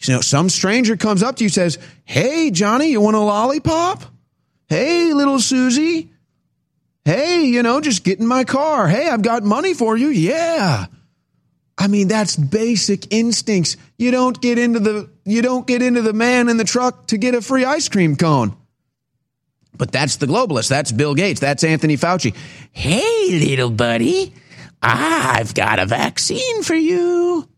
[0.01, 4.03] You know, some stranger comes up to you says, Hey, Johnny, you want a lollipop?
[4.69, 6.11] Hey, little Susie,
[7.05, 8.89] Hey, you know, just get in my car.
[8.89, 10.09] Hey, I've got money for you.
[10.09, 10.87] Yeah.
[11.79, 13.79] I mean, that's basic instincts.
[13.97, 17.17] You don't get into the you don't get into the man in the truck to
[17.17, 18.55] get a free ice cream cone.
[19.75, 20.69] But that's the globalist.
[20.69, 21.41] That's Bill Gates.
[21.41, 22.37] That's Anthony Fauci.
[22.71, 24.35] Hey, little buddy,
[24.83, 27.49] I've got a vaccine for you.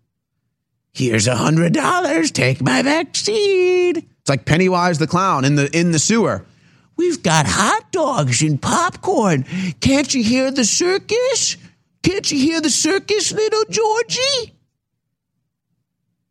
[0.92, 2.30] Here's a hundred dollars.
[2.30, 3.96] Take my vaccine.
[3.96, 6.44] It's like Pennywise the clown in the in the sewer.
[6.96, 9.44] We've got hot dogs and popcorn.
[9.80, 11.56] Can't you hear the circus?
[12.02, 14.54] Can't you hear the circus, little Georgie?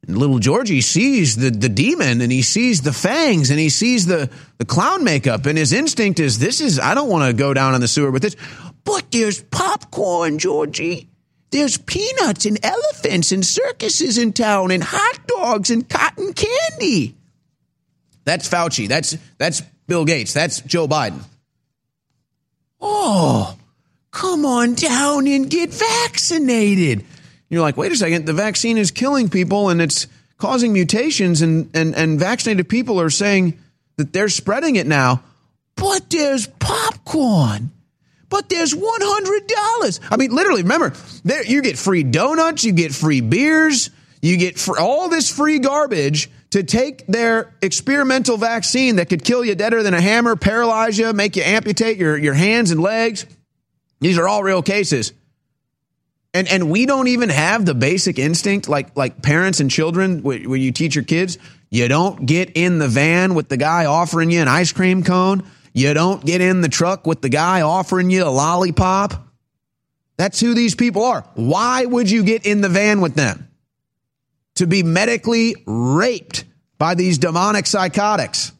[0.07, 4.05] And little Georgie sees the, the demon and he sees the fangs and he sees
[4.05, 7.53] the, the clown makeup, and his instinct is this is, I don't want to go
[7.53, 8.35] down in the sewer with this.
[8.83, 11.09] But there's popcorn, Georgie.
[11.51, 17.15] There's peanuts and elephants and circuses in town and hot dogs and cotton candy.
[18.23, 18.88] That's Fauci.
[18.88, 19.61] That's that's
[19.91, 20.31] Bill Gates.
[20.31, 21.19] That's Joe Biden.
[22.80, 23.57] Oh,
[24.09, 27.03] come on down and get vaccinated.
[27.49, 30.07] You're like, wait a second, the vaccine is killing people and it's
[30.38, 33.59] causing mutations, and, and, and vaccinated people are saying
[33.97, 35.23] that they're spreading it now.
[35.76, 37.72] But there's popcorn.
[38.30, 39.99] But there's $100.
[40.09, 40.93] I mean, literally, remember,
[41.26, 43.89] there, you get free donuts, you get free beers,
[44.22, 49.44] you get fr- all this free garbage to take their experimental vaccine that could kill
[49.44, 53.26] you deader than a hammer, paralyze you, make you amputate your, your hands and legs.
[53.99, 55.14] These are all real cases.
[56.34, 60.38] And and we don't even have the basic instinct like like parents and children where
[60.38, 61.38] you teach your kids,
[61.69, 65.44] you don't get in the van with the guy offering you an ice cream cone.
[65.73, 69.14] You don't get in the truck with the guy offering you a lollipop.
[70.18, 71.26] That's who these people are.
[71.36, 73.51] Why would you get in the van with them?
[74.56, 76.44] To be medically raped
[76.78, 78.52] by these demonic psychotics.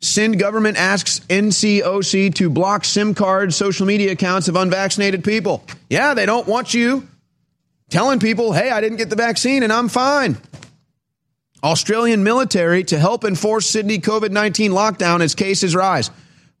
[0.00, 5.64] Sindh government asks NCOC to block SIM card social media accounts of unvaccinated people.
[5.88, 7.06] Yeah, they don't want you
[7.88, 10.38] telling people, hey, I didn't get the vaccine and I'm fine.
[11.62, 16.10] Australian military to help enforce Sydney COVID 19 lockdown as cases rise.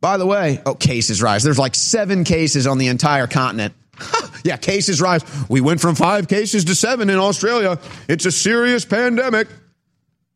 [0.00, 1.42] By the way, oh, cases rise.
[1.42, 3.74] There's like seven cases on the entire continent.
[4.44, 5.22] Yeah, cases rise.
[5.48, 7.78] We went from five cases to seven in Australia.
[8.08, 9.48] It's a serious pandemic.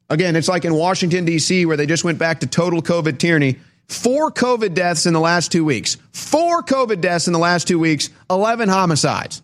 [0.08, 3.58] Again, it's like in Washington, D.C., where they just went back to total COVID tyranny.
[3.88, 5.96] Four COVID deaths in the last two weeks.
[6.12, 9.42] Four COVID deaths in the last two weeks, 11 homicides.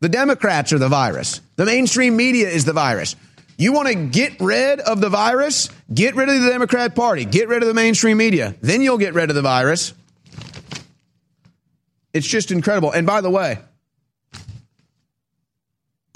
[0.00, 1.40] The Democrats are the virus.
[1.56, 3.16] The mainstream media is the virus.
[3.56, 5.68] You want to get rid of the virus?
[5.92, 7.24] Get rid of the Democrat Party.
[7.24, 8.54] Get rid of the mainstream media.
[8.60, 9.94] Then you'll get rid of the virus.
[12.18, 12.90] It's just incredible.
[12.90, 13.60] And by the way,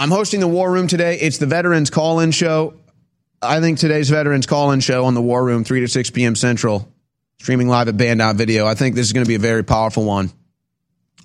[0.01, 1.16] I'm hosting the War Room today.
[1.20, 2.74] It's the Veterans Call In Show.
[3.41, 6.35] I think today's Veterans Call In Show on the War Room, 3 to 6 p.m.
[6.35, 6.93] Central,
[7.39, 8.66] streaming live at Band Video.
[8.66, 10.33] I think this is going to be a very powerful one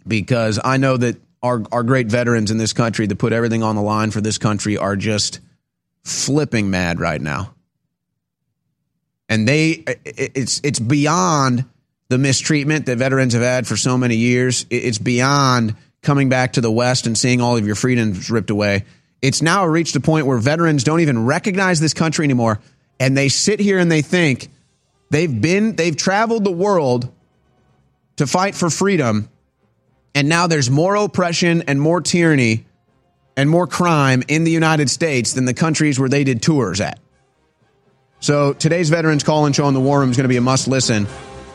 [0.08, 3.76] because I know that our, our great veterans in this country that put everything on
[3.76, 5.40] the line for this country are just
[6.04, 7.56] flipping mad right now.
[9.28, 11.66] And they, it's, it's beyond
[12.10, 14.66] the mistreatment that veterans have had for so many years.
[14.70, 18.86] It's beyond coming back to the West and seeing all of your freedoms ripped away.
[19.22, 22.60] It's now reached a point where veterans don't even recognize this country anymore.
[23.00, 24.50] And they sit here and they think
[25.10, 27.12] they've been, they've traveled the world
[28.18, 29.30] to fight for freedom.
[30.16, 32.66] And now there's more oppression and more tyranny
[33.36, 37.00] and more crime in the United States than the countries where they did tours at.
[38.20, 40.42] So today's Veterans Call and Show on the War Room is going to be a
[40.42, 41.06] must listen.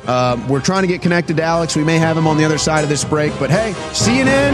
[0.07, 1.77] Uh, we're trying to get connected to Alex.
[1.77, 3.33] We may have him on the other side of this break.
[3.39, 4.53] But hey, CNN,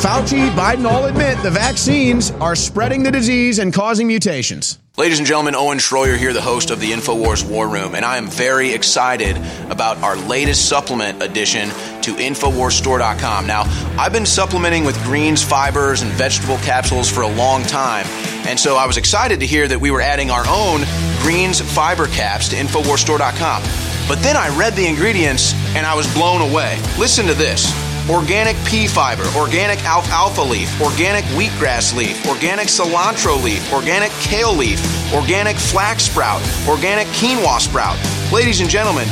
[0.00, 4.78] Fauci, Biden all admit the vaccines are spreading the disease and causing mutations.
[4.98, 8.18] Ladies and gentlemen, Owen Schroyer here, the host of the InfoWars War Room, and I
[8.18, 9.38] am very excited
[9.70, 11.70] about our latest supplement addition
[12.02, 13.46] to InfoWarsStore.com.
[13.46, 13.62] Now,
[13.98, 18.04] I've been supplementing with greens, fibers, and vegetable capsules for a long time,
[18.46, 20.82] and so I was excited to hear that we were adding our own
[21.22, 23.62] greens fiber caps to InfoWarsStore.com.
[24.08, 26.80] But then I read the ingredients and I was blown away.
[26.98, 27.72] Listen to this
[28.10, 34.80] organic pea fiber, organic alfalfa leaf, organic wheatgrass leaf, organic cilantro leaf, organic kale leaf,
[35.14, 37.98] organic flax sprout, organic quinoa sprout.
[38.32, 39.06] Ladies and gentlemen,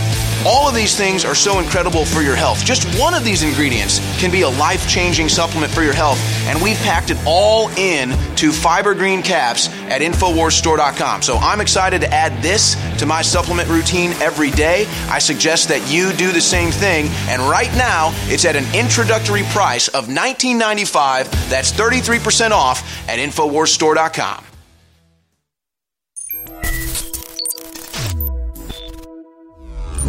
[0.46, 2.64] all of these things are so incredible for your health.
[2.64, 6.60] Just one of these ingredients can be a life changing supplement for your health, and
[6.62, 11.22] we've packed it all in to fiber green caps at InfoWarsStore.com.
[11.22, 14.86] So I'm excited to add this to my supplement routine every day.
[15.08, 19.42] I suggest that you do the same thing, and right now it's at an introductory
[19.44, 21.30] price of $19.95.
[21.50, 24.49] That's 33% off at InfoWarsStore.com.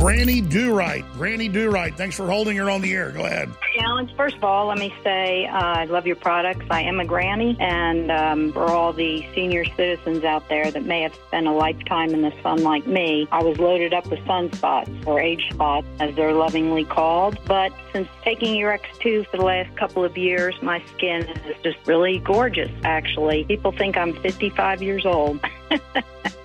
[0.01, 1.05] Granny Do Right.
[1.13, 1.95] Granny Do Right.
[1.95, 3.11] Thanks for holding her on the air.
[3.11, 3.51] Go ahead.
[3.79, 6.65] Alex, first of all, let me say uh, I love your products.
[6.71, 11.03] I am a granny, and um, for all the senior citizens out there that may
[11.03, 15.05] have spent a lifetime in the sun like me, I was loaded up with sunspots,
[15.05, 17.37] or age spots, as they're lovingly called.
[17.45, 21.77] But since taking your X2 for the last couple of years, my skin is just
[21.85, 23.43] really gorgeous, actually.
[23.43, 25.39] People think I'm 55 years old.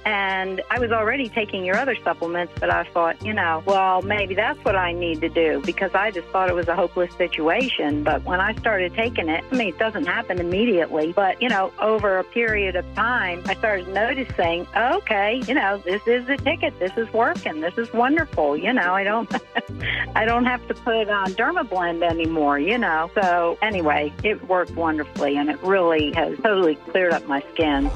[0.06, 4.36] and I was already taking your other supplements, but I thought, you know, well, maybe
[4.36, 8.04] that's what I need to do because I just thought it was a hopeless situation.
[8.04, 11.72] But when I started taking it, I mean, it doesn't happen immediately, but, you know,
[11.80, 16.78] over a period of time, I started noticing, okay, you know, this is the ticket.
[16.78, 17.60] This is working.
[17.60, 18.56] This is wonderful.
[18.56, 19.28] You know, I don't,
[20.14, 23.10] I don't have to put on Dermablend anymore, you know.
[23.20, 27.90] So anyway, it worked wonderfully and it really has totally cleared up my skin.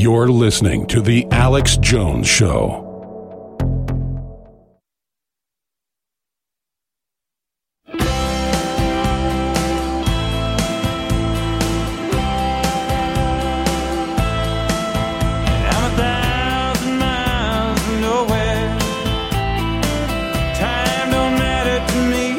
[0.00, 2.84] You're listening to The Alex Jones Show.
[7.88, 7.98] I'm
[15.84, 18.78] a thousand miles from nowhere.
[20.54, 22.38] Time don't matter to me.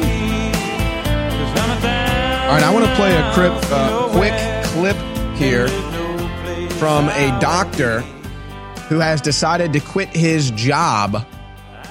[1.30, 4.32] 'Cause I'm a thousand All right, I want to play a clip, uh, quick
[4.64, 4.96] clip
[5.36, 5.68] here
[6.80, 8.00] from a doctor
[8.88, 11.26] who has decided to quit his job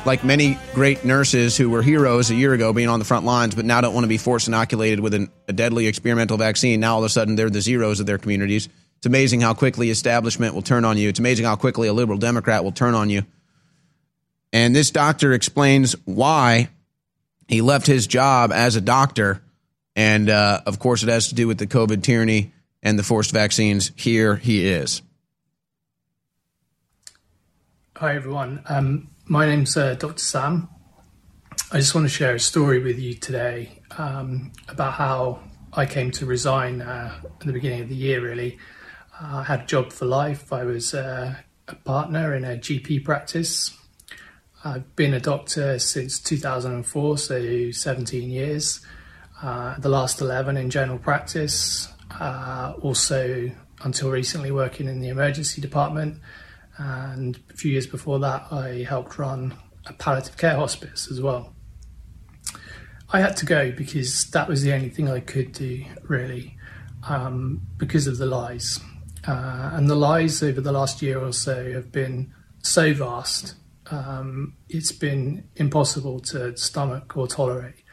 [0.03, 3.53] like many great nurses who were heroes a year ago being on the front lines,
[3.53, 6.79] but now don't want to be force inoculated with an, a deadly experimental vaccine.
[6.79, 8.67] Now all of a sudden they're the zeros of their communities.
[8.97, 11.07] It's amazing how quickly establishment will turn on you.
[11.07, 13.27] It's amazing how quickly a liberal Democrat will turn on you.
[14.51, 16.69] And this doctor explains why
[17.47, 19.39] he left his job as a doctor.
[19.95, 23.31] And uh, of course, it has to do with the COVID tyranny and the forced
[23.31, 23.91] vaccines.
[23.95, 25.01] Here he is.
[27.97, 28.61] Hi, everyone.
[28.67, 30.23] Um, my name's uh, Dr.
[30.23, 30.69] Sam.
[31.71, 35.41] I just want to share a story with you today um, about how
[35.73, 38.57] I came to resign uh, at the beginning of the year, really.
[39.21, 40.53] Uh, I had a job for life.
[40.53, 41.35] I was uh,
[41.67, 43.77] a partner in a GP practice.
[44.63, 48.79] I've been a doctor since 2004, so 17 years.
[49.41, 51.89] Uh, the last 11 in general practice.
[52.19, 53.49] Uh, also,
[53.83, 56.19] until recently, working in the emergency department
[56.77, 59.53] and a few years before that, I helped run
[59.85, 61.53] a palliative care hospice as well.
[63.11, 66.57] I had to go because that was the only thing I could do, really,
[67.07, 68.79] um, because of the lies.
[69.27, 73.55] Uh, and the lies over the last year or so have been so vast,
[73.91, 77.83] um, it's been impossible to stomach or tolerate.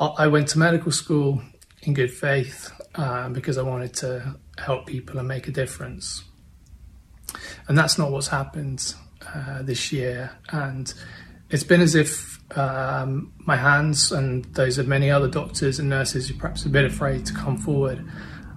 [0.00, 1.42] I went to medical school
[1.82, 6.24] in good faith uh, because I wanted to help people and make a difference
[7.68, 8.94] and that's not what's happened
[9.34, 10.30] uh, this year.
[10.50, 10.92] And
[11.50, 16.28] it's been as if um, my hands and those of many other doctors and nurses
[16.28, 18.04] who perhaps are a bit afraid to come forward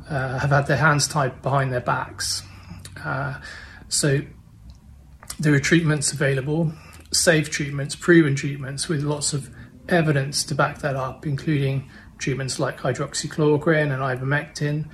[0.09, 2.43] uh, have had their hands tied behind their backs.
[3.03, 3.39] Uh,
[3.89, 4.21] so
[5.39, 6.71] there are treatments available,
[7.11, 9.49] safe treatments, proven treatments with lots of
[9.89, 11.89] evidence to back that up, including
[12.21, 14.87] treatments like hydroxychloroquine and ivermectin,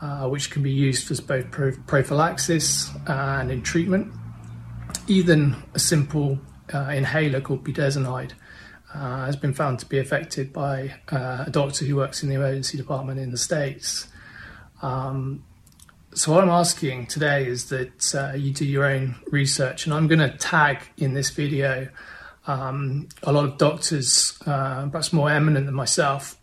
[0.00, 4.12] uh, which can be used as both prophylaxis and in treatment.
[5.08, 6.38] Even a simple
[6.72, 8.32] uh, inhaler called budesonide
[8.94, 12.34] uh, has been found to be effective by uh, a doctor who works in the
[12.34, 14.08] emergency department in the States.
[14.82, 15.44] Um,
[16.14, 20.08] so, what I'm asking today is that uh, you do your own research, and I'm
[20.08, 21.88] going to tag in this video
[22.46, 26.37] um, a lot of doctors, uh, perhaps more eminent than myself,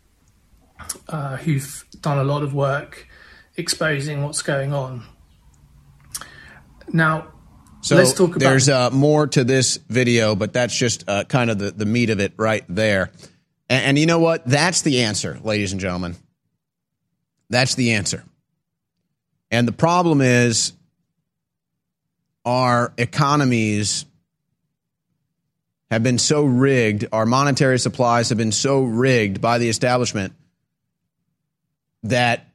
[1.38, 3.08] who've done a lot of work
[3.58, 5.04] exposing what's going on.
[6.92, 7.32] Now,
[7.82, 8.40] so let's talk about.
[8.40, 12.10] There's uh, more to this video, but that's just uh, kind of the, the meat
[12.10, 13.12] of it right there.
[13.70, 14.46] And, and you know what?
[14.46, 16.16] That's the answer, ladies and gentlemen.
[17.50, 18.24] That's the answer.
[19.52, 20.74] And the problem is
[22.44, 24.06] our economies
[25.92, 30.34] have been so rigged, our monetary supplies have been so rigged by the establishment
[32.10, 32.48] that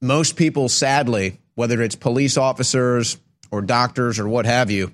[0.00, 3.18] most people, sadly, whether it's police officers
[3.50, 4.92] or doctors or what have you,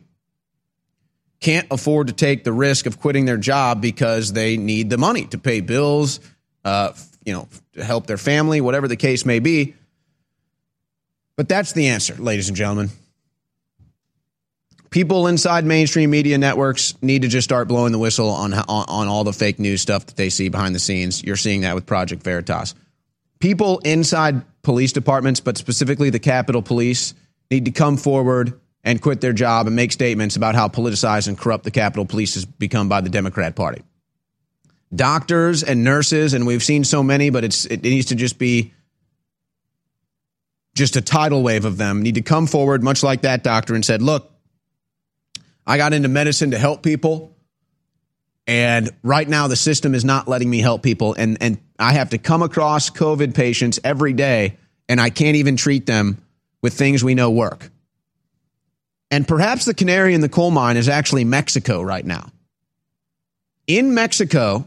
[1.41, 5.25] can't afford to take the risk of quitting their job because they need the money
[5.27, 6.21] to pay bills,
[6.65, 6.93] uh,
[7.25, 9.75] you know, to help their family, whatever the case may be.
[11.37, 12.91] But that's the answer, ladies and gentlemen.
[14.91, 19.09] People inside mainstream media networks need to just start blowing the whistle on, on, on
[19.09, 21.23] all the fake news stuff that they see behind the scenes.
[21.23, 22.75] You're seeing that with Project Veritas.
[23.39, 27.15] People inside police departments, but specifically the Capitol Police,
[27.51, 31.37] need to come forward and quit their job and make statements about how politicized and
[31.37, 33.83] corrupt the Capitol Police has become by the Democrat Party.
[34.95, 38.73] Doctors and nurses, and we've seen so many, but it's it needs to just be
[40.75, 43.85] just a tidal wave of them need to come forward, much like that doctor, and
[43.85, 44.33] said, "Look,
[45.69, 47.37] I got into medicine to help people."
[48.49, 51.13] And right now, the system is not letting me help people.
[51.13, 54.57] And, and I have to come across COVID patients every day,
[54.89, 56.17] and I can't even treat them
[56.63, 57.71] with things we know work.
[59.11, 62.31] And perhaps the canary in the coal mine is actually Mexico right now.
[63.67, 64.67] In Mexico,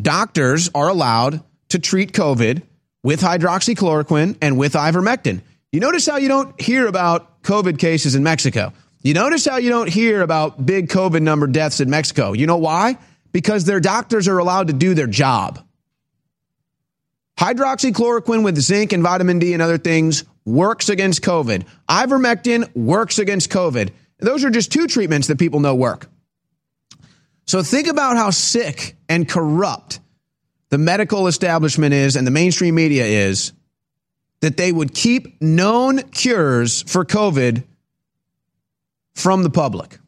[0.00, 2.62] doctors are allowed to treat COVID
[3.02, 5.40] with hydroxychloroquine and with ivermectin.
[5.72, 8.72] You notice how you don't hear about COVID cases in Mexico.
[9.06, 12.32] You notice how you don't hear about big COVID number deaths in Mexico.
[12.32, 12.98] You know why?
[13.30, 15.64] Because their doctors are allowed to do their job.
[17.38, 21.66] Hydroxychloroquine with zinc and vitamin D and other things works against COVID.
[21.88, 23.92] Ivermectin works against COVID.
[24.18, 26.10] Those are just two treatments that people know work.
[27.46, 30.00] So think about how sick and corrupt
[30.70, 33.52] the medical establishment is and the mainstream media is
[34.40, 37.62] that they would keep known cures for COVID
[39.16, 39.98] from the public.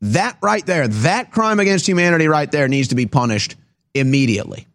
[0.00, 3.56] That right there, that crime against humanity right there needs to be punished
[3.92, 4.66] immediately.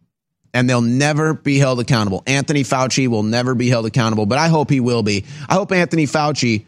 [0.54, 2.22] And they'll never be held accountable.
[2.26, 5.24] Anthony Fauci will never be held accountable, but I hope he will be.
[5.48, 6.66] I hope Anthony Fauci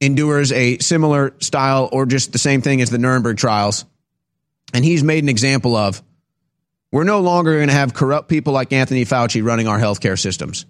[0.00, 3.84] endures a similar style or just the same thing as the Nuremberg trials.
[4.74, 6.02] And he's made an example of
[6.90, 10.66] we're no longer going to have corrupt people like Anthony Fauci running our healthcare systems.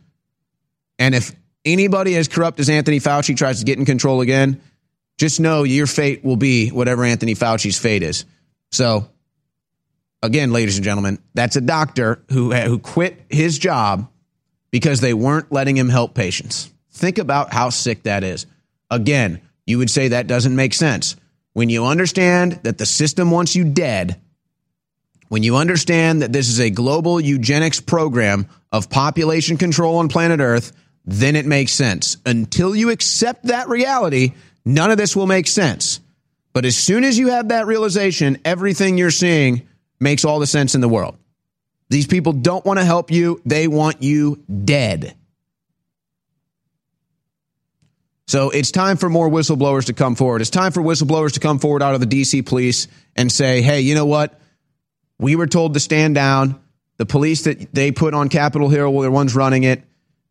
[0.99, 1.35] And if
[1.65, 4.61] anybody as corrupt as Anthony Fauci tries to get in control again,
[5.19, 8.25] just know your fate will be whatever Anthony Fauci's fate is.
[8.73, 9.09] So,
[10.23, 14.11] again, ladies and gentlemen, that's a doctor who, who quit his job
[14.71, 16.71] because they weren't letting him help patients.
[16.91, 18.47] Think about how sick that is.
[18.91, 21.17] Again, you would say that doesn't make sense.
[21.53, 24.21] When you understand that the system wants you dead,
[25.29, 30.41] when you understand that this is a global eugenics program of population control on planet
[30.41, 30.73] Earth,
[31.05, 32.17] then it makes sense.
[32.25, 34.33] Until you accept that reality,
[34.65, 36.01] none of this will make sense.
[36.53, 39.69] But as soon as you have that realization, everything you're seeing
[40.01, 41.19] makes all the sense in the world.
[41.91, 45.17] These people don't want to help you, they want you dead.
[48.27, 50.41] So it's time for more whistleblowers to come forward.
[50.41, 53.83] It's time for whistleblowers to come forward out of the DC police and say, hey,
[53.83, 54.41] you know what?
[55.19, 56.61] We were told to stand down.
[56.97, 59.83] The police that they put on Capitol Hill were the ones running it.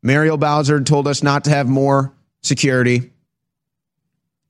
[0.04, 3.12] Muriel Bowser told us not to have more security.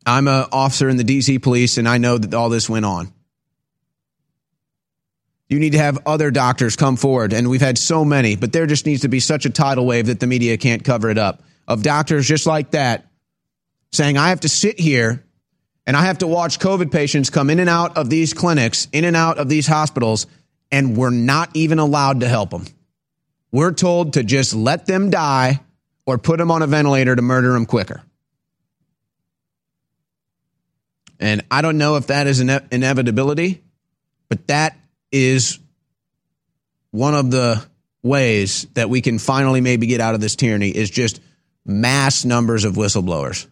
[0.05, 3.13] I'm an officer in the DC police, and I know that all this went on.
[5.47, 8.65] You need to have other doctors come forward, and we've had so many, but there
[8.65, 11.43] just needs to be such a tidal wave that the media can't cover it up
[11.67, 13.05] of doctors just like that
[13.91, 15.23] saying, I have to sit here
[15.85, 19.05] and I have to watch COVID patients come in and out of these clinics, in
[19.05, 20.25] and out of these hospitals,
[20.71, 22.65] and we're not even allowed to help them.
[23.53, 25.61] We're told to just let them die
[26.07, 28.01] or put them on a ventilator to murder them quicker.
[31.19, 33.61] And I don't know if that is an inevitability,
[34.27, 34.75] but that
[35.11, 35.59] is
[36.89, 37.63] one of the
[38.01, 41.21] ways that we can finally maybe get out of this tyranny is just
[41.63, 43.45] mass numbers of whistleblowers.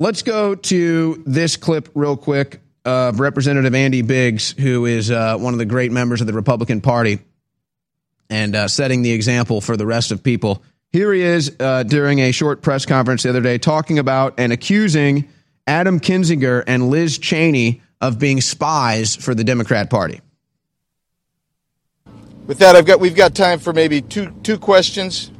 [0.00, 5.52] Let's go to this clip real quick of Representative Andy Biggs, who is uh, one
[5.52, 7.18] of the great members of the Republican Party
[8.30, 10.62] and uh, setting the example for the rest of people.
[10.92, 14.52] Here he is uh, during a short press conference the other day talking about and
[14.52, 15.28] accusing
[15.66, 20.20] Adam Kinzinger and Liz Cheney of being spies for the Democrat Party.
[22.46, 25.32] With that, I've got we've got time for maybe two two questions.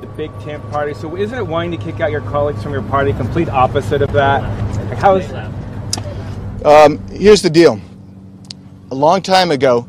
[0.00, 0.94] The Big Tent Party.
[0.94, 3.12] So isn't it wanting to kick out your colleagues from your party?
[3.12, 4.42] Complete opposite of that.
[4.88, 5.50] Like how is that?
[6.64, 7.80] Um, here's the deal.
[8.90, 9.86] A long time ago,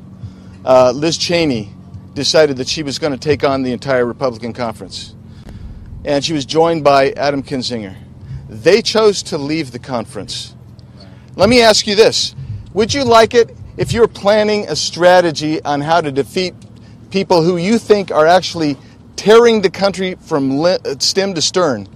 [0.65, 1.73] uh, Liz Cheney
[2.13, 5.15] decided that she was going to take on the entire Republican conference,
[6.05, 7.95] and she was joined by Adam Kinzinger.
[8.49, 10.55] They chose to leave the conference.
[11.35, 12.35] Let me ask you this:
[12.73, 16.53] Would you like it if you're planning a strategy on how to defeat
[17.09, 18.77] people who you think are actually
[19.21, 20.65] tearing the country from
[20.97, 21.87] stem to stern.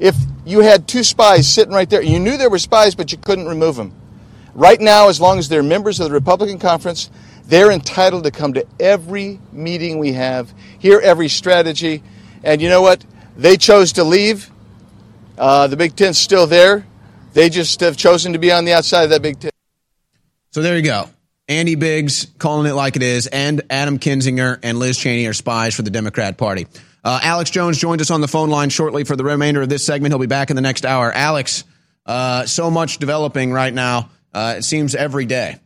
[0.00, 3.18] If you had two spies sitting right there, you knew there were spies, but you
[3.18, 3.92] couldn't remove them.
[4.54, 7.10] Right now, as long as they're members of the Republican conference,
[7.46, 12.02] they're entitled to come to every meeting we have, hear every strategy.
[12.42, 13.04] And you know what?
[13.36, 14.50] They chose to leave.
[15.38, 16.84] Uh, the Big Tent's still there.
[17.34, 19.54] They just have chosen to be on the outside of that Big Tent.
[20.50, 21.08] So there you go.
[21.48, 25.74] Andy Biggs calling it like it is, and Adam Kinzinger and Liz Cheney are spies
[25.74, 26.66] for the Democrat Party.
[27.04, 29.84] Uh, Alex Jones joins us on the phone line shortly for the remainder of this
[29.84, 30.12] segment.
[30.12, 31.12] He'll be back in the next hour.
[31.12, 31.64] Alex,
[32.06, 34.08] uh, so much developing right now.
[34.32, 35.56] Uh, it seems every day.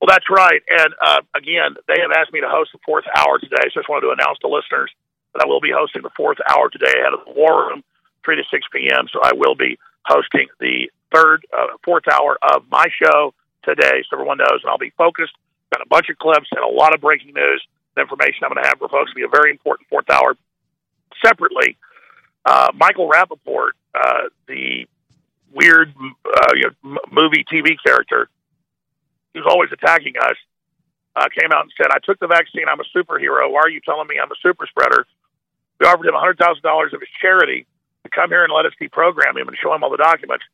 [0.00, 0.62] Well, that's right.
[0.68, 3.56] And uh, again, they have asked me to host the fourth hour today.
[3.74, 4.90] So I just wanted to announce to listeners
[5.34, 7.82] that I will be hosting the fourth hour today ahead of the War Room,
[8.24, 9.06] 3 to 6 p.m.
[9.12, 14.16] So I will be hosting the third, uh, fourth hour of my show today, so
[14.16, 14.60] everyone knows.
[14.62, 15.32] And I'll be focused.
[15.72, 17.66] Got a bunch of clips and a lot of breaking news
[17.98, 19.10] information I'm going to have for folks.
[19.10, 20.36] It'll be a very important fourth hour.
[21.24, 21.76] Separately,
[22.44, 24.86] uh, Michael Rapaport, uh, the
[25.52, 28.28] weird uh, you know, movie TV character
[29.34, 30.36] who's always attacking us,
[31.16, 32.64] uh, came out and said, I took the vaccine.
[32.68, 33.50] I'm a superhero.
[33.50, 35.06] Why are you telling me I'm a super spreader?
[35.78, 37.66] We offered him $100,000 of his charity
[38.04, 40.44] to come here and let us deprogram him and show him all the documents.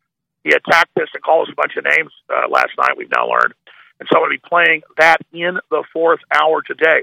[0.44, 3.28] He attacked us and called us a bunch of names uh, last night, we've now
[3.28, 3.54] learned.
[4.00, 7.02] And so I'm going to be playing that in the fourth hour today.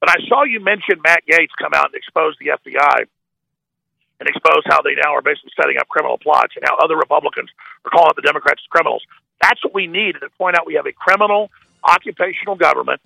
[0.00, 3.06] But I saw you mention Matt Gaetz come out and expose the FBI
[4.20, 7.50] and expose how they now are basically setting up criminal plots and how other Republicans
[7.84, 9.02] are calling the Democrats criminals.
[9.42, 11.50] That's what we need to point out we have a criminal
[11.84, 13.00] occupational government.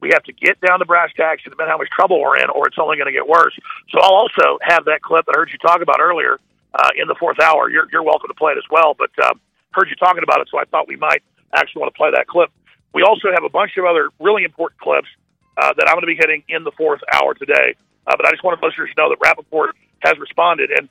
[0.00, 2.48] We have to get down to brass tacks and admit how much trouble we're in,
[2.50, 3.56] or it's only going to get worse.
[3.90, 6.38] So I'll also have that clip that I heard you talk about earlier
[6.74, 7.70] uh, in the fourth hour.
[7.70, 8.94] You're, you're welcome to play it as well.
[8.94, 9.34] But uh,
[9.72, 11.22] heard you talking about it, so I thought we might
[11.54, 12.50] actually want to play that clip.
[12.92, 15.08] We also have a bunch of other really important clips
[15.56, 17.74] uh, that I'm going to be hitting in the fourth hour today.
[18.06, 20.70] Uh, but I just wanted listeners to know that Rapaport has responded.
[20.70, 20.88] And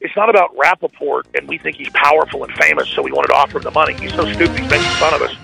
[0.00, 3.34] it's not about Rapaport and we think he's powerful and famous, so we wanted to
[3.34, 3.94] offer him the money.
[3.94, 5.34] He's so stupid, he's making fun of us.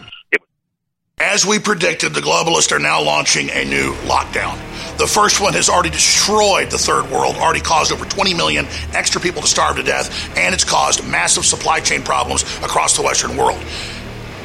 [1.19, 4.70] As we predicted, the globalists are now launching a new lockdown.
[5.01, 9.19] The first one has already destroyed the third world, already caused over 20 million extra
[9.19, 13.35] people to starve to death, and it's caused massive supply chain problems across the Western
[13.35, 13.65] world.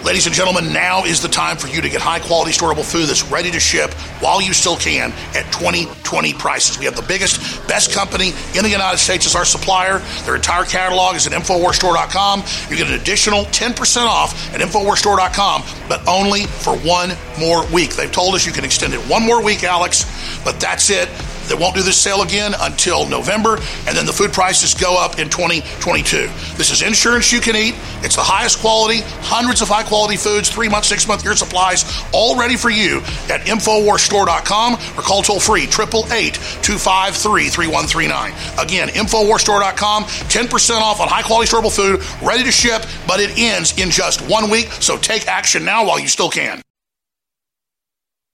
[0.06, 3.08] Ladies and gentlemen, now is the time for you to get high quality storable food
[3.08, 3.92] that's ready to ship
[4.22, 6.78] while you still can at 2020 prices.
[6.78, 9.98] We have the biggest, best company in the United States as our supplier.
[10.24, 12.44] Their entire catalog is at InfoWarsStore.com.
[12.70, 17.96] You get an additional 10% off at InfoWarsStore.com, but only for one more week.
[17.96, 20.06] They've told us you can extend it one more week, Alex,
[20.46, 21.10] but that's it.
[21.48, 23.58] They won't do this sale again until November,
[23.88, 26.30] and then the food prices go up in 2022.
[26.58, 27.76] This is insurance you can eat.
[28.02, 31.86] It's the highest quality, hundreds of high quality foods, three month, six month, year supplies,
[32.14, 33.00] all ready for you
[33.30, 38.34] at InfoWarsStore.com or call toll free 888 253 3139.
[38.60, 43.78] Again, InfoWarsStore.com, 10% off on high quality storable food, ready to ship, but it ends
[43.80, 46.62] in just one week, so take action now while you still can.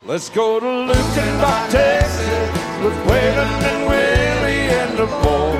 [0.03, 2.49] Let's go to Luckenbach, Texas,
[2.83, 5.53] with Waylon and Willie and the boy.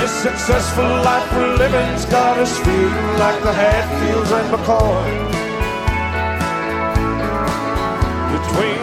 [0.00, 5.08] This successful life we're living's got us feeling like the Hatfields and McCoy.
[8.38, 8.78] Between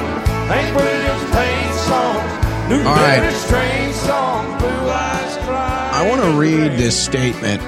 [0.52, 3.32] Hank Williams' pain songs, New All right.
[3.48, 5.90] Train songs, Blue Eyes Cry.
[5.94, 7.62] I want to read this statement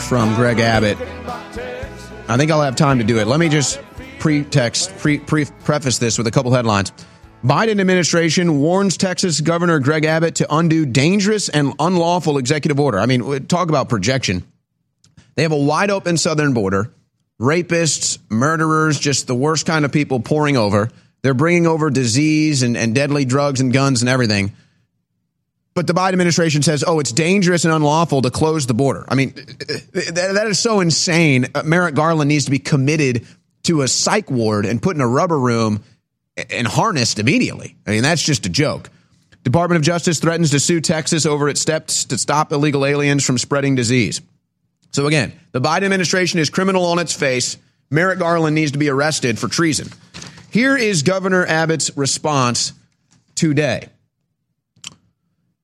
[0.00, 0.98] from Greg Abbott.
[2.28, 3.26] I think I'll have time to do it.
[3.26, 3.80] Let me just
[4.18, 6.92] pretext, pre, pre, preface this with a couple headlines.
[7.42, 12.98] Biden administration warns Texas Governor Greg Abbott to undo dangerous and unlawful executive order.
[12.98, 14.44] I mean, talk about projection.
[15.36, 16.92] They have a wide open southern border,
[17.40, 20.90] rapists, murderers, just the worst kind of people pouring over.
[21.22, 24.52] They're bringing over disease and, and deadly drugs and guns and everything.
[25.78, 29.04] But the Biden administration says, oh, it's dangerous and unlawful to close the border.
[29.08, 31.46] I mean, that, is so insane.
[31.54, 33.24] Uh, Merrick Garland needs to be committed
[33.62, 35.84] to a psych ward and put in a rubber room
[36.50, 37.76] and harnessed immediately.
[37.86, 38.90] I mean, that's just a joke.
[39.44, 43.38] Department of Justice threatens to sue Texas over its steps to stop illegal aliens from
[43.38, 44.20] spreading disease.
[44.90, 47.56] So again, the Biden administration is criminal on its face.
[47.88, 49.86] Merrick Garland needs to be arrested for treason.
[50.50, 52.72] Here is Governor Abbott's response
[53.36, 53.90] today.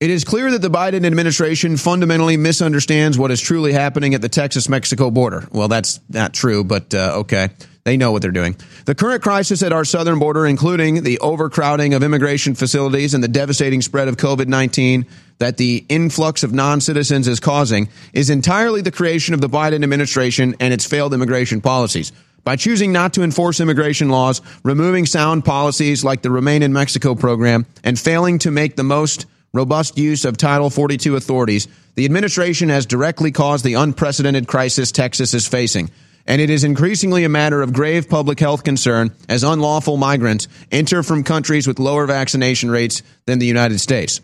[0.04, 4.28] It is clear that the Biden administration fundamentally misunderstands what is truly happening at the
[4.28, 5.48] Texas Mexico border.
[5.50, 7.48] Well, that's not true, but uh, okay.
[7.84, 8.54] They know what they're doing.
[8.84, 13.28] The current crisis at our southern border, including the overcrowding of immigration facilities and the
[13.28, 15.06] devastating spread of COVID 19
[15.38, 19.82] that the influx of non citizens is causing, is entirely the creation of the Biden
[19.82, 22.12] administration and its failed immigration policies.
[22.44, 27.14] By choosing not to enforce immigration laws, removing sound policies like the Remain in Mexico
[27.14, 29.24] program, and failing to make the most
[29.54, 35.32] robust use of Title 42 authorities, the administration has directly caused the unprecedented crisis Texas
[35.32, 35.90] is facing.
[36.26, 41.02] And it is increasingly a matter of grave public health concern as unlawful migrants enter
[41.02, 44.20] from countries with lower vaccination rates than the United States.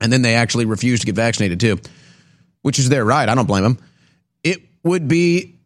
[0.00, 1.78] And then they actually refuse to get vaccinated too,
[2.60, 3.28] which is their right.
[3.28, 3.78] I don't blame them.
[4.44, 5.56] It would be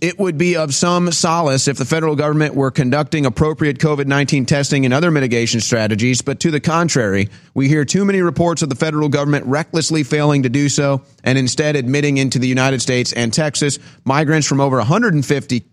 [0.00, 4.46] it would be of some solace if the federal government were conducting appropriate COVID 19
[4.46, 8.68] testing and other mitigation strategies, but to the contrary, we hear too many reports of
[8.68, 13.12] the federal government recklessly failing to do so and instead admitting into the United States
[13.12, 15.64] and Texas migrants from over 150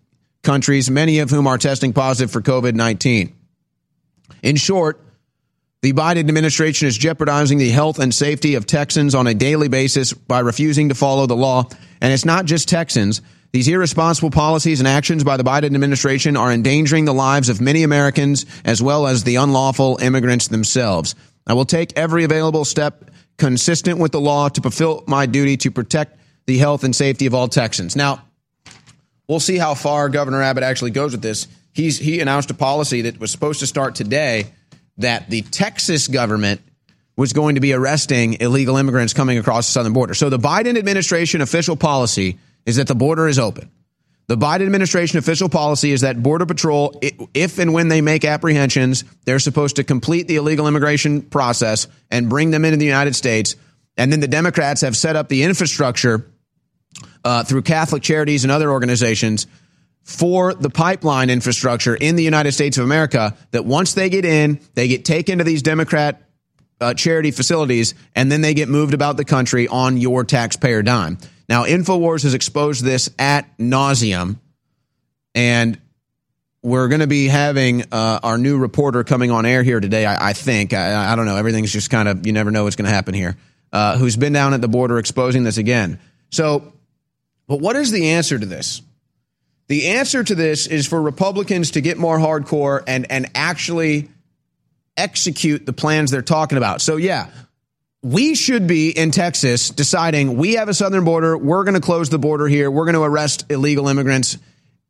[0.41, 3.35] countries, many of whom are testing positive for COVID 19.
[4.41, 4.99] In short,
[5.81, 10.13] the Biden administration is jeopardizing the health and safety of Texans on a daily basis
[10.13, 11.63] by refusing to follow the law.
[11.99, 13.21] And it's not just Texans.
[13.51, 17.83] These irresponsible policies and actions by the Biden administration are endangering the lives of many
[17.83, 21.15] Americans as well as the unlawful immigrants themselves.
[21.45, 25.71] I will take every available step consistent with the law to fulfill my duty to
[25.71, 27.95] protect the health and safety of all Texans.
[27.95, 28.23] Now,
[29.27, 31.47] we'll see how far Governor Abbott actually goes with this.
[31.73, 34.45] He's, he announced a policy that was supposed to start today
[34.97, 36.61] that the Texas government
[37.17, 40.13] was going to be arresting illegal immigrants coming across the southern border.
[40.13, 43.71] So the Biden administration official policy is that the border is open.
[44.27, 46.97] The Biden administration official policy is that Border Patrol,
[47.33, 52.29] if and when they make apprehensions, they're supposed to complete the illegal immigration process and
[52.29, 53.57] bring them into the United States.
[53.97, 56.31] And then the Democrats have set up the infrastructure
[57.25, 59.47] uh, through Catholic charities and other organizations
[60.03, 64.59] for the pipeline infrastructure in the United States of America that once they get in,
[64.73, 66.23] they get taken to these Democrat
[66.79, 71.17] uh, charity facilities and then they get moved about the country on your taxpayer dime.
[71.51, 74.37] Now, InfoWars has exposed this at nauseum,
[75.35, 75.77] and
[76.63, 80.05] we're going to be having uh, our new reporter coming on air here today.
[80.05, 81.35] I, I think I, I, don't know.
[81.35, 83.35] Everything's just kind of you never know what's going to happen here.
[83.73, 85.99] Uh, who's been down at the border exposing this again?
[86.29, 86.71] So,
[87.47, 88.81] but what is the answer to this?
[89.67, 94.07] The answer to this is for Republicans to get more hardcore and and actually
[94.95, 96.79] execute the plans they're talking about.
[96.79, 97.29] So yeah,
[98.03, 102.09] we should be in Texas deciding we have a southern border, we're going to close
[102.09, 104.37] the border here, we're going to arrest illegal immigrants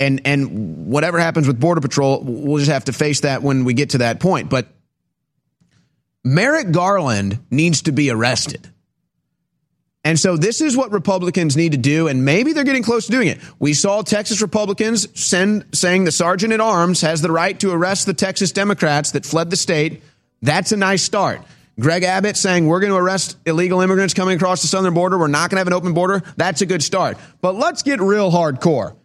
[0.01, 3.73] and and whatever happens with border patrol, we'll just have to face that when we
[3.73, 4.49] get to that point.
[4.49, 4.67] But
[6.23, 8.67] Merrick Garland needs to be arrested.
[10.03, 13.11] And so this is what Republicans need to do, and maybe they're getting close to
[13.11, 13.37] doing it.
[13.59, 18.07] We saw Texas Republicans send saying the sergeant at arms has the right to arrest
[18.07, 20.01] the Texas Democrats that fled the state.
[20.41, 21.41] That's a nice start.
[21.79, 25.17] Greg Abbott saying we're going to arrest illegal immigrants coming across the southern border.
[25.17, 26.21] We're not going to have an open border.
[26.37, 27.17] That's a good start.
[27.41, 28.95] But let's get real hardcore.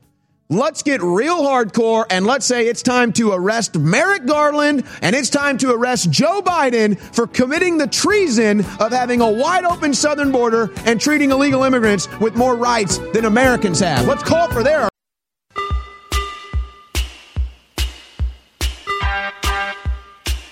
[0.48, 5.28] Let's get real hardcore and let's say it's time to arrest Merrick Garland and it's
[5.28, 10.30] time to arrest Joe Biden for committing the treason of having a wide open southern
[10.30, 14.06] border and treating illegal immigrants with more rights than Americans have.
[14.06, 14.88] Let's call for their.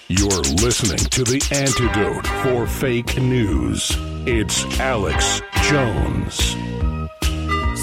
[0.08, 3.90] You're listening to the antidote for fake news.
[4.26, 6.36] It's Alex Jones.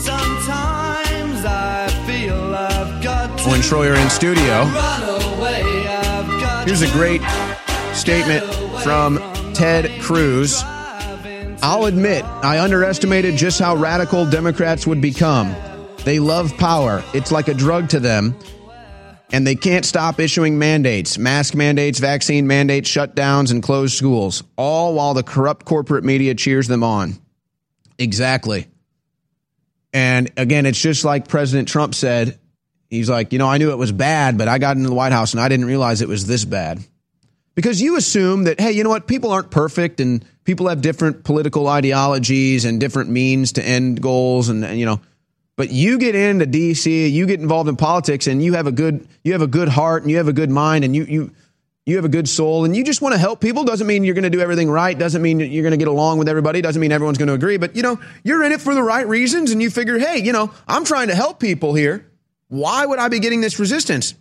[0.05, 4.43] Sometimes I feel I've got to Owen Shroyer in studio.
[4.43, 5.63] run away.
[5.87, 7.23] I've got Here's a great
[7.95, 8.45] statement
[8.83, 9.17] from
[9.55, 10.61] Ted Cruz.
[11.63, 15.55] I'll admit, I underestimated just how radical Democrats would become.
[16.03, 18.35] They love power, it's like a drug to them.
[19.33, 24.93] And they can't stop issuing mandates mask mandates, vaccine mandates, shutdowns, and closed schools, all
[24.93, 27.15] while the corrupt corporate media cheers them on.
[27.97, 28.67] Exactly.
[29.93, 32.39] And again, it's just like President Trump said.
[32.89, 35.13] He's like, you know, I knew it was bad, but I got into the White
[35.13, 36.83] House and I didn't realize it was this bad.
[37.55, 39.07] Because you assume that, hey, you know what?
[39.07, 44.49] People aren't perfect and people have different political ideologies and different means to end goals.
[44.49, 44.99] And, and, you know,
[45.57, 49.07] but you get into DC, you get involved in politics and you have a good,
[49.23, 51.31] you have a good heart and you have a good mind and you, you,
[51.85, 53.63] you have a good soul and you just want to help people.
[53.63, 54.97] Doesn't mean you're going to do everything right.
[54.97, 56.61] Doesn't mean you're going to get along with everybody.
[56.61, 57.57] Doesn't mean everyone's going to agree.
[57.57, 60.31] But you know you're in it for the right reasons and you figure hey you
[60.31, 62.05] know i'm trying to help people here.
[62.47, 64.13] Why would i be getting this resistance?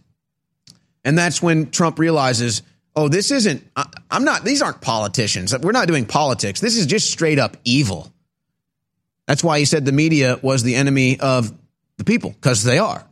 [1.04, 2.62] And that's when trump realizes
[2.96, 5.56] oh this isn't I, i'm not these aren't politicians.
[5.56, 6.60] We're not doing politics.
[6.60, 8.10] This is just straight up evil
[9.30, 11.52] that's why he said the media was the enemy of
[11.96, 13.06] the people because they are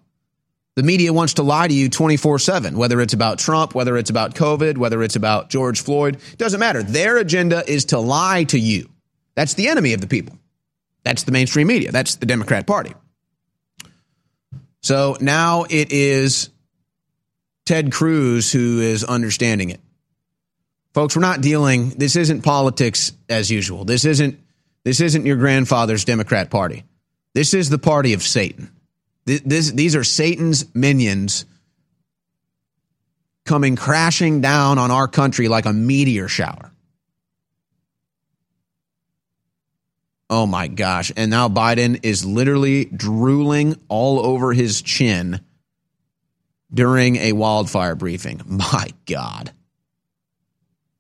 [0.79, 4.11] the media wants to lie to you 24 7, whether it's about Trump, whether it's
[4.11, 6.19] about COVID, whether it's about George Floyd.
[6.37, 6.85] Doesn't matter.
[6.85, 8.89] Their agenda is to lie to you.
[9.35, 10.39] That's the enemy of the people.
[11.03, 11.91] That's the mainstream media.
[11.91, 12.95] That's the Democrat Party.
[14.81, 16.49] So now it is
[17.67, 19.81] Ted Cruz who is understanding it.
[20.95, 23.85] Folks, we're not dealing, this isn't politics as usual.
[23.85, 24.39] This isn't,
[24.89, 26.83] this isn't your grandfather's Democrat Party.
[27.35, 28.73] This is the party of Satan.
[29.27, 31.45] This, these are Satan's minions
[33.45, 36.73] coming crashing down on our country like a meteor shower.
[40.31, 41.13] Oh my gosh.
[41.15, 45.43] And now Biden is literally drooling all over his chin
[46.73, 48.41] during a wildfire briefing.
[48.47, 49.53] My God.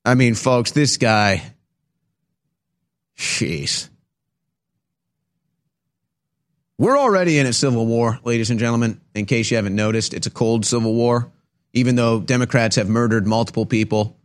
[0.05, 1.55] I mean, folks, this guy,
[3.19, 3.89] jeez.
[6.78, 9.01] We're already in a civil war, ladies and gentlemen.
[9.15, 11.32] In case you haven't noticed, it's a cold civil war.
[11.73, 14.16] Even though Democrats have murdered multiple people,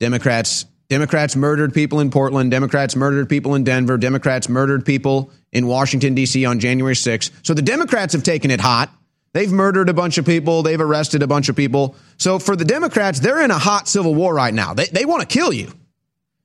[0.00, 5.66] Democrats Democrats murdered people in Portland, Democrats murdered people in Denver, Democrats murdered people in
[5.66, 6.44] Washington D.C.
[6.44, 7.30] on January 6th.
[7.42, 8.90] So the Democrats have taken it hot.
[9.32, 11.96] They've murdered a bunch of people, they've arrested a bunch of people.
[12.18, 14.74] So for the Democrats, they're in a hot civil war right now.
[14.74, 15.72] They they want to kill you.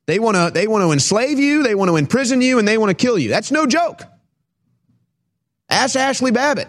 [0.10, 2.80] They want to they want to enslave you, they want to imprison you and they
[2.80, 3.30] want to kill you.
[3.30, 4.02] That's no joke.
[5.70, 6.68] Ask Ashley Babbitt.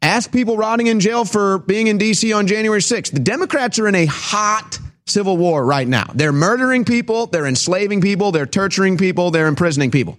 [0.00, 2.32] Ask people rotting in jail for being in D.C.
[2.32, 3.12] on January 6th.
[3.12, 6.10] The Democrats are in a hot civil war right now.
[6.14, 10.16] They're murdering people, they're enslaving people, they're torturing people, they're imprisoning people.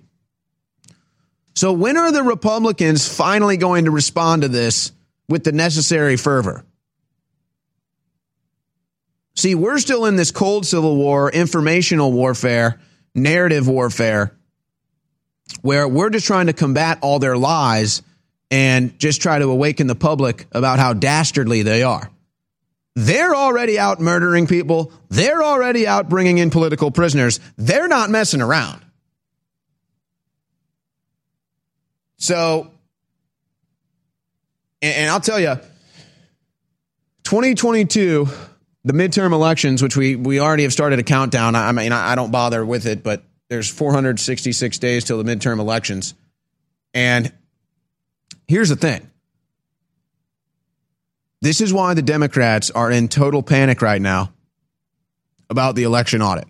[1.55, 4.91] So, when are the Republicans finally going to respond to this
[5.27, 6.66] with the necessary fervor?
[9.38, 12.81] See, we're still in this cold civil war, informational warfare,
[13.14, 14.35] narrative warfare
[15.61, 18.01] where we're just trying to combat all their lies
[18.49, 22.09] and just try to awaken the public about how dastardly they are.
[22.95, 24.91] They're already out murdering people.
[25.09, 27.39] They're already out bringing in political prisoners.
[27.57, 28.84] They're not messing around.
[32.18, 32.72] So,
[34.81, 35.59] and, I'll tell you,
[37.23, 38.27] 2022,
[38.88, 41.55] the midterm elections, which we, we already have started a countdown.
[41.55, 46.14] I, mean, I don't bother with it, but there's 466 days till the midterm elections.
[46.93, 47.34] And
[48.47, 49.11] here's the thing
[51.41, 54.31] this is why the Democrats are in total panic right now
[55.49, 56.47] about the election audit.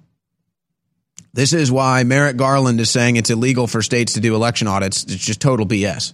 [1.33, 5.03] This is why Merrick Garland is saying it's illegal for states to do election audits.
[5.03, 6.13] It's just total BS.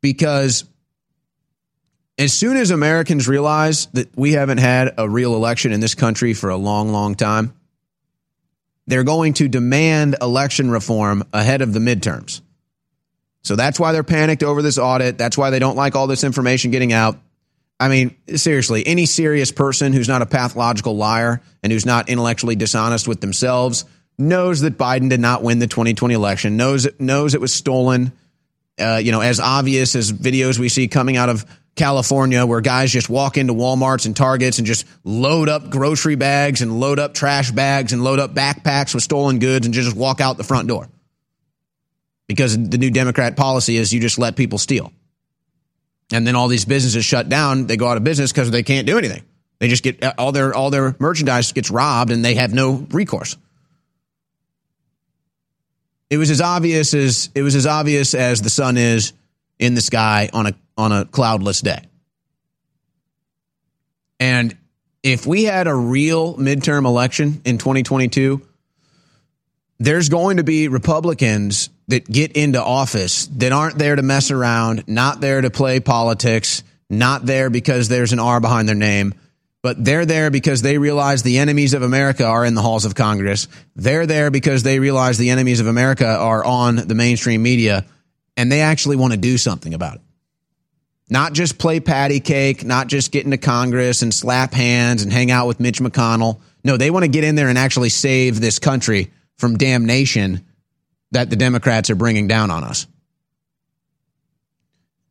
[0.00, 0.64] Because
[2.18, 6.32] as soon as Americans realize that we haven't had a real election in this country
[6.32, 7.54] for a long, long time,
[8.86, 12.40] they're going to demand election reform ahead of the midterms.
[13.42, 15.18] So that's why they're panicked over this audit.
[15.18, 17.18] That's why they don't like all this information getting out.
[17.78, 22.56] I mean, seriously, any serious person who's not a pathological liar and who's not intellectually
[22.56, 23.84] dishonest with themselves
[24.18, 26.56] knows that Biden did not win the 2020 election.
[26.56, 28.12] knows knows it was stolen.
[28.78, 31.44] Uh, you know, as obvious as videos we see coming out of
[31.76, 36.62] California, where guys just walk into WalMarts and Targets and just load up grocery bags
[36.62, 40.20] and load up trash bags and load up backpacks with stolen goods and just walk
[40.20, 40.88] out the front door.
[42.26, 44.90] Because the new Democrat policy is you just let people steal.
[46.12, 48.86] And then all these businesses shut down, they go out of business because they can't
[48.86, 49.22] do anything.
[49.58, 53.36] They just get all their all their merchandise gets robbed and they have no recourse.
[56.08, 59.12] It was as obvious as it was as obvious as the sun is
[59.58, 61.82] in the sky on a on a cloudless day.
[64.18, 64.56] And
[65.02, 68.42] if we had a real midterm election in 2022,
[69.78, 74.84] there's going to be Republicans that get into office that aren't there to mess around,
[74.88, 79.14] not there to play politics, not there because there's an R behind their name,
[79.62, 82.94] but they're there because they realize the enemies of America are in the halls of
[82.94, 83.48] Congress.
[83.74, 87.84] They're there because they realize the enemies of America are on the mainstream media
[88.36, 90.00] and they actually want to do something about it.
[91.08, 95.30] Not just play patty cake, not just get into Congress and slap hands and hang
[95.30, 96.40] out with Mitch McConnell.
[96.64, 100.44] No, they want to get in there and actually save this country from damnation
[101.12, 102.86] that the Democrats are bringing down on us.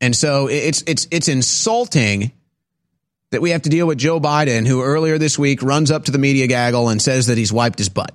[0.01, 2.34] And so it's it's it's insulting
[3.31, 6.11] that we have to deal with Joe Biden, who earlier this week runs up to
[6.11, 8.13] the media gaggle and says that he's wiped his butt.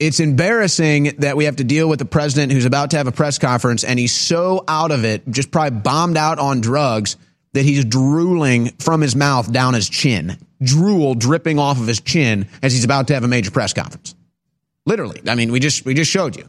[0.00, 3.12] It's embarrassing that we have to deal with the president who's about to have a
[3.12, 7.18] press conference and he's so out of it, just probably bombed out on drugs,
[7.52, 12.48] that he's drooling from his mouth down his chin, drool dripping off of his chin
[12.62, 14.14] as he's about to have a major press conference.
[14.86, 15.20] Literally.
[15.28, 16.48] I mean, we just we just showed you.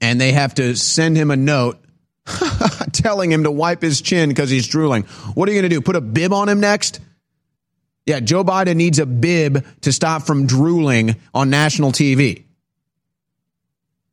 [0.00, 1.78] And they have to send him a note
[2.92, 5.04] telling him to wipe his chin because he's drooling.
[5.34, 5.80] What are you going to do?
[5.80, 6.98] Put a bib on him next?
[8.06, 12.44] Yeah, Joe Biden needs a bib to stop from drooling on national TV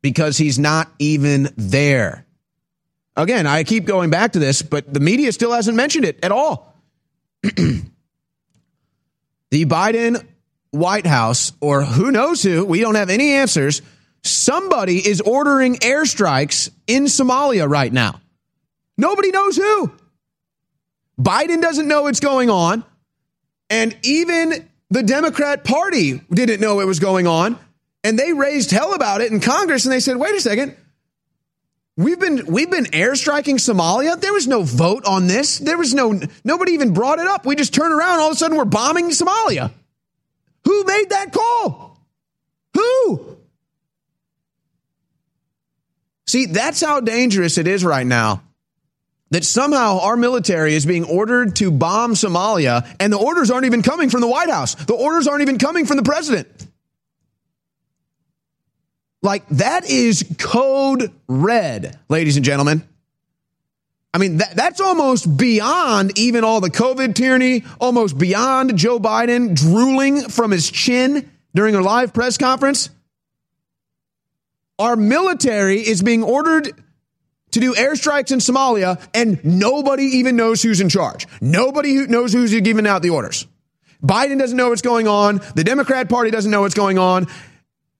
[0.02, 2.24] because he's not even there.
[3.16, 6.30] Again, I keep going back to this, but the media still hasn't mentioned it at
[6.30, 6.74] all.
[7.42, 7.82] the
[9.52, 10.24] Biden
[10.70, 13.82] White House, or who knows who, we don't have any answers.
[14.22, 18.20] Somebody is ordering airstrikes in Somalia right now.
[18.96, 19.92] Nobody knows who.
[21.18, 22.84] Biden doesn't know what's going on.
[23.70, 27.58] And even the Democrat Party didn't know it was going on.
[28.02, 30.76] And they raised hell about it in Congress and they said, wait a second.
[31.96, 34.18] We've been we've been airstriking Somalia.
[34.18, 35.58] There was no vote on this.
[35.58, 37.44] There was no nobody even brought it up.
[37.44, 39.70] We just turn around, all of a sudden we're bombing Somalia.
[40.64, 41.98] Who made that call?
[42.74, 43.36] Who?
[46.26, 48.42] See, that's how dangerous it is right now.
[49.30, 53.82] That somehow our military is being ordered to bomb Somalia, and the orders aren't even
[53.82, 54.74] coming from the White House.
[54.74, 56.48] The orders aren't even coming from the president.
[59.22, 62.82] Like, that is code red, ladies and gentlemen.
[64.12, 69.54] I mean, that, that's almost beyond even all the COVID tyranny, almost beyond Joe Biden
[69.54, 72.90] drooling from his chin during a live press conference.
[74.78, 76.72] Our military is being ordered
[77.52, 81.26] to do airstrikes in Somalia, and nobody even knows who's in charge.
[81.40, 83.46] Nobody knows who's giving out the orders.
[84.02, 85.40] Biden doesn't know what's going on.
[85.54, 87.26] The Democrat Party doesn't know what's going on.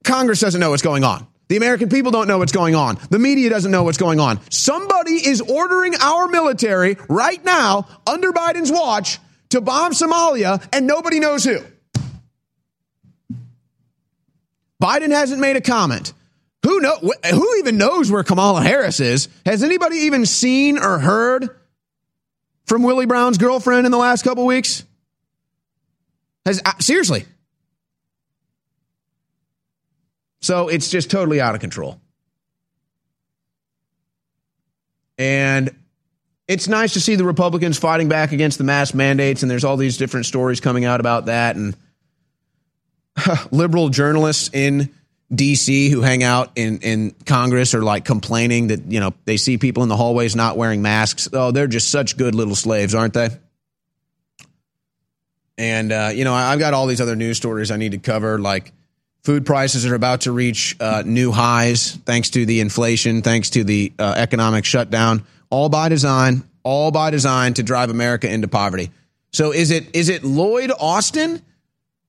[0.05, 1.27] Congress doesn't know what's going on.
[1.49, 2.99] The American people don't know what's going on.
[3.11, 4.41] The media doesn't know what's going on.
[4.51, 9.19] Somebody is ordering our military right now, under Biden's watch,
[9.51, 11.59] to bomb Somalia, and nobody knows who.
[14.81, 16.13] Biden hasn't made a comment.
[16.63, 16.97] Who know?
[16.99, 19.29] Who even knows where Kamala Harris is?
[19.47, 21.49] Has anybody even seen or heard
[22.67, 24.85] from Willie Brown's girlfriend in the last couple weeks?
[26.45, 27.25] Has uh, seriously?
[30.41, 32.01] So it's just totally out of control.
[35.19, 35.75] And
[36.49, 39.77] it's nice to see the Republicans fighting back against the mask mandates, and there's all
[39.77, 41.57] these different stories coming out about that.
[41.57, 41.77] And
[43.51, 44.93] liberal journalists in
[45.33, 49.59] DC who hang out in, in Congress are like complaining that, you know, they see
[49.59, 51.29] people in the hallways not wearing masks.
[51.33, 53.29] Oh, they're just such good little slaves, aren't they?
[55.57, 58.39] And, uh, you know, I've got all these other news stories I need to cover,
[58.39, 58.73] like
[59.23, 63.63] food prices are about to reach uh, new highs thanks to the inflation, thanks to
[63.63, 68.91] the uh, economic shutdown, all by design, all by design to drive America into poverty.
[69.33, 71.43] So is it is it Lloyd Austin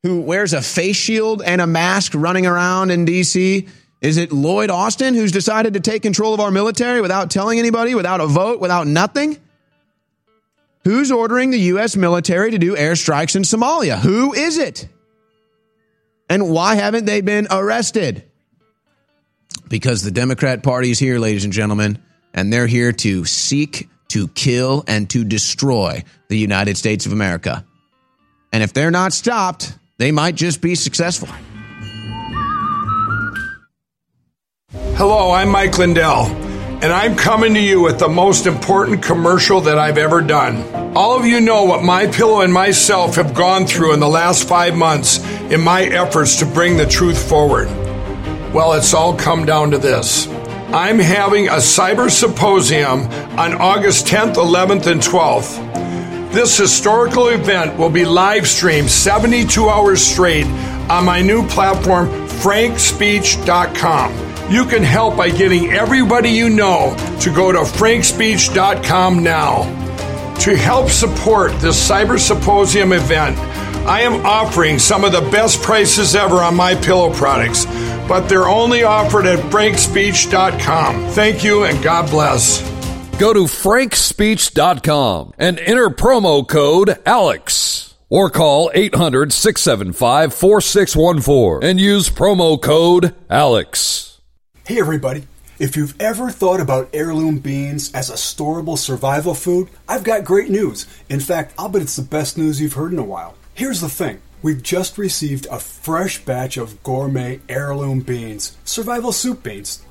[0.03, 3.67] who wears a face shield and a mask running around in DC?
[4.01, 7.93] Is it Lloyd Austin who's decided to take control of our military without telling anybody,
[7.93, 9.37] without a vote, without nothing?
[10.83, 11.95] Who's ordering the U.S.
[11.95, 13.99] military to do airstrikes in Somalia?
[13.99, 14.87] Who is it?
[16.27, 18.23] And why haven't they been arrested?
[19.69, 21.99] Because the Democrat Party is here, ladies and gentlemen,
[22.33, 27.63] and they're here to seek, to kill, and to destroy the United States of America.
[28.51, 31.29] And if they're not stopped, they might just be successful.
[34.97, 39.77] Hello, I'm Mike Lindell, and I'm coming to you with the most important commercial that
[39.77, 40.95] I've ever done.
[40.97, 44.75] All of you know what MyPillow and myself have gone through in the last five
[44.75, 47.67] months in my efforts to bring the truth forward.
[48.55, 50.25] Well, it's all come down to this.
[50.73, 53.01] I'm having a cyber symposium
[53.37, 55.90] on August 10th, 11th, and 12th.
[56.31, 60.45] This historical event will be live streamed 72 hours straight
[60.89, 64.49] on my new platform, frankspeech.com.
[64.49, 69.63] You can help by getting everybody you know to go to frankspeech.com now.
[70.39, 73.37] To help support this Cyber Symposium event,
[73.85, 77.65] I am offering some of the best prices ever on MyPillow products,
[78.07, 81.09] but they're only offered at frankspeech.com.
[81.09, 82.70] Thank you and God bless.
[83.19, 92.09] Go to frankspeech.com and enter promo code ALEX or call 800 675 4614 and use
[92.09, 94.19] promo code ALEX.
[94.65, 95.27] Hey, everybody.
[95.59, 100.49] If you've ever thought about heirloom beans as a storable survival food, I've got great
[100.49, 100.87] news.
[101.07, 103.35] In fact, I'll bet it's the best news you've heard in a while.
[103.53, 109.43] Here's the thing we've just received a fresh batch of gourmet heirloom beans, survival soup
[109.43, 109.83] beans.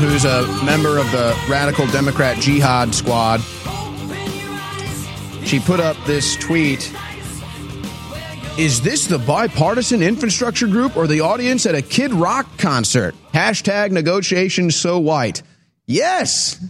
[0.00, 3.40] Who's a member of the Radical Democrat Jihad Squad.
[5.44, 6.90] She put up this tweet.
[8.58, 13.14] Is this the bipartisan infrastructure group or the audience at a Kid Rock concert?
[13.34, 15.42] Hashtag negotiations so white.
[15.86, 16.62] Yes,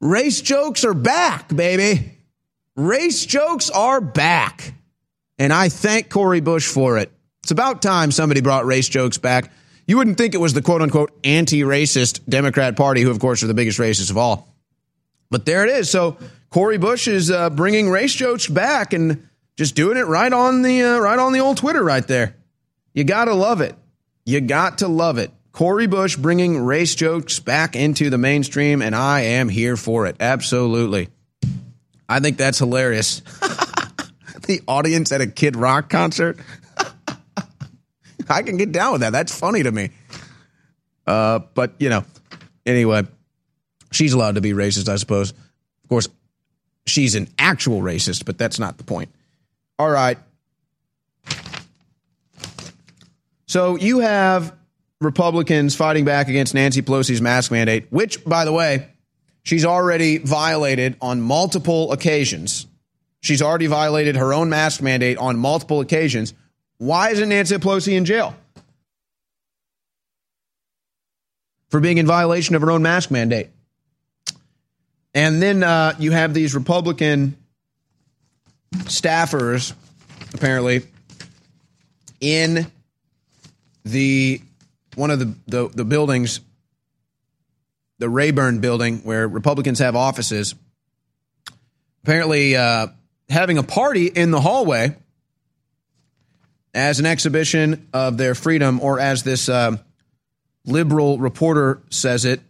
[0.00, 2.18] race jokes are back, baby.
[2.76, 4.74] Race jokes are back.
[5.38, 7.10] And I thank Cori Bush for it.
[7.42, 9.50] It's about time somebody brought race jokes back.
[9.86, 13.42] You wouldn't think it was the quote unquote anti racist Democrat Party, who, of course,
[13.42, 14.48] are the biggest racists of all.
[15.30, 15.90] But there it is.
[15.90, 16.18] So
[16.50, 20.82] Cori Bush is uh, bringing race jokes back and just doing it right on the
[20.82, 22.34] uh, right on the old Twitter right there.
[22.94, 23.74] You gotta love it.
[24.24, 25.32] You got to love it.
[25.52, 30.16] Cori Bush bringing race jokes back into the mainstream, and I am here for it.
[30.20, 31.08] Absolutely.
[32.08, 33.20] I think that's hilarious.
[34.46, 36.38] the audience at a Kid Rock concert.
[38.30, 39.10] I can get down with that.
[39.10, 39.90] That's funny to me.
[41.06, 42.04] Uh, but you know,
[42.64, 43.06] anyway,
[43.92, 45.30] she's allowed to be racist, I suppose.
[45.30, 46.08] Of course,
[46.86, 49.10] she's an actual racist, but that's not the point.
[49.78, 50.18] All right.
[53.46, 54.54] So you have
[55.00, 58.86] Republicans fighting back against Nancy Pelosi's mask mandate, which, by the way,
[59.42, 62.66] She's already violated on multiple occasions.
[63.20, 66.34] She's already violated her own mask mandate on multiple occasions.
[66.80, 68.34] Why isn't Nancy Pelosi in jail?
[71.68, 73.50] For being in violation of her own mask mandate.
[75.12, 77.36] And then uh, you have these Republican
[78.72, 79.74] staffers,
[80.32, 80.86] apparently,
[82.18, 82.66] in
[83.84, 84.40] the
[84.94, 86.40] one of the, the, the buildings,
[87.98, 90.54] the Rayburn building, where Republicans have offices,
[92.04, 92.86] apparently uh,
[93.28, 94.96] having a party in the hallway
[96.74, 99.76] as an exhibition of their freedom, or as this uh,
[100.64, 102.40] liberal reporter says it,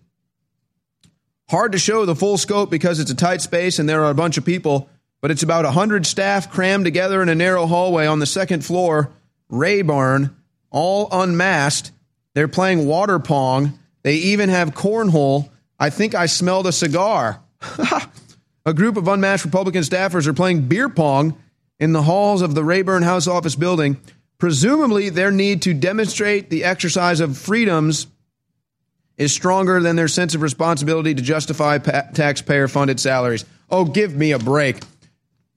[1.49, 4.15] hard to show the full scope because it's a tight space and there are a
[4.15, 4.89] bunch of people,
[5.21, 9.11] but it's about 100 staff crammed together in a narrow hallway on the second floor,
[9.49, 10.37] Rayburn,
[10.71, 11.93] all unmasked.
[12.35, 13.79] They're playing water pong.
[14.03, 15.51] They even have cornhole.
[15.79, 17.43] I think I smelled a cigar.
[18.67, 21.37] a group of unmasked Republican staffers are playing beer pong
[21.81, 23.99] in the halls of the Rayburn House Office building.
[24.39, 28.07] Presumably, their need to demonstrate the exercise of freedoms
[29.17, 33.45] is stronger than their sense of responsibility to justify pa- taxpayer funded salaries.
[33.71, 34.83] Oh, give me a break.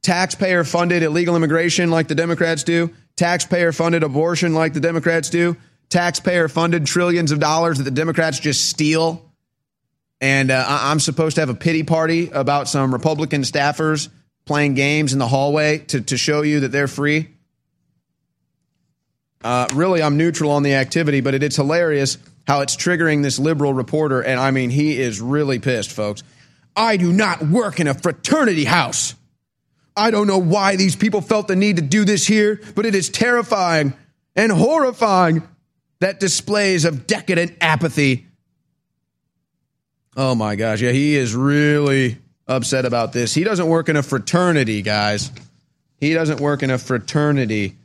[0.01, 5.55] Taxpayer funded illegal immigration like the Democrats do, taxpayer funded abortion like the Democrats do,
[5.89, 9.31] taxpayer funded trillions of dollars that the Democrats just steal.
[10.19, 14.09] And uh, I'm supposed to have a pity party about some Republican staffers
[14.45, 17.29] playing games in the hallway to, to show you that they're free.
[19.43, 22.17] Uh, really, I'm neutral on the activity, but it, it's hilarious
[22.47, 24.21] how it's triggering this liberal reporter.
[24.21, 26.23] And I mean, he is really pissed, folks.
[26.75, 29.15] I do not work in a fraternity house.
[29.95, 32.95] I don't know why these people felt the need to do this here, but it
[32.95, 33.93] is terrifying
[34.35, 35.47] and horrifying
[35.99, 38.27] that displays of decadent apathy.
[40.17, 40.81] Oh my gosh.
[40.81, 42.17] Yeah, he is really
[42.47, 43.33] upset about this.
[43.33, 45.31] He doesn't work in a fraternity, guys.
[45.99, 47.75] He doesn't work in a fraternity.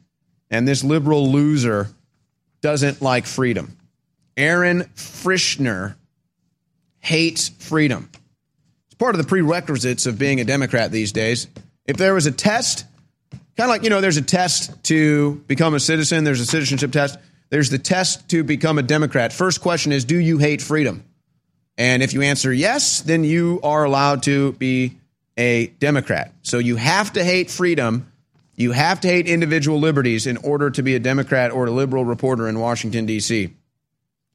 [0.50, 1.88] And this liberal loser
[2.60, 3.76] doesn't like freedom.
[4.36, 5.96] Aaron Fritschner
[7.00, 8.08] hates freedom.
[8.86, 11.46] It's part of the prerequisites of being a Democrat these days.
[11.86, 12.84] If there was a test,
[13.56, 16.92] kind of like, you know, there's a test to become a citizen, there's a citizenship
[16.92, 17.18] test,
[17.50, 19.32] there's the test to become a Democrat.
[19.32, 21.04] First question is Do you hate freedom?
[21.78, 24.98] And if you answer yes, then you are allowed to be
[25.38, 26.32] a Democrat.
[26.42, 28.12] So you have to hate freedom.
[28.56, 32.04] You have to hate individual liberties in order to be a Democrat or a liberal
[32.04, 33.54] reporter in Washington, D.C.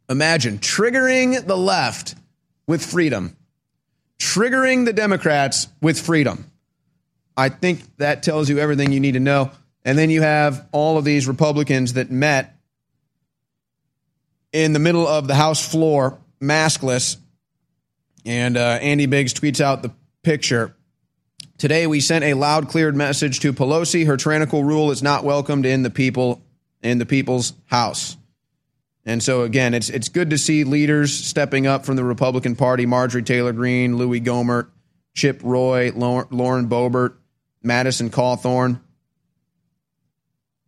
[0.10, 2.16] Imagine triggering the left
[2.66, 3.36] with freedom,
[4.18, 6.50] triggering the Democrats with freedom.
[7.36, 9.52] I think that tells you everything you need to know.
[9.84, 12.56] And then you have all of these Republicans that met
[14.54, 17.18] in the middle of the House floor, maskless.
[18.26, 19.92] And uh, Andy Biggs tweets out the
[20.24, 20.76] picture.
[21.58, 24.06] Today, we sent a loud, cleared message to Pelosi.
[24.06, 26.42] Her tyrannical rule is not welcomed in the people
[26.82, 28.18] in the people's house.
[29.06, 32.86] And so again, it's it's good to see leaders stepping up from the Republican Party:
[32.86, 34.70] Marjorie Taylor Greene, Louis Gohmert,
[35.14, 37.16] Chip Roy, Lauren Boebert,
[37.62, 38.80] Madison Cawthorn.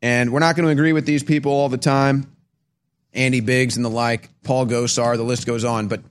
[0.02, 2.32] And we're not going to agree with these people all the time.
[3.14, 5.88] Andy Biggs and the like, Paul Gosar, the list goes on.
[5.88, 6.02] But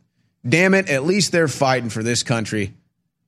[0.46, 2.74] damn it, at least they're fighting for this country.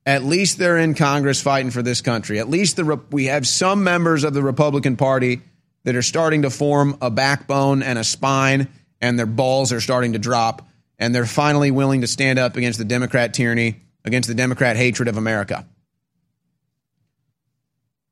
[0.05, 2.39] At least they're in Congress fighting for this country.
[2.39, 5.41] At least the, we have some members of the Republican Party
[5.85, 8.69] that are starting to form a backbone and a spine
[9.01, 10.67] and their balls are starting to drop,
[10.99, 15.09] and they're finally willing to stand up against the Democrat tyranny, against the Democrat hatred
[15.09, 15.67] of America.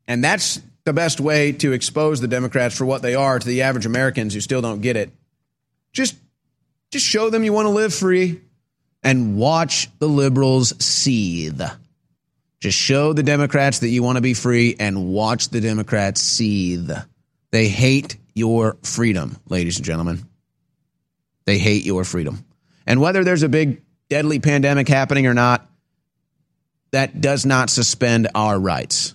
[0.06, 3.62] And that's the best way to expose the Democrats for what they are to the
[3.62, 5.10] average Americans who still don't get it.
[5.92, 6.16] Just
[6.90, 8.40] just show them you want to live free
[9.04, 11.62] and watch the liberals seethe.
[12.60, 16.90] Just show the Democrats that you want to be free and watch the Democrats seethe.
[17.50, 20.26] They hate your freedom, ladies and gentlemen.
[21.44, 22.44] They hate your freedom.
[22.86, 25.68] And whether there's a big deadly pandemic happening or not,
[26.92, 29.14] that does not suspend our rights.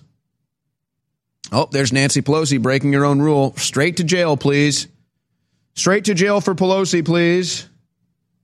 [1.50, 3.56] Oh, there's Nancy Pelosi breaking her own rule.
[3.56, 4.86] Straight to jail, please.
[5.74, 7.69] Straight to jail for Pelosi, please.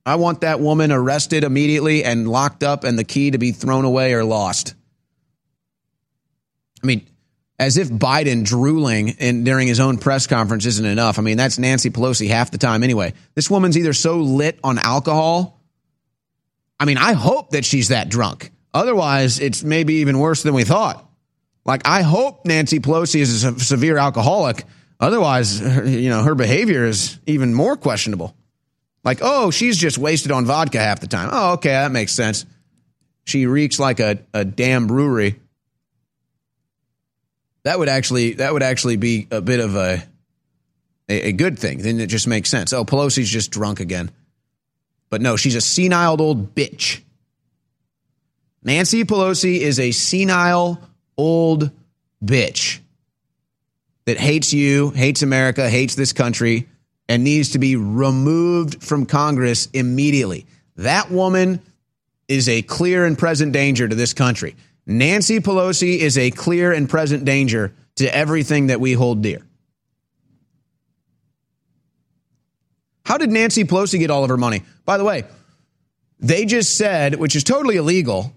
[0.06, 3.84] I want that woman arrested immediately and locked up and the key to be thrown
[3.84, 4.74] away or lost.
[6.82, 7.06] I mean,
[7.58, 11.18] as if Biden drooling in, during his own press conference isn't enough.
[11.18, 13.14] I mean, that's Nancy Pelosi half the time anyway.
[13.34, 15.60] This woman's either so lit on alcohol.
[16.78, 18.52] I mean, I hope that she's that drunk.
[18.72, 21.02] Otherwise, it's maybe even worse than we thought.
[21.64, 24.64] Like, I hope Nancy Pelosi is a severe alcoholic.
[25.00, 28.36] Otherwise, you know, her behavior is even more questionable.
[29.06, 31.28] Like, oh, she's just wasted on vodka half the time.
[31.30, 32.44] Oh, okay, that makes sense.
[33.24, 35.40] she reeks like a, a damn brewery.
[37.62, 40.02] That would actually that would actually be a bit of a,
[41.08, 41.78] a a good thing.
[41.78, 42.72] Then it just makes sense.
[42.72, 44.10] Oh, Pelosi's just drunk again.
[45.08, 47.00] But no, she's a senile old bitch.
[48.64, 50.80] Nancy Pelosi is a senile
[51.16, 51.70] old
[52.24, 52.80] bitch
[54.04, 56.68] that hates you, hates America, hates this country,
[57.08, 60.46] and needs to be removed from Congress immediately.
[60.76, 61.60] That woman
[62.28, 64.56] is a clear and present danger to this country.
[64.86, 69.42] Nancy Pelosi is a clear and present danger to everything that we hold dear.
[73.04, 74.62] How did Nancy Pelosi get all of her money?
[74.84, 75.24] By the way,
[76.18, 78.32] they just said, which is totally illegal,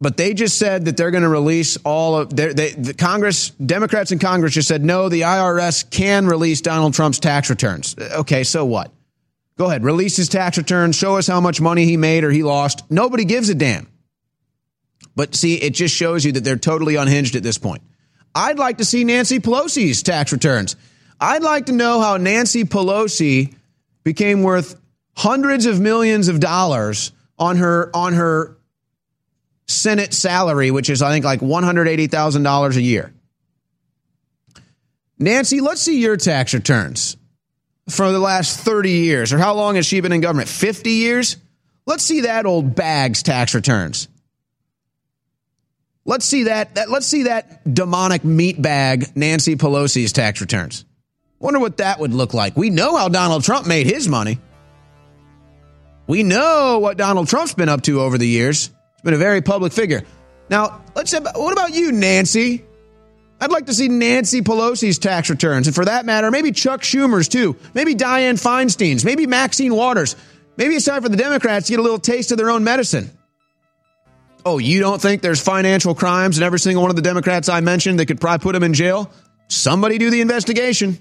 [0.00, 4.12] but they just said that they're going to release all of they, the Congress, Democrats
[4.12, 7.96] in Congress just said, no, the IRS can release Donald Trump's tax returns.
[7.98, 8.92] Uh, okay, so what?
[9.56, 12.42] Go ahead, release his tax returns, show us how much money he made or he
[12.42, 12.82] lost.
[12.90, 13.88] Nobody gives a damn.
[15.14, 17.82] But see, it just shows you that they're totally unhinged at this point.
[18.34, 20.76] I'd like to see Nancy Pelosi's tax returns.
[21.18, 23.54] I'd like to know how Nancy Pelosi
[24.04, 24.78] became worth
[25.16, 28.55] hundreds of millions of dollars on her on her
[29.66, 33.12] Senate salary, which is I think like one hundred eighty thousand dollars a year.
[35.18, 37.16] Nancy, let's see your tax returns
[37.88, 40.48] for the last thirty years, or how long has she been in government?
[40.48, 41.36] Fifty years.
[41.86, 44.08] Let's see that old bag's tax returns.
[46.04, 50.84] Let's see that, that let's see that demonic meat bag Nancy Pelosi's tax returns.
[51.40, 52.56] Wonder what that would look like.
[52.56, 54.38] We know how Donald Trump made his money.
[56.06, 58.70] We know what Donald Trump's been up to over the years.
[59.06, 60.02] Been a very public figure.
[60.50, 62.64] Now, let's what about you, Nancy?
[63.40, 67.28] I'd like to see Nancy Pelosi's tax returns, and for that matter, maybe Chuck Schumer's
[67.28, 67.54] too.
[67.72, 69.04] Maybe Dianne Feinstein's.
[69.04, 70.16] Maybe Maxine Waters.
[70.56, 73.16] Maybe it's time for the Democrats to get a little taste of their own medicine.
[74.44, 77.60] Oh, you don't think there's financial crimes in every single one of the Democrats I
[77.60, 79.08] mentioned that could probably put them in jail?
[79.46, 80.98] Somebody do the investigation.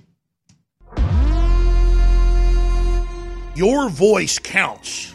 [3.56, 5.15] Your voice counts.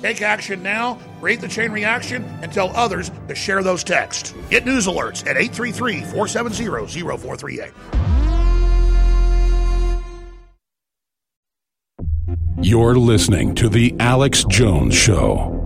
[0.00, 4.34] Take action now, create the chain reaction, and tell others to share those texts.
[4.48, 6.66] Get news alerts at 833 470
[7.18, 7.72] 0438.
[12.62, 15.60] You're listening to The Alex Jones Show.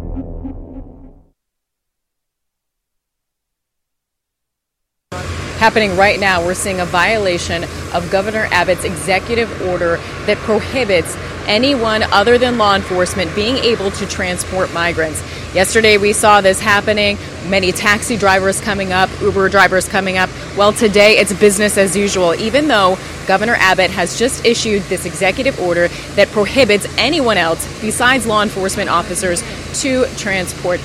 [5.64, 6.44] happening right now.
[6.44, 9.96] We're seeing a violation of Governor Abbott's executive order
[10.26, 15.22] that prohibits anyone other than law enforcement being able to transport migrants.
[15.54, 17.16] Yesterday we saw this happening,
[17.48, 20.28] many taxi drivers coming up, Uber drivers coming up.
[20.56, 25.58] Well, today it's business as usual, even though Governor Abbott has just issued this executive
[25.60, 29.42] order that prohibits anyone else besides law enforcement officers
[29.80, 30.80] to transport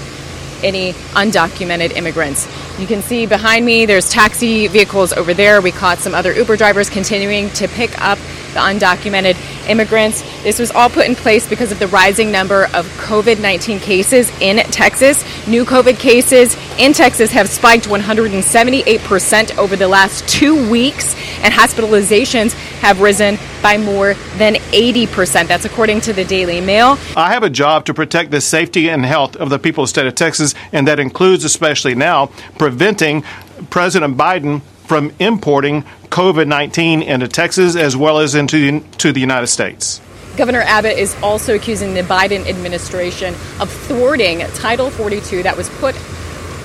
[0.64, 2.48] any undocumented immigrants.
[2.80, 5.62] You can see behind me there's taxi vehicles over there.
[5.62, 8.18] We caught some other Uber drivers continuing to pick up
[8.54, 9.36] the undocumented
[9.70, 10.22] immigrants.
[10.44, 14.30] This was all put in place because of the rising number of COVID 19 cases
[14.42, 15.24] in Texas.
[15.48, 22.54] New COVID cases in Texas have spiked 178% over the last two weeks, and hospitalizations
[22.80, 25.48] have risen by more than 80%.
[25.48, 26.98] That's according to the Daily Mail.
[27.16, 29.92] I have a job to protect the safety and health of the people of the
[29.92, 32.28] state of Texas, and that includes, especially now,
[32.58, 33.24] preventing
[33.70, 39.48] President Biden from importing COVID 19 into Texas as well as into to the United
[39.48, 40.02] States.
[40.36, 45.96] Governor Abbott is also accusing the Biden administration of thwarting Title 42 that was put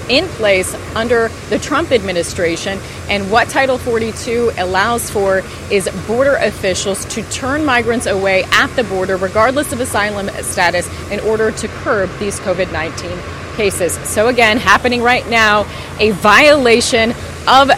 [0.08, 2.78] in place under the Trump administration.
[3.08, 8.84] And what Title 42 allows for is border officials to turn migrants away at the
[8.84, 13.10] border, regardless of asylum status, in order to curb these COVID 19
[13.56, 13.94] cases.
[14.08, 15.66] So, again, happening right now,
[15.98, 17.10] a violation
[17.46, 17.70] of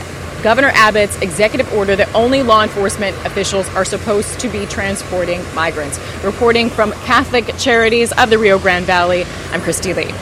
[0.47, 5.99] Governor Abbott's executive order that only law enforcement officials are supposed to be transporting migrants.
[6.23, 10.15] Reporting from Catholic Charities of the Rio Grande Valley, I'm Kristi Leigh.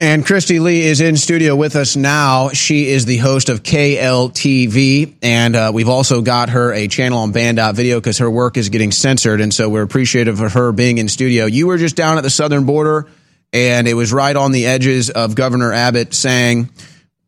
[0.00, 2.48] And Kristi Leigh is in studio with us now.
[2.54, 7.32] She is the host of KLTV, and uh, we've also got her a channel on
[7.32, 10.96] Band Video because her work is getting censored, and so we're appreciative of her being
[10.96, 11.44] in studio.
[11.44, 13.06] You were just down at the southern border,
[13.52, 16.70] and it was right on the edges of Governor Abbott saying–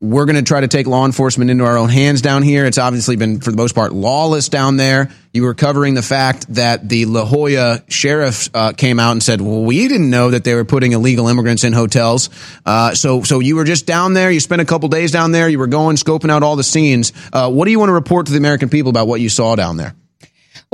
[0.04, 2.66] we're going to try to take law enforcement into our own hands down here.
[2.66, 5.10] It's obviously been, for the most part, lawless down there.
[5.32, 9.40] You were covering the fact that the La Joya sheriff uh, came out and said,
[9.40, 12.30] "Well, we didn't know that they were putting illegal immigrants in hotels."
[12.64, 14.30] Uh, so, so you were just down there.
[14.30, 15.48] You spent a couple days down there.
[15.48, 17.12] You were going scoping out all the scenes.
[17.32, 19.56] Uh, what do you want to report to the American people about what you saw
[19.56, 19.94] down there?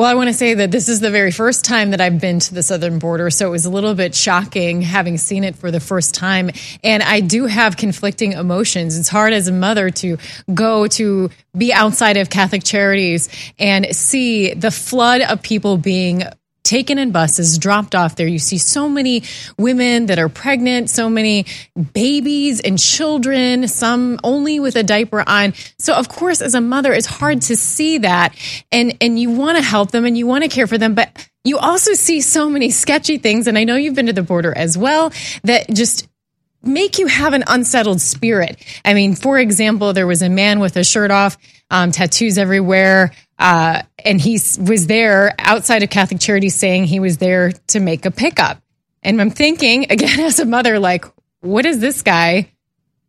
[0.01, 2.39] Well, I want to say that this is the very first time that I've been
[2.39, 5.70] to the southern border, so it was a little bit shocking having seen it for
[5.70, 6.52] the first time.
[6.82, 8.98] And I do have conflicting emotions.
[8.98, 10.16] It's hard as a mother to
[10.55, 13.28] go to be outside of Catholic charities
[13.59, 16.22] and see the flood of people being
[16.62, 18.27] taken in buses, dropped off there.
[18.27, 19.23] You see so many
[19.59, 21.47] women that are pregnant, so many
[21.93, 25.55] babies and children, some only with a diaper on.
[25.78, 28.35] So of course, as a mother, it's hard to see that
[28.70, 31.28] and, and you want to help them and you want to care for them, but
[31.45, 33.47] you also see so many sketchy things.
[33.47, 35.12] And I know you've been to the border as well
[35.45, 36.09] that just
[36.62, 38.62] make you have an unsettled spirit.
[38.85, 41.39] I mean, for example, there was a man with a shirt off,
[41.70, 47.17] um, tattoos everywhere, uh, and he was there outside of Catholic Charities saying he was
[47.17, 48.62] there to make a pickup.
[49.03, 51.07] And I'm thinking, again, as a mother, like,
[51.41, 52.53] what is this guy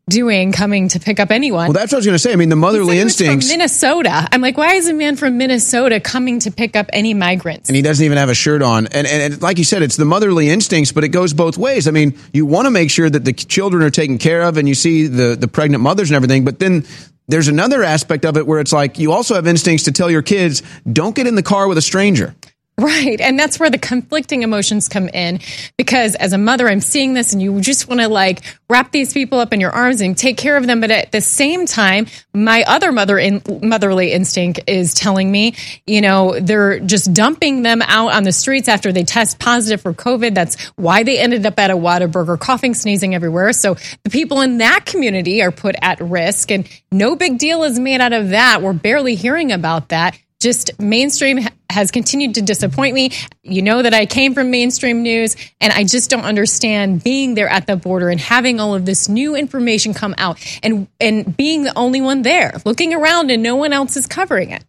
[0.08, 1.68] doing coming to pick up anyone?
[1.68, 2.32] Well, that's what I was going to say.
[2.32, 3.48] I mean, the motherly instincts.
[3.48, 4.28] From Minnesota.
[4.32, 7.68] I'm like, why is a man from Minnesota coming to pick up any migrants?
[7.70, 8.88] And he doesn't even have a shirt on.
[8.88, 11.90] And, and, and like you said, it's the motherly instincts, but it goes both ways.
[11.90, 14.68] I mean, you want to make sure that the children are taken care of and
[14.68, 16.86] you see the, the pregnant mothers and everything, but then
[17.32, 20.22] there's another aspect of it where it's like you also have instincts to tell your
[20.22, 22.36] kids, don't get in the car with a stranger.
[22.82, 23.22] Right.
[23.22, 25.40] And that's where the conflicting emotions come in
[25.78, 28.42] because as a mother, I'm seeing this and you just want to like
[28.72, 30.82] wrap these people up in your arms and take care of them.
[30.82, 35.54] But at the same time, my other mother in motherly instinct is telling me,
[35.86, 39.94] you know, they're just dumping them out on the streets after they test positive for
[39.94, 40.34] COVID.
[40.34, 43.54] That's why they ended up at a Whataburger, coughing, sneezing everywhere.
[43.54, 47.78] So the people in that community are put at risk and no big deal is
[47.78, 48.64] made out of that.
[48.64, 51.40] We're barely hearing about that just mainstream
[51.70, 53.12] has continued to disappoint me.
[53.44, 57.48] You know that I came from mainstream news and I just don't understand being there
[57.48, 61.64] at the border and having all of this new information come out and and being
[61.64, 64.64] the only one there, looking around and no one else is covering it.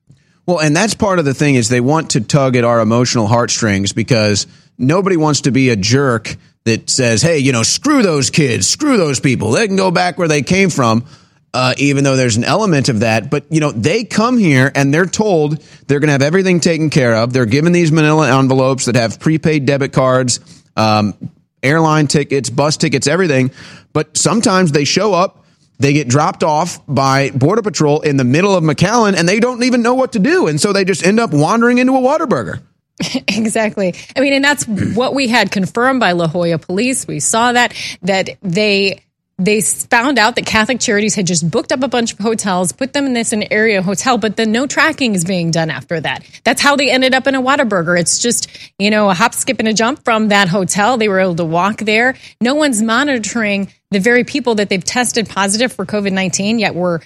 [0.47, 3.27] Well, and that's part of the thing is they want to tug at our emotional
[3.27, 4.47] heartstrings because
[4.77, 8.97] nobody wants to be a jerk that says, "Hey, you know, screw those kids, screw
[8.97, 9.53] those people.
[9.53, 11.05] They can go back where they came from."
[11.55, 13.31] Uh, even though there's an element of that.
[13.31, 16.89] But, you know, they come here and they're told they're going to have everything taken
[16.89, 17.35] care of.
[17.35, 20.41] They're given these manila envelopes that have prepaid debit cards,
[20.77, 21.13] um,
[21.63, 23.51] airline tickets, bus tickets, everything.
[23.93, 25.45] But sometimes they show up,
[25.79, 29.63] they get dropped off by Border Patrol in the middle of McAllen and they don't
[29.63, 30.47] even know what to do.
[30.47, 32.63] And so they just end up wandering into a Whataburger.
[33.29, 33.95] exactly.
[34.15, 37.07] I mean, and that's what we had confirmed by La Joya police.
[37.07, 39.03] We saw that, that they,
[39.39, 42.93] they found out that Catholic Charities had just booked up a bunch of hotels, put
[42.93, 46.25] them in this an area hotel, but then no tracking is being done after that.
[46.45, 47.99] That's how they ended up in a Whataburger.
[47.99, 48.49] It's just,
[48.79, 50.97] you know, a hop, skip, and a jump from that hotel.
[50.97, 52.15] They were able to walk there.
[52.41, 57.01] No one's monitoring the very people that they've tested positive for COVID 19, yet we're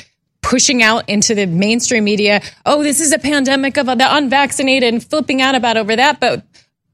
[0.47, 4.95] pushing out into the mainstream media, oh, this is a pandemic of uh, the unvaccinated
[4.95, 6.21] and flipping out about over that.
[6.21, 6.45] But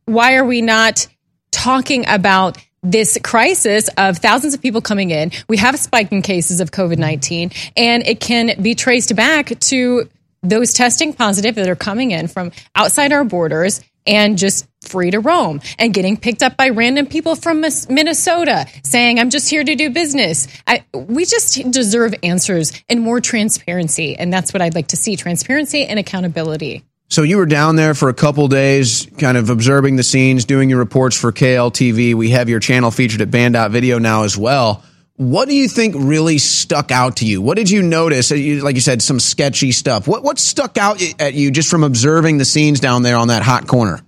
[0.06, 1.06] why are we not
[1.50, 5.30] talking about this crisis of thousands of people coming in.
[5.48, 9.58] We have a spike in cases of COVID 19, and it can be traced back
[9.60, 10.08] to
[10.42, 15.20] those testing positive that are coming in from outside our borders and just free to
[15.20, 19.74] roam and getting picked up by random people from Minnesota saying, I'm just here to
[19.76, 20.48] do business.
[20.66, 24.16] I, we just deserve answers and more transparency.
[24.16, 26.84] And that's what I'd like to see transparency and accountability.
[27.12, 30.70] So you were down there for a couple days, kind of observing the scenes, doing
[30.70, 32.14] your reports for KLTV.
[32.14, 34.82] We have your channel featured at Band Video now as well.
[35.16, 37.42] What do you think really stuck out to you?
[37.42, 38.32] What did you notice?
[38.32, 40.08] Uh, like you said, some sketchy stuff.
[40.08, 43.42] What what stuck out at you just from observing the scenes down there on that
[43.42, 44.00] hot corner?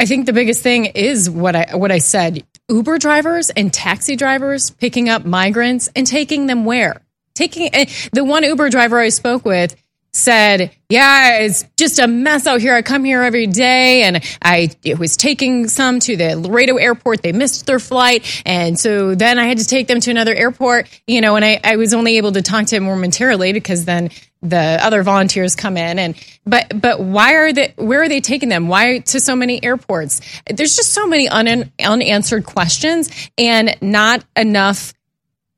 [0.00, 2.44] I think the biggest thing is what I what I said.
[2.68, 7.02] Uber drivers and taxi drivers picking up migrants and taking them where?
[7.34, 9.76] Taking eh, the one Uber driver I spoke with
[10.12, 12.74] said, Yeah, it's just a mess out here.
[12.74, 17.22] I come here every day and I was taking some to the Laredo airport.
[17.22, 18.42] They missed their flight.
[18.44, 21.60] And so then I had to take them to another airport, you know, and I,
[21.62, 24.10] I was only able to talk to him momentarily because then
[24.42, 26.14] the other volunteers come in and
[26.46, 30.22] but but why are they where are they taking them why to so many airports
[30.46, 34.94] there's just so many un, unanswered questions and not enough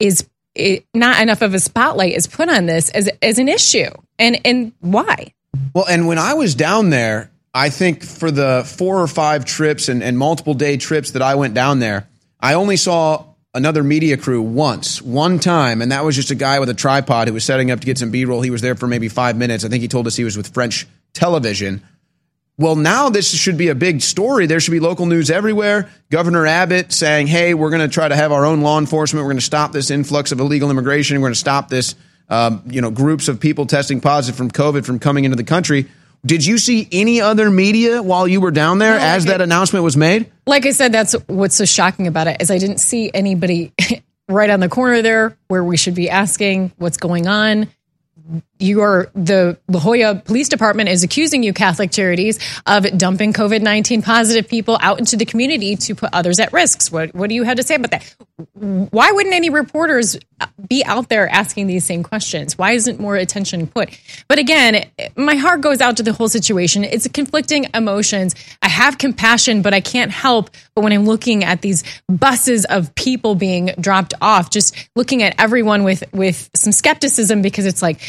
[0.01, 3.91] is it, not enough of a spotlight is put on this as as an issue,
[4.19, 5.33] and and why?
[5.75, 9.89] Well, and when I was down there, I think for the four or five trips
[9.89, 12.09] and, and multiple day trips that I went down there,
[12.41, 16.61] I only saw another media crew once, one time, and that was just a guy
[16.61, 18.41] with a tripod who was setting up to get some B roll.
[18.41, 19.65] He was there for maybe five minutes.
[19.65, 21.83] I think he told us he was with French television.
[22.63, 24.47] Well, now this should be a big story.
[24.47, 25.91] There should be local news everywhere.
[26.13, 29.25] Governor Abbott saying, hey, we're going to try to have our own law enforcement.
[29.25, 31.21] We're going to stop this influx of illegal immigration.
[31.21, 31.97] We're going to stop this,
[32.29, 35.89] um, you know, groups of people testing positive from COVID from coming into the country.
[36.25, 39.83] Did you see any other media while you were down there No, as that announcement
[39.83, 40.31] was made?
[40.47, 43.73] Like I said, that's what's so shocking about it is I didn't see anybody
[44.29, 47.67] right on the corner there where we should be asking what's going on.
[48.63, 53.61] You are the La Joya Police Department is accusing you, Catholic Charities, of dumping COVID
[53.61, 56.91] nineteen positive people out into the community to put others at risks.
[56.91, 58.15] What what do you have to say about that?
[58.55, 62.57] Why wouldn't any reporters uh, be out there asking these same questions?
[62.57, 63.99] Why isn't more attention put?
[64.29, 66.85] But again, my heart goes out to the whole situation.
[66.85, 68.35] It's conflicting emotions.
[68.63, 72.95] I have compassion, but I can't help but when I'm looking at these buses of
[72.95, 78.01] people being dropped off, just looking at everyone with with some skepticism because it's like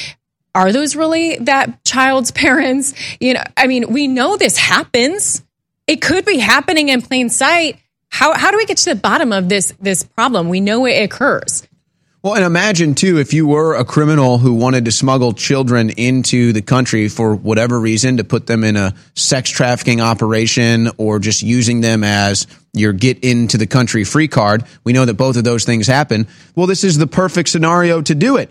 [0.56, 2.94] are those really that child's parents?
[3.20, 5.44] You know, I mean, we know this happens.
[5.88, 7.80] It could be happening in plain sight.
[8.10, 10.50] How how do we get to the bottom of this this problem?
[10.50, 11.68] We know it occurs.
[12.24, 16.54] Well, and imagine too if you were a criminal who wanted to smuggle children into
[16.54, 21.42] the country for whatever reason to put them in a sex trafficking operation or just
[21.42, 24.64] using them as your get into the country free card.
[24.86, 26.28] We know that both of those things happen.
[26.56, 28.50] Well, this is the perfect scenario to do it.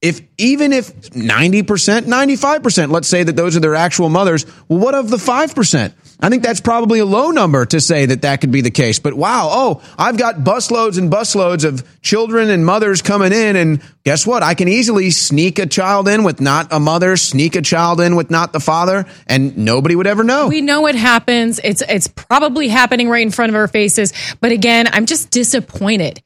[0.00, 4.94] If even if 90%, 95%, let's say that those are their actual mothers, well, what
[4.94, 5.92] of the 5%?
[6.20, 8.98] I think that's probably a low number to say that that could be the case.
[8.98, 13.54] But wow, oh, I've got busloads and busloads of children and mothers coming in.
[13.54, 14.42] And guess what?
[14.42, 18.16] I can easily sneak a child in with not a mother, sneak a child in
[18.16, 20.48] with not the father, and nobody would ever know.
[20.48, 21.60] We know it happens.
[21.62, 24.12] It's it's probably happening right in front of our faces.
[24.40, 26.22] But again, I'm just disappointed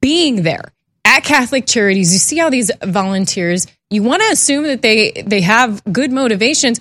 [0.00, 0.72] being there
[1.22, 2.12] at Catholic Charities.
[2.12, 3.66] You see all these volunteers.
[3.90, 6.80] You want to assume that they they have good motivations.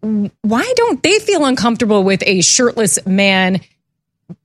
[0.00, 3.60] Why don't they feel uncomfortable with a shirtless man,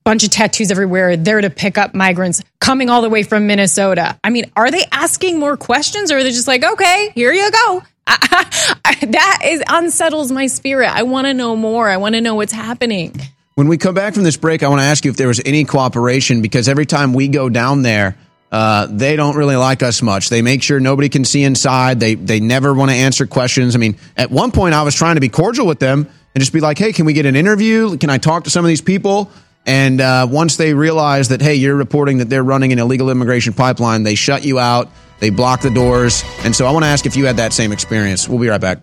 [0.04, 4.18] bunch of tattoos everywhere, there to pick up migrants coming all the way from Minnesota?
[4.24, 7.50] I mean, are they asking more questions, or are they just like, okay, here you
[7.50, 7.82] go?
[8.06, 10.88] that is unsettles my spirit.
[10.88, 11.88] I want to know more.
[11.88, 13.14] I want to know what's happening.
[13.54, 15.40] When we come back from this break, I want to ask you if there was
[15.44, 18.16] any cooperation because every time we go down there,
[18.52, 20.28] uh, they don't really like us much.
[20.28, 21.98] They make sure nobody can see inside.
[21.98, 23.74] They they never want to answer questions.
[23.74, 26.52] I mean, at one point, I was trying to be cordial with them and just
[26.52, 27.96] be like, "Hey, can we get an interview?
[27.96, 29.30] Can I talk to some of these people?"
[29.64, 33.52] And uh, once they realize that, hey, you're reporting that they're running an illegal immigration
[33.52, 34.90] pipeline, they shut you out.
[35.20, 36.24] They block the doors.
[36.40, 38.28] And so I want to ask if you had that same experience.
[38.28, 38.80] We'll be right back.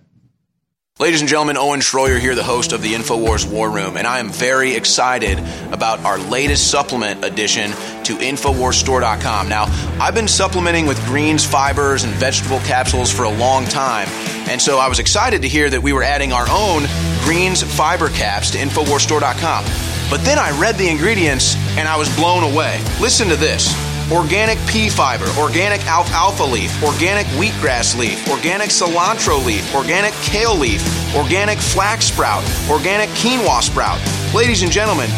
[1.02, 4.19] Ladies and gentlemen, Owen Shroyer here, the host of the InfoWars War Room, and I
[4.19, 5.40] am very excited
[5.72, 7.72] about our latest supplement addition
[8.03, 9.48] to InfoWarsStore.com.
[9.48, 14.10] Now, I've been supplementing with greens, fibers, and vegetable capsules for a long time,
[14.50, 16.84] and so I was excited to hear that we were adding our own
[17.24, 19.64] greens fiber caps to InfoWarsStore.com.
[20.10, 22.78] But then I read the ingredients and I was blown away.
[23.00, 23.74] Listen to this
[24.11, 30.81] organic pea fiber, organic alfalfa leaf, organic wheatgrass leaf, organic cilantro leaf, organic kale leaf,
[31.15, 33.99] organic flax sprout, organic quinoa sprout.
[34.33, 35.09] Ladies and gentlemen,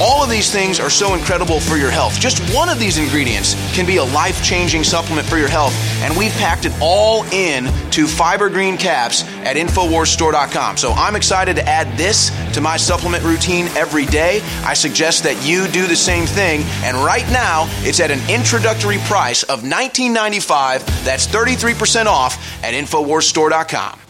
[0.00, 2.18] all of these things are so incredible for your health.
[2.18, 6.16] Just one of these ingredients can be a life changing supplement for your health, and
[6.16, 10.76] we've packed it all in to fiber green caps at InfoWarsStore.com.
[10.76, 14.40] So I'm excited to add this to my supplement routine every day.
[14.64, 18.98] I suggest that you do the same thing, and right now it's at an introductory
[18.98, 21.04] price of $19.95.
[21.04, 24.00] That's 33% off at InfoWarsStore.com.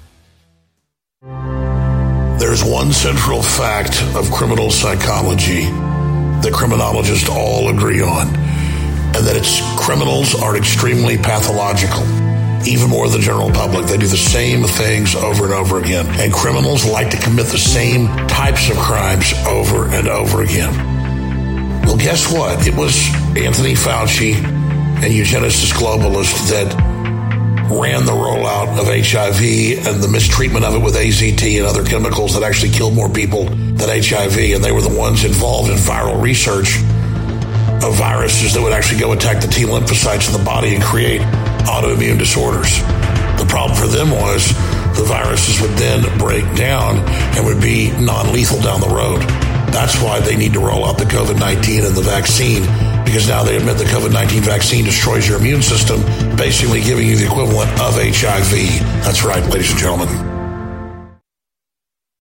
[2.41, 5.67] There's one central fact of criminal psychology
[6.41, 12.03] that criminologists all agree on, and that it's criminals are extremely pathological.
[12.67, 13.87] Even more than the general public.
[13.87, 16.07] They do the same things over and over again.
[16.19, 20.73] And criminals like to commit the same types of crimes over and over again.
[21.85, 22.67] Well, guess what?
[22.67, 22.97] It was
[23.37, 26.75] Anthony Fauci and eugenicist globalists that
[27.71, 32.35] ran the rollout of HIV and the mistreatment of it with AZT and other chemicals
[32.35, 34.37] that actually killed more people than HIV.
[34.55, 36.77] And they were the ones involved in viral research
[37.83, 41.21] of viruses that would actually go attack the T lymphocytes in the body and create
[41.65, 42.79] autoimmune disorders.
[43.39, 44.49] The problem for them was
[44.97, 46.99] the viruses would then break down
[47.37, 49.50] and would be non lethal down the road.
[49.73, 52.63] That's why they need to roll out the COVID 19 and the vaccine
[53.05, 56.01] because now they admit the COVID 19 vaccine destroys your immune system,
[56.37, 58.53] basically giving you the equivalent of HIV.
[59.03, 60.30] That's right, ladies and gentlemen.